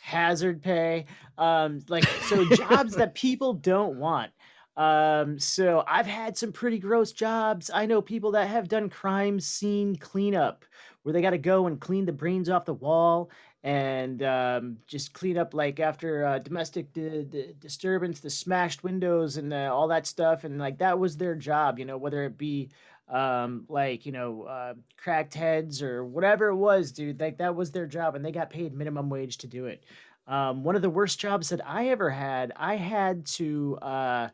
[0.00, 1.04] Hazard pay.
[1.36, 4.32] Um like so jobs that people don't want.
[4.76, 7.70] Um so I've had some pretty gross jobs.
[7.72, 10.64] I know people that have done crime scene cleanup
[11.04, 13.30] where they got to go and clean the brains off the wall
[13.62, 19.36] and um, just clean up like after uh, domestic di- di- disturbance, the smashed windows
[19.36, 20.44] and uh, all that stuff.
[20.44, 22.70] And like that was their job, you know, whether it be
[23.08, 27.20] um, like, you know, uh, cracked heads or whatever it was, dude.
[27.20, 29.84] Like that was their job and they got paid minimum wage to do it.
[30.26, 34.28] Um, one of the worst jobs that I ever had, I had to, uh,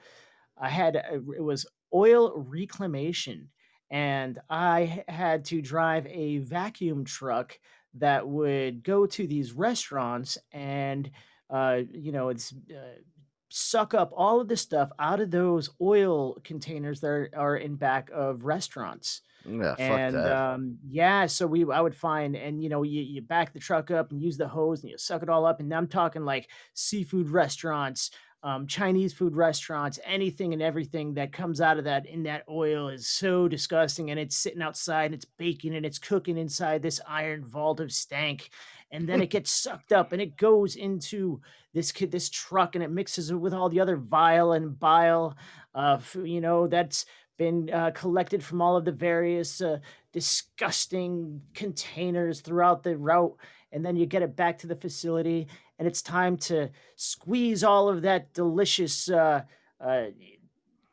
[0.61, 3.49] I had, uh, it was oil reclamation
[3.91, 7.59] and I had to drive a vacuum truck
[7.95, 11.11] that would go to these restaurants and
[11.51, 13.01] uh, you know it's uh,
[13.49, 17.74] suck up all of the stuff out of those oil containers that are, are in
[17.74, 19.23] back of restaurants.
[19.45, 23.55] Yeah, and um, yeah so we i would find and you know you, you back
[23.55, 25.87] the truck up and use the hose and you suck it all up and i'm
[25.87, 28.11] talking like seafood restaurants
[28.43, 32.89] um, Chinese food restaurants, anything and everything that comes out of that in that oil
[32.89, 34.11] is so disgusting.
[34.11, 37.93] And it's sitting outside and it's baking and it's cooking inside this iron vault of
[37.93, 38.51] stank.
[38.91, 41.41] And then it gets sucked up and it goes into
[41.75, 45.37] this kid, this truck, and it mixes it with all the other vile and bile,
[45.75, 47.05] uh, you know, that's
[47.37, 49.79] been uh, collected from all of the various uh,
[50.12, 53.35] disgusting containers throughout the route.
[53.73, 55.47] And then you get it back to the facility,
[55.81, 59.40] and it's time to squeeze all of that delicious uh,
[59.81, 60.05] uh,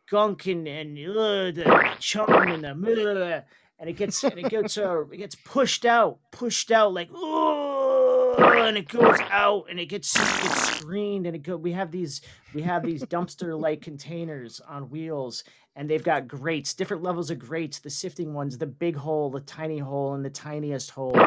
[0.09, 3.41] gunk and, and uh, the chum and the blah,
[3.79, 8.35] and it gets and it gets uh, it gets pushed out, pushed out like oh,
[8.65, 11.57] and it goes out and it gets gets screened and it go.
[11.57, 12.21] We have these
[12.53, 15.43] we have these dumpster like containers on wheels,
[15.75, 17.79] and they've got grates, different levels of grates.
[17.79, 21.19] The sifting ones, the big hole, the tiny hole, and the tiniest hole,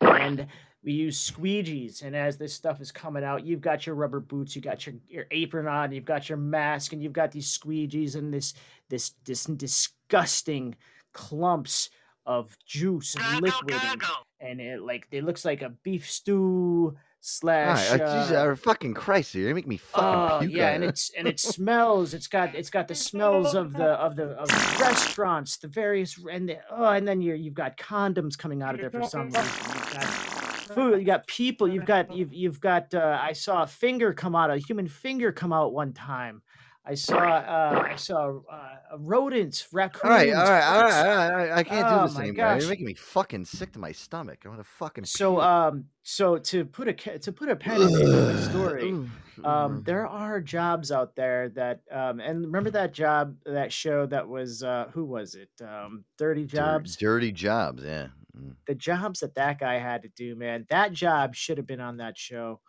[0.00, 0.46] and
[0.84, 4.56] we use squeegees and as this stuff is coming out you've got your rubber boots
[4.56, 8.16] you've got your, your apron on you've got your mask and you've got these squeegees
[8.16, 8.54] and this
[8.88, 10.74] this this disgusting
[11.12, 11.90] clumps
[12.26, 14.02] of juice and liquid and,
[14.40, 18.56] and it like it looks like a beef stew slash right, uh, Jesus, uh, uh,
[18.56, 20.52] fucking Christ, you're make me fucking Oh puke.
[20.52, 20.88] yeah, on and it.
[20.88, 22.14] it's and it smells.
[22.14, 26.18] It's got it's got the smells of the of the of the restaurants, the various
[26.30, 29.26] and the, oh, and then you you've got condoms coming out of there for some
[29.26, 29.42] reason.
[29.44, 30.98] You've got food.
[30.98, 31.68] You got people.
[31.68, 32.94] You've got you've you've got.
[32.94, 34.50] Uh, I saw a finger come out.
[34.50, 36.42] A human finger come out one time.
[36.84, 40.02] I saw uh, I saw uh, rodents, raccoons.
[40.02, 40.96] All right, all right, all right, crickets.
[40.96, 41.50] all right, all right.
[41.52, 42.58] I can't Oh do this my anymore.
[42.58, 44.40] You're making me fucking sick to my stomach.
[44.44, 45.04] I'm gonna fucking.
[45.04, 45.44] So puke.
[45.44, 48.92] um so to put a ca- to put a pen in the story,
[49.44, 54.26] um there are jobs out there that um and remember that job that show that
[54.28, 57.84] was uh who was it um Dirty Dir- Jobs dirty jobs.
[57.84, 58.08] Yeah.
[58.34, 58.56] Mm.
[58.66, 61.98] the jobs that that guy had to do man that job should have been on
[61.98, 62.60] that show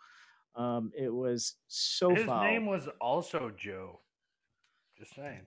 [0.56, 4.00] um it was so His foul name was also Joe.
[4.98, 5.40] Just saying.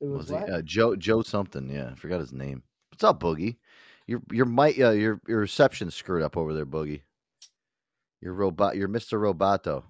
[0.00, 0.96] it Was was he uh, Joe?
[0.96, 1.70] Joe something?
[1.70, 2.62] Yeah, I forgot his name.
[2.90, 3.56] What's up, Boogie?
[4.06, 7.02] Your your mic, uh, your your reception's screwed up over there, Boogie.
[8.20, 9.84] Your robot, your Mister Roboto.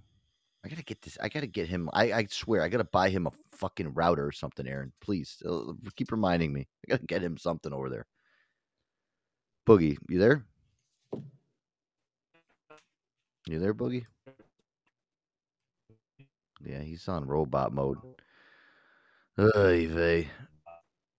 [0.65, 1.19] I gotta get this.
[1.21, 1.91] I gotta get him.
[1.93, 4.93] I I swear, I gotta buy him a fucking router or something, Aaron.
[5.01, 6.69] Please, uh, keep reminding me.
[6.87, 8.07] I gotta get him something over there.
[9.67, 10.45] Boogie, you there?
[13.47, 14.07] You there, Boogie?
[16.65, 17.99] Yeah, he's on robot mode.
[19.39, 20.29] Oy vey.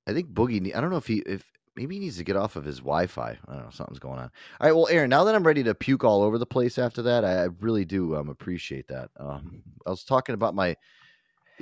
[0.07, 0.75] I think Boogie.
[0.75, 1.43] I don't know if he if
[1.75, 3.37] maybe he needs to get off of his Wi-Fi.
[3.47, 3.69] I don't know.
[3.71, 4.31] Something's going on.
[4.59, 4.75] All right.
[4.75, 5.09] Well, Aaron.
[5.09, 7.85] Now that I'm ready to puke all over the place after that, I, I really
[7.85, 9.09] do um appreciate that.
[9.17, 10.75] Um, I was talking about my,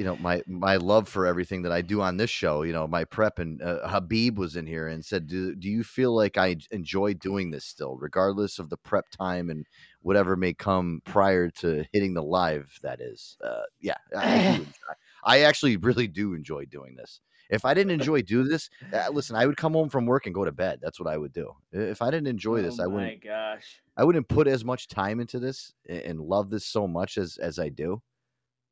[0.02, 2.64] you know, my my love for everything that I do on this show.
[2.64, 5.84] You know, my prep and uh, Habib was in here and said, "Do do you
[5.84, 9.68] feel like I enjoy doing this still, regardless of the prep time and
[10.02, 12.80] whatever may come prior to hitting the live?
[12.82, 17.22] That is, uh, yeah, I, I do enjoy- I actually really do enjoy doing this.
[17.52, 20.34] If I didn't enjoy do this, uh, listen, I would come home from work and
[20.34, 20.80] go to bed.
[20.82, 21.54] That's what I would do.
[21.72, 23.24] If I didn't enjoy this, oh I wouldn't.
[23.24, 27.38] gosh I wouldn't put as much time into this and love this so much as
[27.38, 28.02] as I do.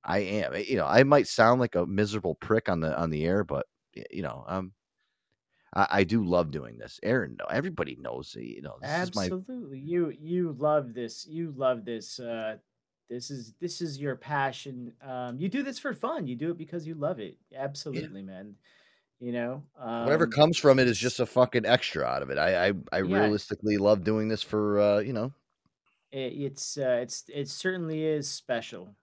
[0.10, 0.56] I am.
[0.56, 3.68] You know, I might sound like a miserable prick on the on the air, but
[4.10, 4.74] you know, um,
[5.76, 7.00] I, I do love doing this.
[7.04, 8.36] Aaron, no, everybody knows.
[8.36, 12.56] You know, this is my absolutely you you love this you love this uh
[13.08, 16.58] this is this is your passion um you do this for fun you do it
[16.58, 18.56] because you love it absolutely man
[19.20, 22.38] you know um whatever comes from it is just a fucking extra out of it.
[22.38, 23.20] I I, I Yeah.
[23.20, 25.32] realistically love doing this for uh, you know,
[26.12, 28.96] it, it's uh it's it certainly is special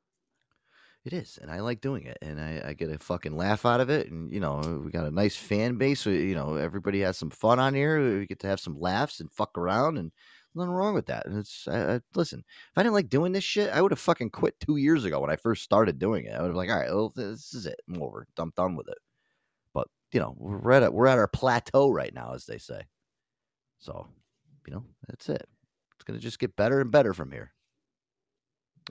[1.06, 3.80] It is, and I like doing it, and I, I get a fucking laugh out
[3.80, 6.00] of it, and you know we got a nice fan base.
[6.00, 8.18] So, you know everybody has some fun on here.
[8.18, 10.10] We get to have some laughs and fuck around, and
[10.56, 11.26] nothing wrong with that.
[11.26, 14.00] And it's I, I, listen, if I didn't like doing this shit, I would have
[14.00, 16.32] fucking quit two years ago when I first started doing it.
[16.32, 17.80] I would have like, all right, well, this is it.
[17.88, 18.26] I'm over.
[18.36, 18.98] I'm done with it.
[19.72, 22.82] But you know we're at a, we're at our plateau right now, as they say.
[23.78, 24.08] So,
[24.66, 25.46] you know that's it.
[25.94, 27.52] It's gonna just get better and better from here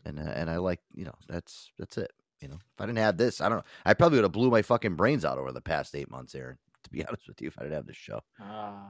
[0.03, 2.11] and uh, and I like you know that's that's it.
[2.41, 3.63] You know, if I didn't have this, I don't know.
[3.85, 6.57] I probably would have blew my fucking brains out over the past eight months, Aaron.
[6.85, 8.89] To be honest with you, if I didn't have this show, ah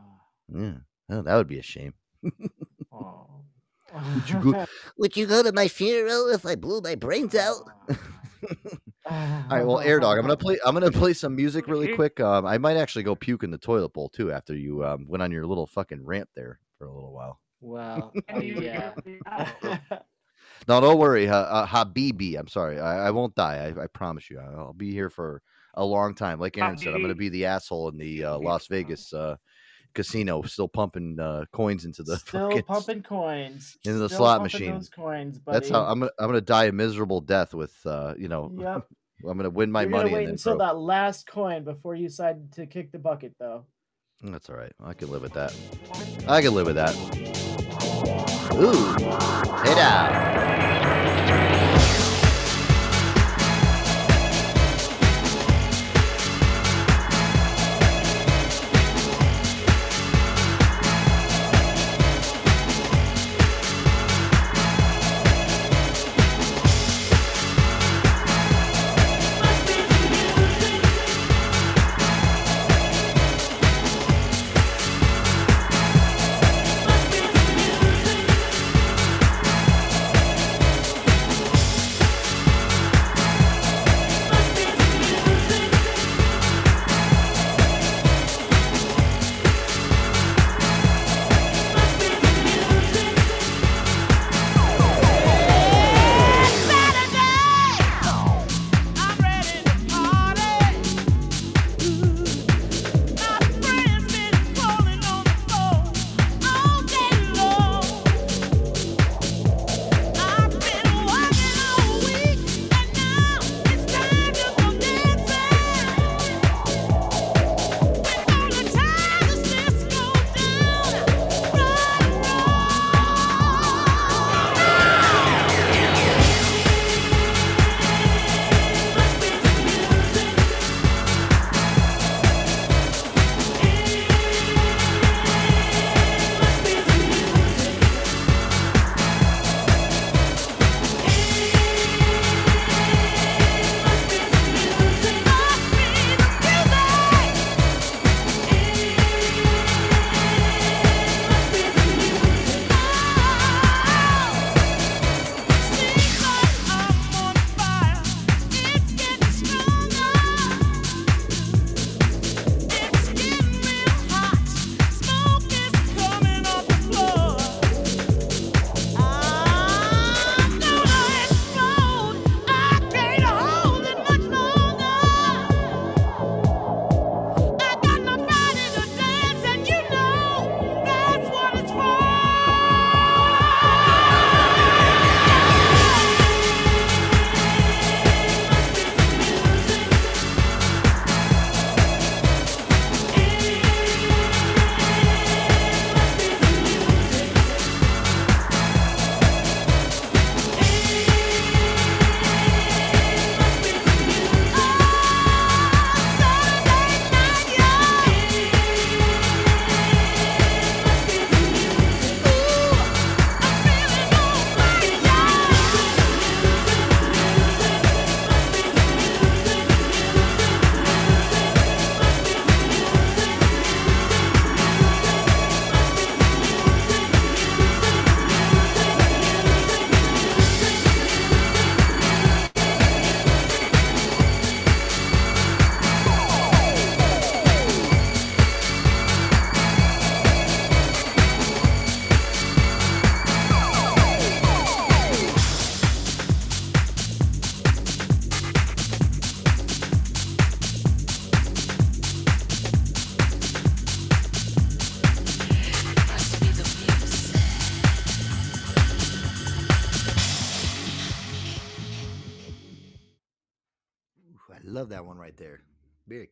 [0.54, 0.74] yeah,
[1.08, 1.94] well, that would be a shame.
[2.92, 3.28] oh.
[3.94, 4.66] Would you go?
[4.98, 7.62] Would you go to my funeral if I blew my brains out?
[9.08, 10.58] All right, well, Air Dog, I'm gonna play.
[10.66, 12.20] I'm gonna play some music really quick.
[12.20, 15.24] Um, I might actually go puke in the toilet bowl too after you um, went
[15.24, 17.40] on your little fucking rant there for a little while.
[17.62, 18.94] well uh, yeah
[20.68, 22.38] No, don't worry, uh, uh, Habibi.
[22.38, 23.74] I'm sorry, I, I won't die.
[23.78, 24.40] I, I promise you.
[24.40, 25.42] I'll be here for
[25.76, 26.40] a long time.
[26.40, 29.36] Like Aaron said, I'm going to be the asshole in the uh, Las Vegas uh,
[29.94, 34.44] casino, still pumping uh, coins into the still fucking pumping coins into the still slot
[34.44, 34.82] machine.
[34.96, 35.84] coins That's how.
[35.84, 38.52] I'm gonna I'm gonna die a miserable death with uh, you know.
[38.66, 38.88] Yep.
[39.30, 42.08] I'm gonna win my You're money wait and then until that last coin before you
[42.08, 43.66] decide to kick the bucket though
[44.22, 44.74] That's all right.
[44.84, 45.56] I can live with that.
[46.28, 47.35] I can live with that.
[48.54, 48.96] Ooh,
[49.64, 50.65] hey now.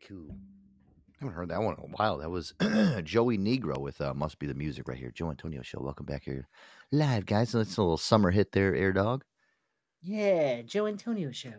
[0.08, 0.30] Cool.
[0.30, 2.18] I haven't heard that one in a while.
[2.18, 2.54] That was
[3.04, 5.12] Joey Negro with uh, Must Be the Music right here.
[5.12, 5.80] Joe Antonio Show.
[5.82, 6.48] Welcome back here
[6.94, 7.52] live, guys.
[7.52, 9.26] That's a little summer hit there, Air Dog.
[10.02, 11.54] Yeah, Joe Antonio show.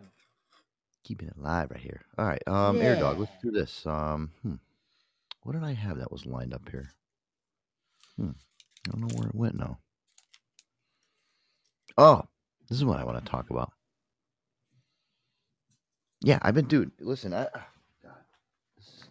[1.03, 2.01] Keeping it live right here.
[2.17, 3.85] All right, um, Air Dog, let's do this.
[3.85, 4.55] Um, hmm.
[5.43, 6.89] What did I have that was lined up here?
[8.17, 8.31] Hmm.
[8.87, 9.79] I don't know where it went now.
[11.97, 12.23] Oh,
[12.69, 13.71] this is what I want to talk about.
[16.21, 16.91] Yeah, I've been, dude.
[16.99, 17.47] Listen, I,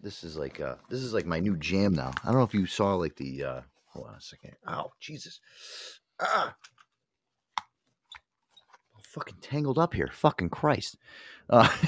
[0.04, 2.12] this, is- like, uh, this is like my new jam now.
[2.22, 4.52] I don't know if you saw like the, uh, hold on a second.
[4.66, 5.40] Oh, Jesus,
[6.20, 6.54] ah,
[7.58, 10.10] I'm fucking tangled up here.
[10.12, 10.96] Fucking Christ.
[11.50, 11.68] Uh,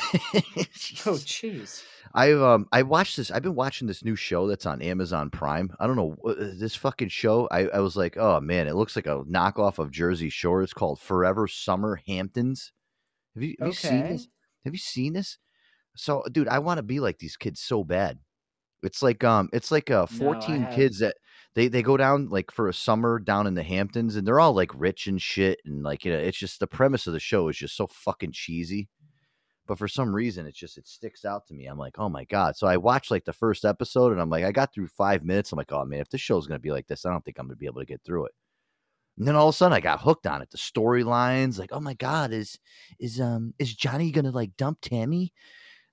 [1.07, 1.83] Oh, jeez.
[2.15, 3.31] I've um I watched this.
[3.31, 5.75] I've been watching this new show that's on Amazon Prime.
[5.79, 7.47] I don't know uh, this fucking show.
[7.51, 10.63] I, I was like, oh man, it looks like a knockoff of Jersey Shore.
[10.63, 12.73] It's called Forever Summer Hamptons.
[13.35, 14.13] Have you have you seen Okay.
[14.13, 14.29] this?
[14.65, 15.39] Have you seen this?
[15.97, 18.19] So, dude, I want to be like these kids so bad.
[18.83, 20.77] It's like um, it's like uh, fourteen haven't.
[20.77, 21.17] kids that
[21.55, 24.53] they they go down like for a summer down in the Hamptons, and they're all
[24.55, 27.49] like rich and shit, and like you know, it's just the premise of the show
[27.49, 28.89] is just so fucking cheesy
[29.67, 31.67] but for some reason it's just it sticks out to me.
[31.67, 32.57] I'm like oh my god.
[32.57, 35.53] So i watched like the first episode and i'm like i got through five minutes.
[35.53, 37.39] I'm like oh man if this show's going to be like this i don't think
[37.39, 38.33] i'm going to be able to get through it.
[39.19, 40.51] And then all of a sudden i got hooked on it.
[40.51, 42.59] The storylines like oh my god is
[43.01, 45.33] is um is johnny going to like dump tammy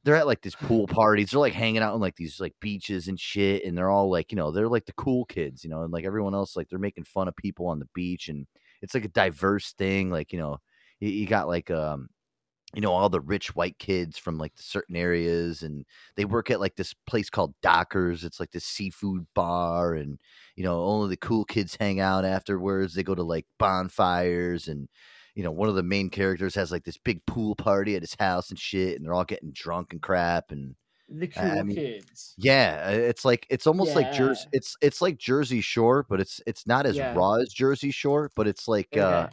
[0.04, 3.08] they're at like these pool parties they're like hanging out on like these like beaches
[3.08, 5.84] and shit and they're all like you know they're like the cool kids you know
[5.84, 8.46] and like everyone else like they're making fun of people on the beach and
[8.82, 10.58] it's like a diverse thing like you know
[11.00, 12.10] you, you got like um
[12.76, 15.86] you know all the rich white kids from like certain areas and
[16.16, 20.20] they work at like this place called dockers it's like this seafood bar and
[20.56, 24.90] you know only the cool kids hang out afterwards they go to like bonfires and
[25.36, 28.16] you know one of the main characters has like this big pool party at his
[28.20, 30.76] house and shit and they're all getting drunk and crap and
[31.10, 32.34] The I- I mean, kids.
[32.38, 34.48] yeah, uh, it's like it's almost like Jersey.
[34.54, 37.14] It's it's like Jersey Shore, but it's it's not as Yeah.
[37.14, 38.32] raw as Jersey Shore.
[38.36, 39.28] But it's like uh,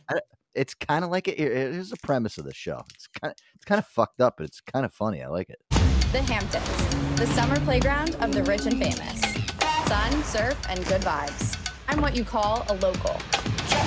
[0.55, 1.39] it's kind of like it.
[1.39, 2.83] Here's the premise of the show.
[2.95, 5.23] It's kind of it's kind of fucked up, but it's kind of funny.
[5.23, 5.61] I like it.
[6.13, 9.21] The Hamptons, the summer playground of the rich and famous.
[9.87, 11.57] Sun, surf, and good vibes.
[11.89, 13.17] I'm what you call a local.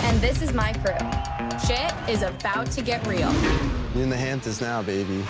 [0.07, 1.32] And this is my crew.
[1.67, 3.31] Shit is about to get real.
[3.93, 5.23] You're in the Hamptons now, baby.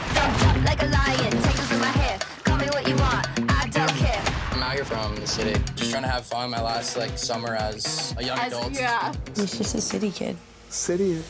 [0.66, 2.18] Like a lion, take us in my hair.
[2.44, 4.22] Call me what you want, I don't care.
[4.52, 6.50] I'm out here from the city, just trying to have fun.
[6.50, 8.74] My last like summer as a young As- adult.
[8.74, 9.14] yeah.
[9.36, 10.36] He's just a city kid.
[10.70, 11.22] City.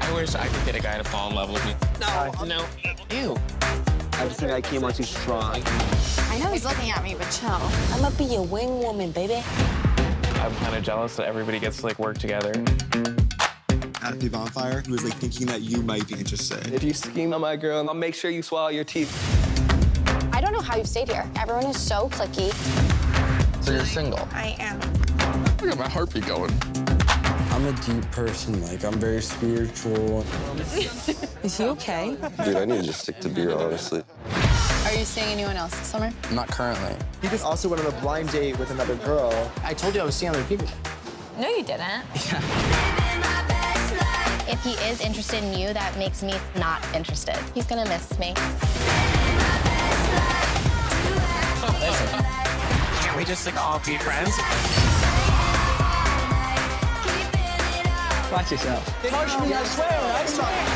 [0.00, 1.74] I wish I could get a guy to fall in love with me.
[2.00, 2.66] No, no,
[3.16, 3.36] ew.
[4.14, 5.62] I just think I came on too strong.
[6.28, 7.48] I know he's looking at me, but chill.
[7.50, 9.42] I'm gonna be your wing woman, baby.
[10.42, 12.50] I'm kind of jealous that everybody gets to like work together.
[14.02, 16.74] At the bonfire, he was like thinking that you might be interested.
[16.74, 19.12] If you scheme on my girl, I'll make sure you swallow your teeth.
[20.32, 21.30] I don't know how you've stayed here.
[21.38, 22.52] Everyone is so clicky.
[23.62, 24.28] So you're single?
[24.32, 24.80] I am.
[25.60, 26.50] I got my heartbeat going.
[27.52, 28.60] I'm a deep person.
[28.62, 30.22] Like, I'm very spiritual.
[31.44, 32.16] Is he okay?
[32.44, 34.02] Dude, I need to just stick to beer, honestly.
[34.92, 36.12] Are you seeing anyone else this summer?
[36.32, 36.94] Not currently.
[37.22, 39.32] He just also went on a blind date with another girl.
[39.64, 40.68] I told you I was seeing other people.
[41.40, 42.04] No, you didn't.
[42.26, 42.42] Yeah.
[44.52, 47.36] If he is interested in you, that makes me not interested.
[47.54, 48.34] He's gonna miss me.
[53.00, 54.36] Can't we just like all be friends?
[58.30, 59.02] Watch yourself.
[59.08, 60.66] Touch me, I swear, I swear.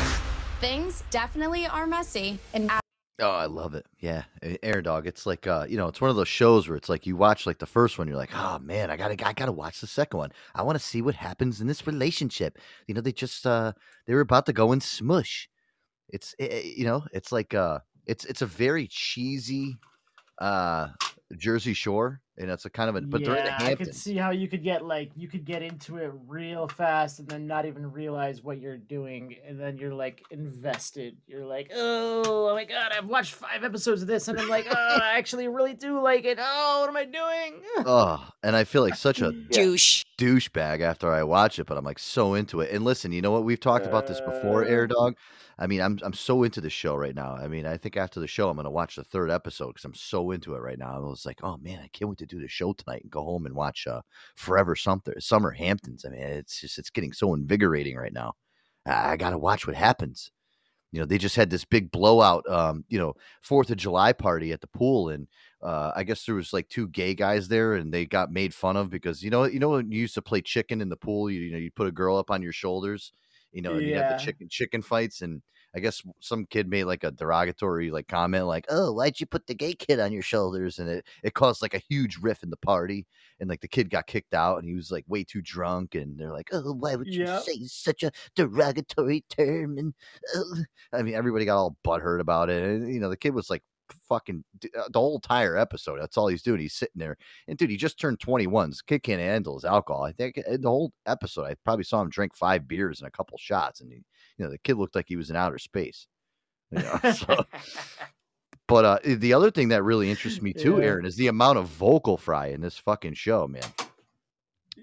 [0.59, 2.39] Things definitely are messy.
[2.55, 2.71] And
[3.19, 3.87] Oh, I love it.
[3.99, 4.23] Yeah,
[4.61, 5.07] Air Dog.
[5.07, 7.47] It's like uh, you know, it's one of those shows where it's like you watch
[7.47, 10.19] like the first one, you're like, oh man, I gotta, I gotta watch the second
[10.19, 10.31] one.
[10.53, 12.59] I want to see what happens in this relationship.
[12.85, 13.73] You know, they just uh,
[14.05, 15.49] they were about to go and smush.
[16.09, 19.77] It's eh, eh, you know, it's like uh, it's it's a very cheesy
[20.39, 20.89] uh
[21.37, 23.95] Jersey Shore, and it's a kind of a but they're in the yeah, I could
[23.95, 27.47] see how you could get like you could get into it real fast and then
[27.47, 31.17] not even realize what you're doing, and then you're like invested.
[31.27, 34.67] You're like, oh, oh my god, I've watched five episodes of this, and I'm like,
[34.69, 36.37] oh, I actually really do like it.
[36.39, 37.61] Oh, what am I doing?
[37.89, 40.03] Oh, and I feel like such a Douche.
[40.17, 42.71] douchebag after I watch it, but I'm like so into it.
[42.71, 43.43] And listen, you know what?
[43.43, 44.87] We've talked about this before, Air uh.
[44.87, 45.15] Dog.
[45.59, 47.33] I mean, I'm I'm so into the show right now.
[47.33, 49.95] I mean, I think after the show, I'm gonna watch the third episode because I'm
[49.95, 50.95] so into it right now.
[50.95, 53.23] I was like, oh man, I can't wait to do the show tonight and go
[53.23, 54.01] home and watch uh,
[54.35, 56.05] Forever Something Summer Hamptons.
[56.05, 58.33] I mean, it's just it's getting so invigorating right now.
[58.85, 60.31] I, I gotta watch what happens.
[60.91, 64.53] You know, they just had this big blowout, um, you know, Fourth of July party
[64.53, 65.27] at the pool, and
[65.61, 68.77] uh, I guess there was like two gay guys there, and they got made fun
[68.77, 71.29] of because you know, you know, when you used to play chicken in the pool,
[71.29, 73.11] you, you know, you put a girl up on your shoulders,
[73.51, 75.41] you know, and you have the chicken chicken fights, and
[75.77, 79.47] I guess some kid made like a derogatory like comment, like, "Oh, why'd you put
[79.47, 82.49] the gay kid on your shoulders?" And it it caused like a huge riff in
[82.49, 83.07] the party,
[83.39, 86.19] and like the kid got kicked out, and he was like way too drunk, and
[86.19, 87.47] they're like, "Oh, why would you Yep.
[87.47, 89.93] say such a derogatory term?" And
[90.93, 93.63] I mean, everybody got all butthurt about it, and you know, the kid was like
[94.09, 94.43] fucking
[94.77, 95.99] uh, the whole entire episode.
[95.99, 96.59] That's all he's doing.
[96.59, 97.17] He's sitting there,
[97.47, 98.69] and dude, he just turned twenty one.
[98.69, 100.03] This kid can't handle his alcohol.
[100.03, 103.11] I think uh, the whole episode, I probably saw him drink five beers and a
[103.11, 104.03] couple shots, and he,
[104.37, 106.07] you know, the kid looked like he was in outer space.
[106.71, 107.45] You know, so-
[108.67, 110.83] but uh, the other thing that really interests me too, Yeah.
[110.87, 113.63] Aaron, is the amount of vocal fry in this fucking show, man.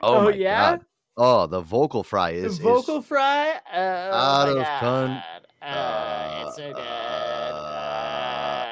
[0.01, 0.71] Oh, Oh, my yeah?
[0.77, 0.85] God.
[1.17, 3.61] Oh, the vocal fry The is, is vocal fry.
[3.73, 4.81] Oh, out of God.
[4.81, 5.23] con-
[5.63, 6.81] Uh, it's so good.
[6.81, 8.65] Uh,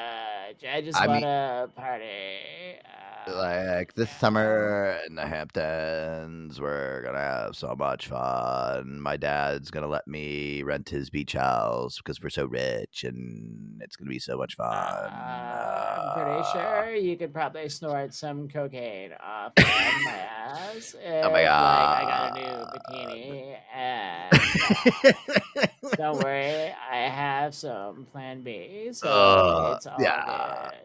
[0.74, 2.04] I just I want to party.
[3.28, 9.00] Like this summer in the Hamptons, we're gonna have so much fun.
[9.00, 13.96] My dad's gonna let me rent his beach house because we're so rich, and it's
[13.96, 15.12] gonna be so much fun.
[15.12, 19.64] I'm pretty sure you could probably snort some cocaine off of
[20.04, 20.94] my ass.
[21.00, 24.32] If, Oh my Like, I got a new bikini, and
[25.81, 30.70] uh, don't worry, I have some Plan B, so Uh, yeah.
[30.70, 30.78] good.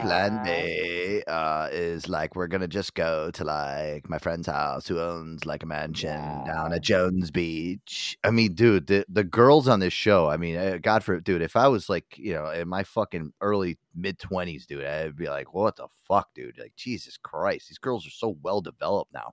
[0.00, 4.86] Plan Uh, B uh, is like we're gonna just go to like my friend's house
[4.88, 6.16] who owns like a mansion
[6.46, 8.16] down at Jones Beach.
[8.24, 10.28] I mean, dude, the the girls on this show.
[10.30, 13.32] I mean, uh, God for dude, if I was like you know in my fucking
[13.42, 16.56] early mid twenties, dude, I'd be like, what the fuck, dude?
[16.58, 19.32] Like Jesus Christ, these girls are so well developed now.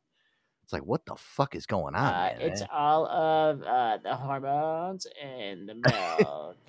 [0.71, 2.13] It's like, what the fuck is going on?
[2.13, 2.37] Uh, man?
[2.39, 6.55] it's all of uh, the hormones in the milk.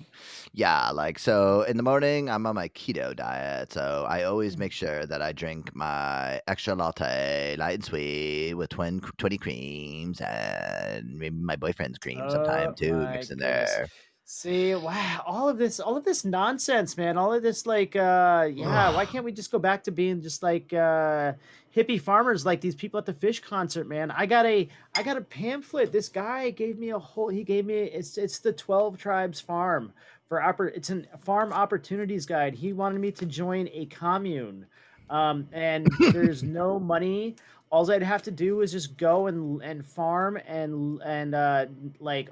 [0.55, 4.71] Yeah, like so in the morning I'm on my keto diet, so I always make
[4.71, 11.17] sure that I drink my extra latte, light and sweet, with 20, 20 creams and
[11.17, 13.87] maybe my boyfriend's cream sometime Oh too, my mixed in there.
[14.25, 17.17] See, wow, all of this, all of this nonsense, man.
[17.17, 18.93] All of this, like, uh, yeah.
[18.93, 21.33] Why can't we just go back to being just like uh,
[21.75, 24.11] hippie farmers, like these people at the Phish concert, man?
[24.11, 25.91] I got a, I got a pamphlet.
[25.91, 27.29] This guy gave me a whole.
[27.29, 29.93] He gave me it's it's the Twelve Tribes Farm
[30.27, 32.53] for oppor- It's a farm opportunities guide.
[32.53, 34.65] He wanted me to join a commune,
[35.09, 37.35] um, and there's no money.
[37.69, 41.65] All I'd have to do is just go and and farm and and uh,
[41.99, 42.29] like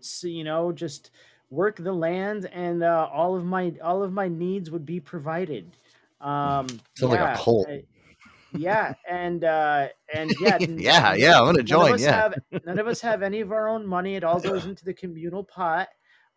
[0.00, 1.10] so, you know just
[1.50, 5.76] work the land and uh, all of my all of my needs would be provided
[6.20, 7.68] um Sounds like a cult.
[7.68, 7.84] I-
[8.58, 12.12] yeah and uh and yeah Yeah, yeah, I'm gonna join, yeah.
[12.12, 12.34] have,
[12.64, 15.44] none of us have any of our own money it all goes into the communal
[15.44, 15.88] pot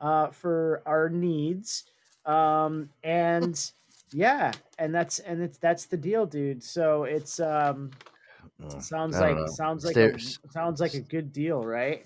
[0.01, 1.85] uh for our needs
[2.25, 3.71] um and
[4.13, 7.91] yeah and that's and it's that's the deal dude so it's um
[8.79, 9.45] sounds like know.
[9.47, 10.19] sounds like a,
[10.51, 12.05] sounds like a good deal right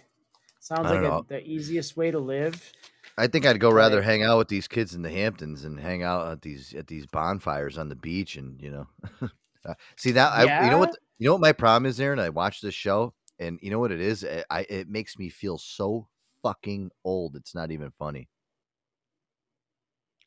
[0.60, 2.72] sounds like a, the easiest way to live
[3.18, 6.02] I think I'd go rather hang out with these kids in the Hamptons and hang
[6.02, 8.88] out at these at these bonfires on the beach and you know.
[9.68, 12.22] Uh, See that I, you know what you know what my problem is there and
[12.22, 15.30] I watch this show and you know what it is I, I it makes me
[15.30, 16.07] feel so
[16.41, 18.27] fucking old it's not even funny.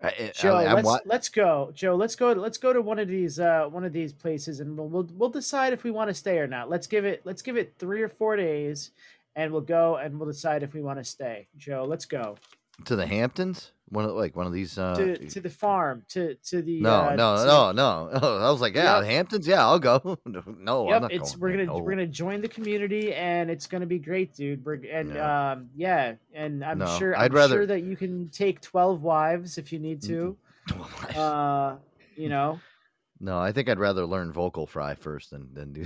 [0.02, 1.70] I, I- Joe, I'm let's wa- let's go.
[1.74, 2.32] Joe, let's go.
[2.32, 5.30] Let's go to one of these uh one of these places, and we'll we'll, we'll
[5.30, 6.68] decide if we want to stay or not.
[6.68, 8.90] Let's give it let's give it three or four days,
[9.34, 11.48] and we'll go and we'll decide if we want to stay.
[11.56, 12.36] Joe, let's go
[12.84, 16.34] to the Hamptons one of like one of these uh to to the farm to
[16.36, 19.04] to the no, uh, no, to- no, no, I was like, yeah, Yep.
[19.08, 20.18] Hamptons, yeah, I'll go.
[20.26, 21.40] no, I'm Yep, it's going.
[21.40, 21.78] we're gonna no.
[21.78, 24.64] we're gonna join the community and it's gonna be great, dude.
[24.64, 25.52] We're and Yeah.
[25.52, 29.02] um yeah, and I'm No, sure I'd I'm rather- sure that you can take twelve
[29.02, 30.36] wives if you need to.
[31.16, 31.76] Uh,
[32.16, 32.58] you know,
[33.20, 35.84] No, I think I'd rather learn vocal fry first than than do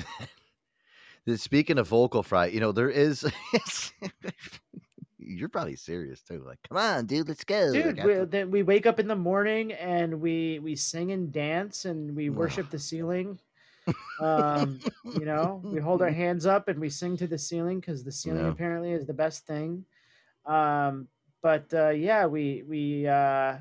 [1.27, 1.39] that.
[1.39, 3.27] Speaking of vocal fry, you know there is.
[5.23, 6.43] You're probably serious too.
[6.47, 7.73] Like, come on, dude, let's go.
[7.73, 11.85] dude we, then we wake up in the morning and we we sing and dance
[11.85, 13.39] and we worship the ceiling
[14.21, 14.81] um
[15.15, 18.13] you know we hold our hands up and we sing to the ceiling because the
[18.13, 18.51] ceiling Yeah.
[18.51, 19.85] apparently is the best thing
[20.47, 21.07] um
[21.43, 23.57] but uh yeah we we uh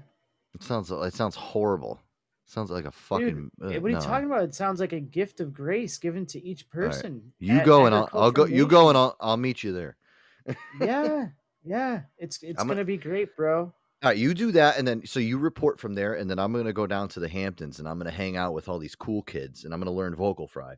[0.56, 2.02] it sounds it sounds horrible.
[2.46, 3.52] sounds like a fucking.
[3.62, 4.02] dude, uh, what are you no.
[4.02, 6.82] talking about it sounds like a gift of grace given to each All right.
[6.82, 8.46] person You at go and I'll, I'll go.
[8.46, 9.98] You go and I'll I'll meet you there.
[10.82, 11.28] yeah
[11.64, 13.72] yeah it's it's I'm a- gonna be great bro
[14.02, 16.54] All right, you do that, and then so you report from there, and then I'm
[16.54, 19.22] gonna go down to the Hamptons, and I'm gonna hang out with all these cool
[19.24, 20.76] kids, and I'm gonna learn vocal fry.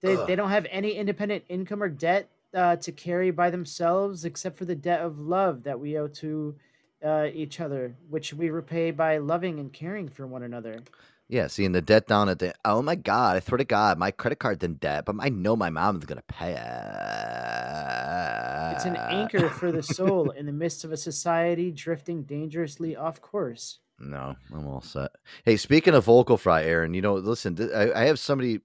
[0.00, 0.26] They, Ugh.
[0.26, 4.64] they don't have any independent income or debt uh, to carry by themselves except for
[4.64, 6.54] the debt of love that we owe to
[7.04, 10.80] uh, each other, which we repay by loving and caring for one another.
[11.28, 12.54] Yeah, seeing the debt down at the.
[12.64, 13.36] Oh my god!
[13.36, 16.22] I swear to God, my credit card's in debt, but I know my mom's gonna
[16.26, 16.58] pay it.
[18.74, 23.20] It's an anchor for the soul in the midst of a society drifting dangerously off
[23.20, 23.80] course.
[24.00, 25.10] No, I'm all set.
[25.44, 28.60] Hey, speaking of vocal fry, Aaron, you know, listen, th- I, I have somebody.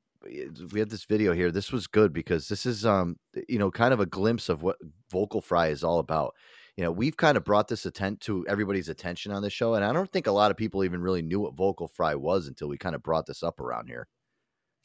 [0.72, 1.52] We have this video here.
[1.52, 3.18] This was good because this is, um,
[3.50, 4.78] you know, kind of a glimpse of what
[5.12, 6.34] vocal fry is all about.
[6.78, 9.86] You know, we've kind of brought this attent to everybody's attention on the show, and
[9.86, 12.68] I don't think a lot of people even really knew what vocal fry was until
[12.68, 14.08] we kind of brought this up around here.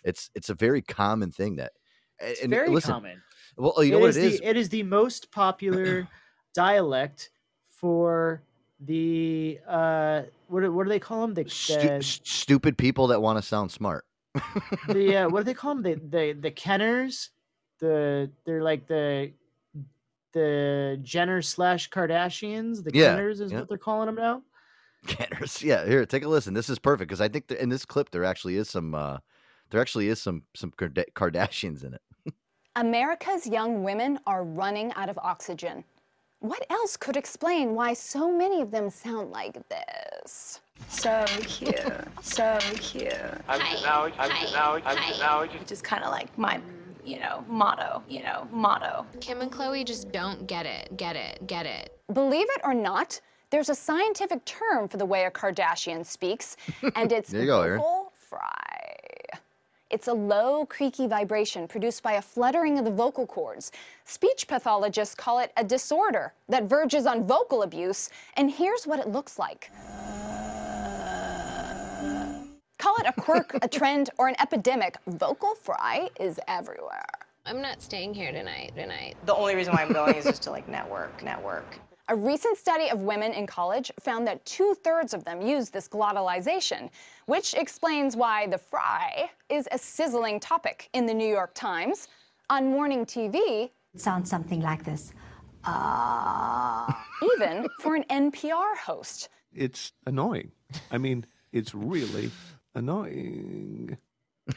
[0.04, 1.72] It's it's a very common thing that.
[2.20, 3.22] It's and very listen, common.
[3.56, 4.40] Well, you know It what is it the, is.
[4.42, 6.08] It is the most popular
[6.54, 7.30] dialect
[7.66, 8.42] for
[8.80, 11.34] the uh what do, what do they call them?
[11.34, 14.04] The, Stu- the, stupid people that want to sound smart.
[14.88, 15.82] the uh, what do they call them?
[15.82, 17.30] The the the Kenners.
[17.80, 19.32] The they're like the
[20.38, 22.84] the Jenner slash Kardashians.
[22.84, 23.60] The Yeah, Kenners is yeah.
[23.60, 24.42] what they're calling them now.
[25.06, 25.62] Canners.
[25.62, 26.54] Yeah, here, take a listen.
[26.54, 29.18] This is perfect because I think that in this clip there actually is some uh
[29.70, 32.02] there actually is some some Kardashians in it.
[32.76, 35.84] America's young women are running out of oxygen.
[36.40, 40.60] What else could explain why so many of them sound like this?
[40.88, 41.74] So cute,
[42.22, 43.12] so cute.
[43.48, 46.60] I'm just now, I'm just now, I'm just now, just Just kind of like my,
[47.04, 49.06] you know, motto, you know, motto.
[49.20, 51.98] Kim and Khloé just don't get it, get it, get it.
[52.12, 53.20] Believe it or not,
[53.50, 56.56] there's a scientific term for the way a Kardashian speaks,
[56.96, 57.78] and it's There you go, Erin.
[57.78, 58.64] vocal fry.
[59.90, 63.72] It's a low, creaky vibration produced by a fluttering of the vocal cords.
[64.04, 69.08] Speech pathologists call it a disorder that verges on vocal abuse, and here's what it
[69.08, 69.70] looks like.
[72.78, 74.96] Call it a quirk, a trend, or an epidemic.
[75.08, 77.04] Vocal fry is everywhere.
[77.44, 79.16] I'm not staying here tonight, tonight.
[79.26, 81.80] The only reason why I'm going is just to like network, network.
[82.08, 85.88] A recent study of women in college found that two thirds of them use this
[85.88, 86.88] glottalization,
[87.26, 92.08] which explains why the fry is a sizzling topic in the New York Times.
[92.48, 95.12] On morning TV, It sounds something like this.
[97.34, 99.28] even for an NPR host.
[99.52, 100.52] It's annoying.
[100.90, 102.30] I mean, it's really
[102.78, 103.96] annoying.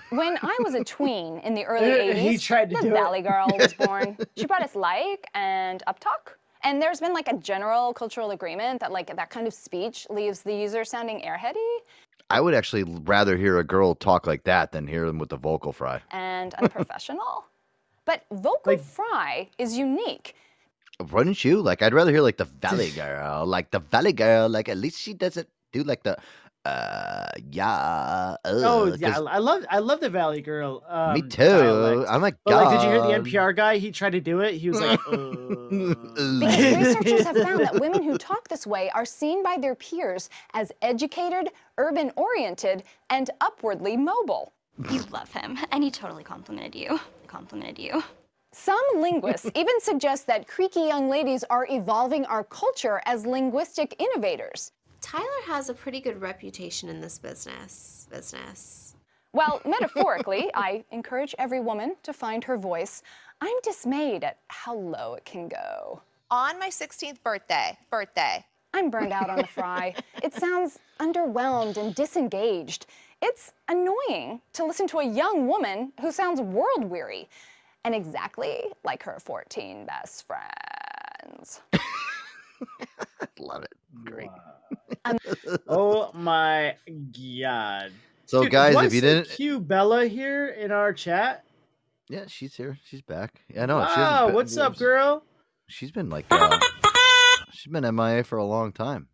[0.09, 2.87] When I was a tween in the early Uh, 80s, he tried to the do
[2.89, 2.93] it.
[2.93, 4.17] Valley Girl was born.
[4.37, 6.35] she brought us like and uptalk.
[6.63, 10.41] And there's been like a general cultural agreement that like that kind of speech leaves
[10.43, 11.69] the user sounding airheady
[12.29, 15.37] I would actually rather hear a girl talk like that than hear them with the
[15.37, 15.99] vocal fry.
[16.11, 17.43] and unprofessional.
[18.05, 20.35] but vocal fry is unique.
[21.11, 21.61] Wouldn't you?
[21.61, 24.47] Like I'd rather hear like the Valley Girl, like the Valley Girl.
[24.47, 26.15] Like at least she doesn't do like the
[26.65, 28.35] uh yeah.
[28.45, 30.83] Oh yeah, 'cause I I love I love the Valley Girl.
[30.87, 31.39] Um, me too.
[31.39, 32.09] dialect.
[32.09, 33.77] I'm like, But like, did you hear the NPR guy?
[33.77, 34.55] He tried to do it.
[34.55, 34.99] He was like,
[36.39, 40.29] Because researchers have found that women who talk this way are seen by their peers
[40.53, 44.53] as educated, urban oriented, and upwardly mobile.
[44.89, 46.99] You love him, and he totally complimented you.
[47.27, 48.03] Complimented you.
[48.53, 54.71] Some linguists even suggest that creaky young ladies are evolving our culture as linguistic innovators.
[55.01, 58.07] Tyler has a pretty good reputation in this business.
[58.11, 58.95] Business.
[59.33, 63.01] Well, metaphorically, I encourage every woman to find her voice,
[63.41, 66.01] I'm dismayed at how low it can go.
[66.29, 68.45] On my 16th birthday, birthday.
[68.73, 69.95] I'm burned out on the fry.
[70.23, 72.85] It sounds underwhelmed and disengaged.
[73.21, 77.27] It's annoying to listen to a young woman who sounds world weary
[77.83, 81.61] and exactly like her 14 best friends.
[83.39, 83.73] Love it.
[84.05, 84.29] Great.
[85.67, 86.75] "Oh my
[87.41, 87.91] god!"
[88.25, 91.43] So, Dude, guys, if you didn't- Q Bella here in our chat.
[92.09, 92.77] Yeah, she's here.
[92.85, 93.41] She's back.
[93.53, 95.23] Yeah, no, she hasn't Wow, been- what's up, girl?
[95.67, 96.59] She's been like, uh,
[97.53, 99.07] she's been MIA for a long time.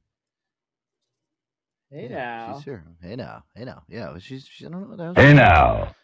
[1.92, 2.56] Hey Yeah, now.
[2.56, 2.84] she's here.
[3.02, 3.84] Hey now, hey now.
[3.88, 4.46] Yeah, she's.
[4.46, 4.88] She, I don't know.
[4.90, 5.96] what the hell Hey now.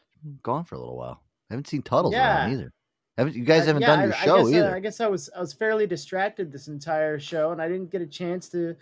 [0.41, 1.21] Gone for a little while.
[1.49, 2.43] I haven't seen Tuttles Yeah.
[2.45, 2.71] around either.
[3.17, 4.75] Haven't you guys Uh, haven't yeah, done your I show guess, uh, either?
[4.75, 8.01] I guess I was I was fairly distracted this entire show, and I didn't get
[8.01, 8.75] a chance to.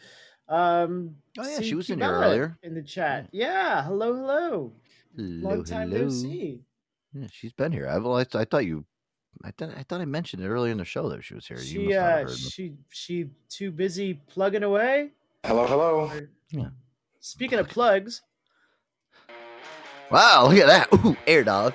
[0.48, 2.58] Um, Oh, yeah, see she was in here earlier.
[2.64, 3.28] in the chat.
[3.32, 4.74] Yeah, hello, hello.
[5.16, 6.04] Hello, Long time hello.
[6.06, 6.60] no see.
[7.14, 7.88] Yeah, she's been here.
[7.88, 8.86] I, well, I, I thought you.
[9.46, 11.58] I thought I thought I mentioned it earlier in the show that she was here.
[11.58, 15.12] you She must uh, heard she she too busy plugging away.
[15.46, 16.12] Hello, hello.
[16.52, 16.70] Yeah.
[17.22, 18.22] Speaking of plugs,
[20.12, 20.94] Wow, look at that.
[21.06, 21.74] Ooh, air dog.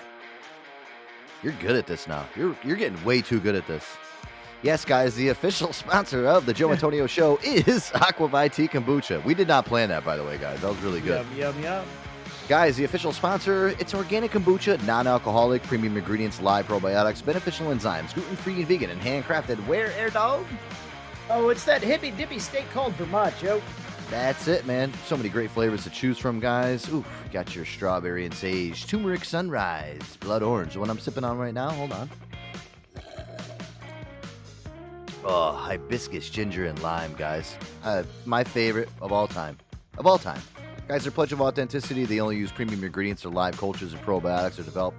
[1.46, 2.26] You're good at this now.
[2.34, 3.96] You're you're getting way too good at this.
[4.62, 9.22] Yes, guys, the official sponsor of the Joe Antonio Show is Aquavitea Kombucha.
[9.22, 10.60] We did not plan that, by the way, guys.
[10.62, 11.24] That was really good.
[11.36, 11.84] yum yum yum.
[12.48, 18.54] Guys, the official sponsor, it's organic kombucha, non-alcoholic, premium ingredients, live probiotics, beneficial enzymes, gluten-free
[18.56, 19.56] and vegan, and handcrafted.
[19.68, 20.44] Where, Air Dog?
[21.30, 23.62] Oh, it's that hippy dippy state called Vermont, Joe.
[24.10, 24.92] That's it, man.
[25.06, 26.88] So many great flavors to choose from, guys.
[26.90, 31.38] Ooh, got your strawberry and sage, turmeric sunrise, blood orange, the one I'm sipping on
[31.38, 31.70] right now.
[31.70, 32.10] Hold on.
[35.24, 37.56] Oh, hibiscus, ginger, and lime, guys.
[37.82, 39.58] Uh, my favorite of all time.
[39.98, 40.40] Of all time.
[40.86, 42.04] Guys, their pledge of authenticity.
[42.04, 43.22] They only use premium ingredients.
[43.22, 44.98] Their live cultures and probiotics are developed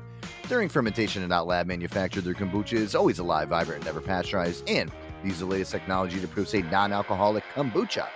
[0.50, 2.26] during fermentation and not lab manufactured.
[2.26, 4.68] Their kombucha is always alive, vibrant, and never pasteurized.
[4.68, 4.92] And
[5.24, 8.08] they use the latest technology to produce a non alcoholic kombucha.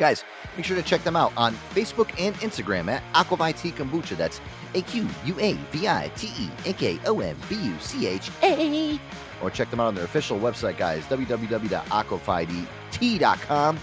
[0.00, 0.24] Guys,
[0.56, 4.16] make sure to check them out on Facebook and Instagram at Aquavitea Kombucha.
[4.16, 4.40] That's
[4.74, 8.06] A Q U A V I T E A K O M B U C
[8.06, 8.98] H A.
[9.42, 13.78] Or check them out on their official website, guys, www.aquavitea.com.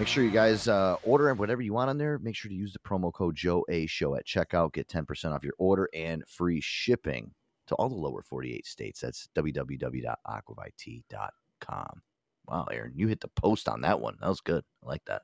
[0.00, 2.18] Make sure you guys uh, order whatever you want on there.
[2.18, 4.72] Make sure to use the promo code Joe A Show at checkout.
[4.72, 7.30] Get 10% off your order and free shipping
[7.68, 9.02] to all the lower 48 states.
[9.02, 12.02] That's www.aquavitea.com.
[12.48, 14.16] Wow, Aaron, you hit the post on that one.
[14.20, 14.64] That was good.
[14.82, 15.22] I like that.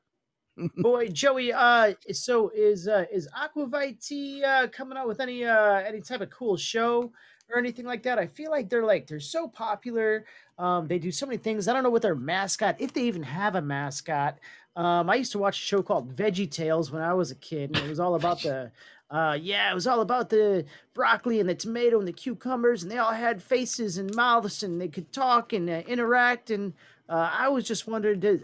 [0.77, 6.01] Boy, Joey, uh, so is uh, is Aquavitea uh, coming out with any uh, any
[6.01, 7.11] type of cool show
[7.51, 8.19] or anything like that?
[8.19, 10.27] I feel like they're like they're so popular.
[10.59, 11.67] Um, they do so many things.
[11.67, 14.39] I don't know what their mascot, if they even have a mascot.
[14.77, 17.75] Um, I used to watch a show called Veggie Tales when I was a kid,
[17.75, 18.71] and it was all about the
[19.11, 22.91] uh, yeah, it was all about the broccoli and the tomato and the cucumbers, and
[22.91, 26.51] they all had faces and mouths, and they could talk and uh, interact.
[26.51, 26.73] And
[27.09, 28.41] uh, I was just wondering, does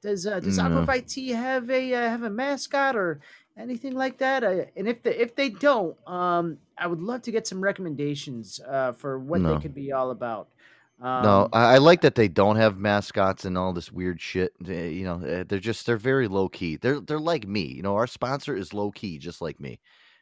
[0.00, 0.64] does uh, does No.
[0.64, 3.20] Aquavitea have a uh, have a mascot or
[3.56, 4.44] anything like that?
[4.44, 8.60] Uh, and if they, if they don't, um, I would love to get some recommendations
[8.68, 9.54] uh, for what No.
[9.54, 10.48] they could be all about.
[11.02, 14.52] Um, no, I, I like that they don't have mascots and all this weird shit.
[14.66, 16.76] Uh, You know, uh, they're just they're very low key.
[16.76, 17.62] They're they're like me.
[17.62, 19.80] You know, our sponsor is low key, just like me.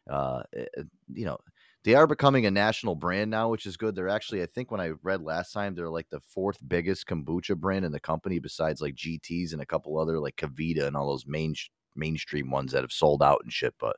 [0.08, 0.82] Uh, uh,
[1.12, 1.38] you know,
[1.84, 3.94] they are becoming a national brand now, which is good.
[3.94, 7.56] They're actually, I think, when I read last time, they're like the fourth biggest kombucha
[7.56, 11.08] brand in the company, besides like GTS and a couple other like KeVita and all
[11.08, 11.54] those main
[11.96, 13.74] mainstream ones that have sold out and shit.
[13.78, 13.96] But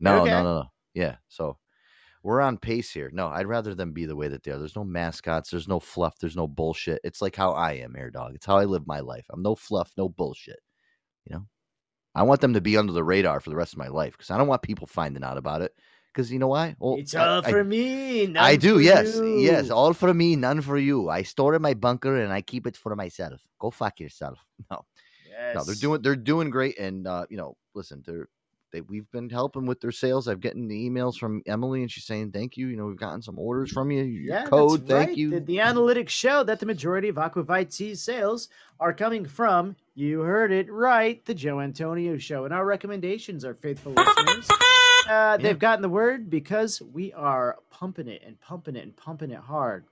[0.00, 0.30] no, Okay.
[0.30, 0.64] no, no, no.
[0.94, 1.58] Yeah, so
[2.22, 3.10] we're on pace here.
[3.12, 4.58] No, I'd rather them be the way that they are.
[4.58, 5.50] There's no mascots.
[5.50, 6.18] There's no fluff.
[6.18, 7.00] There's no bullshit.
[7.04, 8.34] It's like how I am, Air Dog.
[8.34, 9.26] It's how I live my life.
[9.30, 10.58] I'm no fluff, no bullshit.
[11.26, 11.46] You know,
[12.14, 14.30] I want them to be under the radar for the rest of my life because
[14.30, 15.72] I don't want people finding out about it.
[16.16, 16.74] Because you know why?
[16.78, 18.34] Well, it's I- all I- for me.
[18.36, 19.68] I do, yes, yes.
[19.68, 21.10] All for me, none for you.
[21.10, 23.38] I store in my bunker and I keep it for myself.
[23.58, 24.38] Go fuck yourself.
[24.70, 26.78] No, no, they're doing they're doing great.
[26.78, 28.28] And uh, you know, listen, they're
[28.72, 30.26] they we've been helping with their sales.
[30.26, 32.68] I've gotten the emails from Emily, and she's saying thank you.
[32.68, 34.02] You know, we've gotten some orders from you.
[34.02, 35.16] Your Yeah, code, thank right.
[35.18, 35.28] you.
[35.32, 38.48] The, the analytics show that the majority of Aquavitea's sales
[38.80, 42.46] are coming from, you heard it right, the Joe Antonio Show.
[42.46, 44.48] And our recommendations are faithful listeners.
[45.08, 49.30] Uh, they've gotten the word because we are pumping it and pumping it and pumping
[49.30, 49.84] it hard.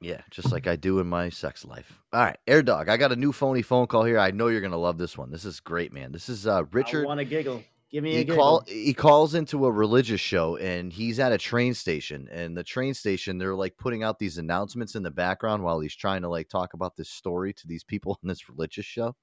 [0.00, 2.00] Yeah, just like I do in my sex life.
[2.12, 4.18] All right, Air Dog, I got a new phony phone call here.
[4.18, 5.30] I know you're gonna love this one.
[5.30, 6.10] This is great, man.
[6.10, 7.04] This is uh Richard.
[7.04, 7.62] I want to giggle.
[7.90, 8.36] Give me a he giggle.
[8.36, 12.64] call he calls into a religious show and he's at a train station and the
[12.64, 16.28] train station they're like putting out these announcements in the background while he's trying to
[16.28, 19.14] like talk about this story to these people in this religious show.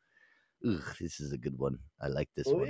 [0.68, 1.80] Ugh, this is a good one.
[2.02, 2.68] I like this one.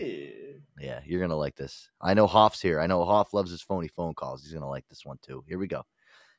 [0.80, 1.90] Yeah, you're gonna like this.
[2.00, 2.80] I know Hoff's here.
[2.80, 4.44] I know Hoff loves his phony phone calls.
[4.44, 5.44] He's gonna like this one too.
[5.48, 5.84] Here we go.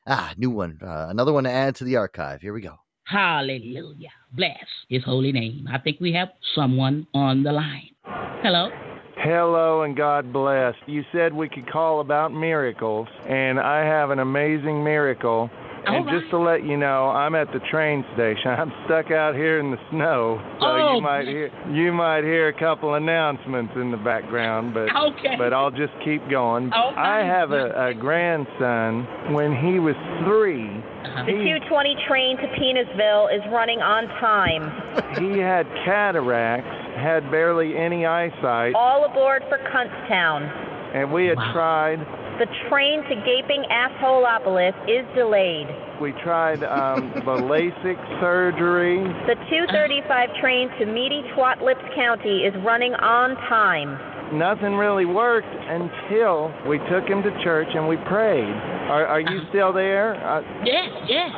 [0.07, 0.79] Ah, new one.
[0.81, 2.41] Uh, another one to add to the archive.
[2.41, 2.77] Here we go.
[3.03, 4.09] Hallelujah.
[4.31, 5.67] Bless his holy name.
[5.71, 7.89] I think we have someone on the line.
[8.05, 8.69] Hello?
[9.17, 10.73] Hello and God bless.
[10.87, 15.49] You said we could call about miracles, and I have an amazing miracle.
[15.85, 18.47] And All just to let you know, I'm at the train station.
[18.51, 22.49] I'm stuck out here in the snow, so Oh, you might hear you might hear
[22.49, 25.35] a couple announcements in the background, but Okay.
[25.37, 26.71] but I'll just keep going.
[26.75, 29.07] Oh, I have a, a grandson.
[29.33, 29.95] When he was
[30.25, 31.25] three, uh-huh.
[31.25, 34.69] The 220 train to Penisville is running on time.
[35.17, 40.45] he had cataracts, had barely any eyesight, All aboard for Kuntstown.
[40.95, 41.97] and we had tried
[42.41, 45.67] The train to Gaping Assholeopolis is delayed.
[46.01, 48.97] We tried um, the LASIK surgery.
[49.29, 53.93] The 235 train to Meaty Twatlips County is running on time.
[54.35, 58.49] Nothing really worked until we took him to church and we prayed.
[58.89, 60.15] Are, are you still there?
[60.25, 61.29] Uh, Yes, yes.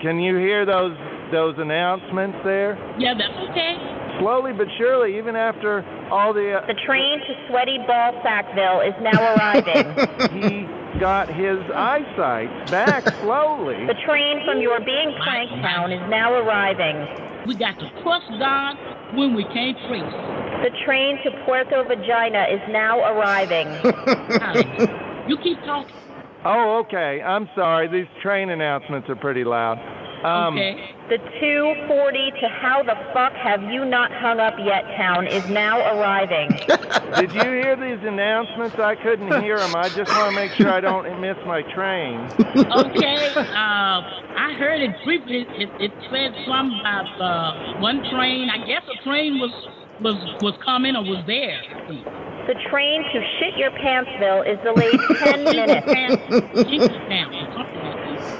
[0.00, 0.96] can you hear those
[1.32, 2.78] those announcements there?
[3.00, 4.01] Yeah, that's okay.
[4.18, 6.58] Slowly but surely, even after all the.
[6.60, 9.86] Uh, The train to Sweaty Ball Sackville is now arriving.
[10.42, 13.86] he got his eyesight back slowly.
[13.86, 16.96] The train from your being Planktown is now arriving.
[17.46, 18.76] We got to trust God
[19.16, 20.12] when we can't trace.
[20.62, 23.68] The train to Puerto Vagina is now arriving.
[25.28, 25.94] You keep talking.
[26.44, 27.22] Oh, okay.
[27.22, 27.86] I'm sorry.
[27.86, 29.78] These train announcements are pretty loud.
[30.24, 30.90] Um, okay.
[31.12, 35.76] The 240 to How the Fuck Have You Not Hung Up Yet town is now
[35.92, 36.48] arriving.
[37.20, 38.78] Did you hear these announcements?
[38.78, 39.76] I couldn't hear them.
[39.76, 42.16] I just want to make sure I don't miss my train.
[42.56, 43.28] Okay.
[43.36, 44.00] Uh,
[44.40, 45.44] I heard it briefly.
[45.60, 48.48] It, it said something about uh, one train.
[48.48, 49.52] I guess a train was
[50.00, 51.60] was was coming or was there.
[52.48, 55.86] The train to Shit Your Pantsville is delayed 10 minutes.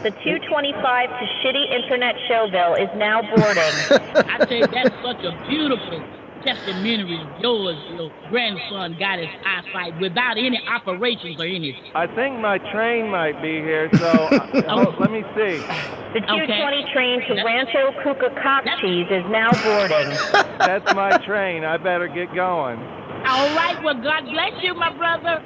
[0.03, 3.63] The 225 to Shitty Internet Showville is now boarding.
[4.27, 6.03] I tell you, that's such a beautiful
[6.43, 7.79] testimony of yours.
[7.95, 11.93] Your grandson got his eyesight without any operations or anything.
[11.95, 15.63] I think my train might be here, so uh, oh, let me see.
[16.19, 20.11] The 220 train to Rancho Cucacoxis is now boarding.
[20.59, 21.63] That's my train.
[21.63, 22.81] I better get going.
[23.23, 23.79] All right.
[23.85, 25.39] Well, God bless you, my brother.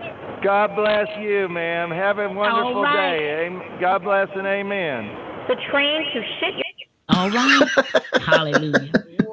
[0.42, 1.90] God bless you, ma'am.
[1.90, 3.18] Have a wonderful All right.
[3.18, 3.46] day.
[3.46, 5.08] Am- God bless and amen.
[5.48, 6.64] The train to Shit Your
[7.08, 7.68] All right.
[8.24, 8.92] Hallelujah.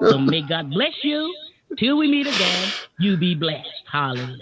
[0.10, 1.34] So may God bless you.
[1.78, 3.68] Till we meet again, you be blessed.
[3.92, 4.38] Hallelujah.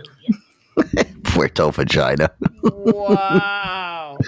[1.24, 2.30] Puerto vagina.
[2.64, 4.18] Wow.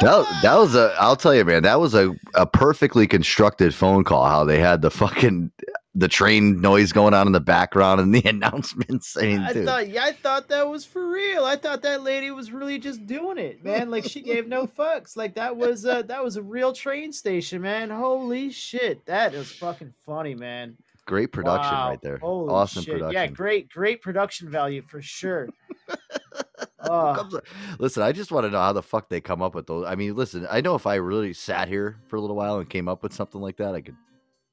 [0.00, 4.04] that, that was a i'll tell you man that was a, a perfectly constructed phone
[4.04, 5.50] call how they had the fucking
[5.94, 9.88] the train noise going on in the background and the announcements i mean I thought,
[9.88, 11.44] yeah, I thought that was for real.
[11.44, 13.90] I thought that lady was really just doing it, man.
[13.90, 15.16] Like she gave no fucks.
[15.18, 17.90] Like that was uh, that was a real train station, man.
[17.90, 20.76] Holy shit, that is fucking funny, man.
[21.04, 21.90] great production Wow.
[21.90, 22.94] right there Holy awesome shit.
[22.94, 25.48] production Yeah, great, great production value for sure.
[26.86, 27.36] Comes-
[27.78, 29.94] listen i just want to know how the fuck they come up with those i
[29.94, 32.88] mean listen i know if i really sat here for a little while and came
[32.88, 33.96] up with something like that i could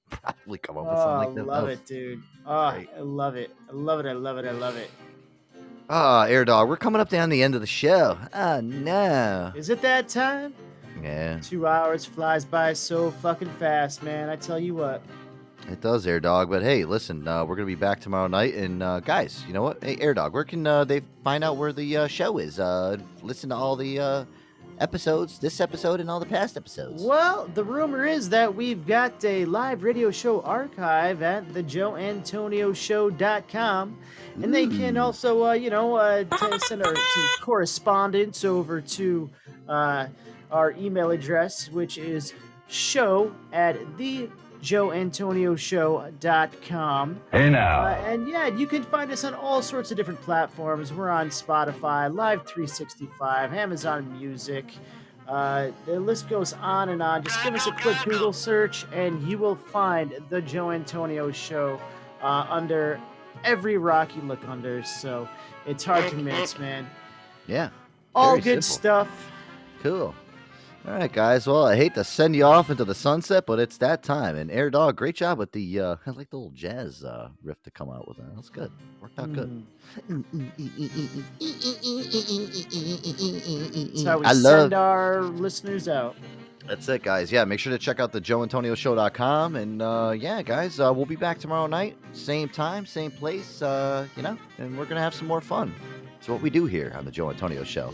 [0.10, 2.24] probably come up with oh, something I like that love That it, dude.
[2.46, 3.52] Oh, I love it.
[3.70, 4.06] I love it.
[4.08, 4.46] I love it.
[4.46, 4.90] I love it.
[5.90, 9.70] ah air dog we're coming up down the end of the show oh no Is
[9.70, 10.54] it that time?
[11.02, 14.30] yeah Two hours flies by so fucking fast, man.
[14.30, 15.02] I tell you what.
[15.70, 16.50] It does, Air Dog.
[16.50, 19.62] But hey, listen, uh, we're gonna be back tomorrow night, and uh, guys, you know
[19.62, 19.84] what?
[19.84, 22.60] Hey, Air Dog, where can uh, they find out where the uh, show is?
[22.60, 24.26] Uh, listen to all the uh,
[24.80, 27.04] episodes, this episode, and all the past episodes.
[27.04, 34.00] Well, the rumor is that we've got a live radio show archive at the thejoeantonioshow.com.
[34.42, 36.26] And they can also, uh, you know, uh,
[36.68, 39.30] send our, some correspondence over to
[39.68, 40.08] uh,
[40.52, 42.34] our email address, which is
[42.68, 44.30] show at the
[44.62, 47.20] joeantonioshow.com.
[47.32, 47.82] Hey now.
[47.82, 50.94] Uh, and yeah, you can find us on all sorts of different platforms.
[50.94, 54.66] We're on Spotify, Live 365, Amazon Music.
[55.28, 57.24] Uh, the list goes on and on.
[57.24, 61.80] Just give us a quick Google search, and you will find the Joe Antonio Show
[62.22, 63.00] uh, under
[63.44, 64.84] every rock you look under.
[64.84, 65.30] So
[65.68, 66.90] it's hard to miss, man.
[67.48, 67.70] Yeah.
[68.16, 69.08] All good simple.
[69.08, 69.32] stuff.
[69.84, 70.16] Cool.
[70.88, 71.46] All right, guys.
[71.46, 74.36] Well, I hate to send you off into the sunset, but it's that time.
[74.38, 77.62] And Air Dog, great job with the uh, I like the little jazz uh, riff
[77.64, 78.34] to come out with that.
[78.36, 78.72] That's good.
[79.02, 79.66] Worked out good.
[82.70, 84.62] That's how we I love.
[84.62, 86.16] send our listeners out.
[86.68, 87.32] That's it, guys.
[87.32, 89.56] Yeah, make sure to check out the joeantonioshow.com.
[89.56, 94.08] And uh, yeah, guys, uh, we'll be back tomorrow night, same time, same place, uh,
[94.16, 95.74] you know, and we're going to have some more fun.
[96.20, 97.94] It's what we do here on the Joe Antonio Show.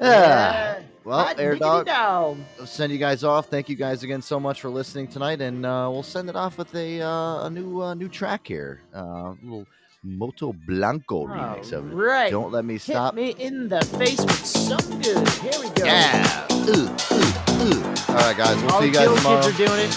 [0.00, 0.80] Yeah.
[1.04, 2.38] Well, Hot Air Dog, dog.
[2.58, 3.48] I'll send you guys off.
[3.48, 5.40] Thank you guys again so much for listening tonight.
[5.42, 8.80] And uh, we'll send it off with a, uh, a new uh, new track here.
[8.94, 9.66] Uh, little
[10.02, 11.94] Moto Blanco remix of it.
[11.94, 12.30] Right.
[12.30, 13.14] Don't Let Me Hit Stop.
[13.14, 15.28] me in the face with some good.
[15.28, 15.84] Here we go.
[15.84, 16.46] Yeah.
[16.52, 17.84] Ooh, ooh, ooh.
[18.08, 18.56] All right, guys.
[18.62, 19.42] We'll All see you guys tomorrow.
[19.42, 19.90] kids are doing it.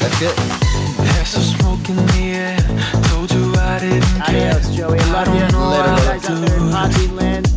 [0.00, 0.36] That's it.
[0.98, 2.58] There's some smoke in the air.
[3.08, 4.52] Told you I didn't care.
[4.52, 4.98] Adios, Joey.
[4.98, 5.48] Love you.
[5.52, 7.53] know Later, guys out there in Podbean land.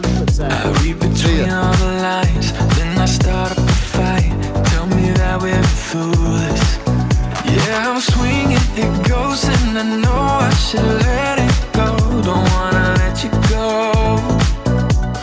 [0.00, 0.52] On the flip side.
[0.52, 4.32] I read between all the lines, then I start up a fight.
[4.70, 6.64] Tell me that we're foolish.
[7.44, 11.98] Yeah, I'm swinging, it goes, and I know I should let it go.
[12.22, 14.16] Don't wanna let you go.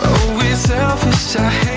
[0.06, 1.77] Oh, it's selfish, I hate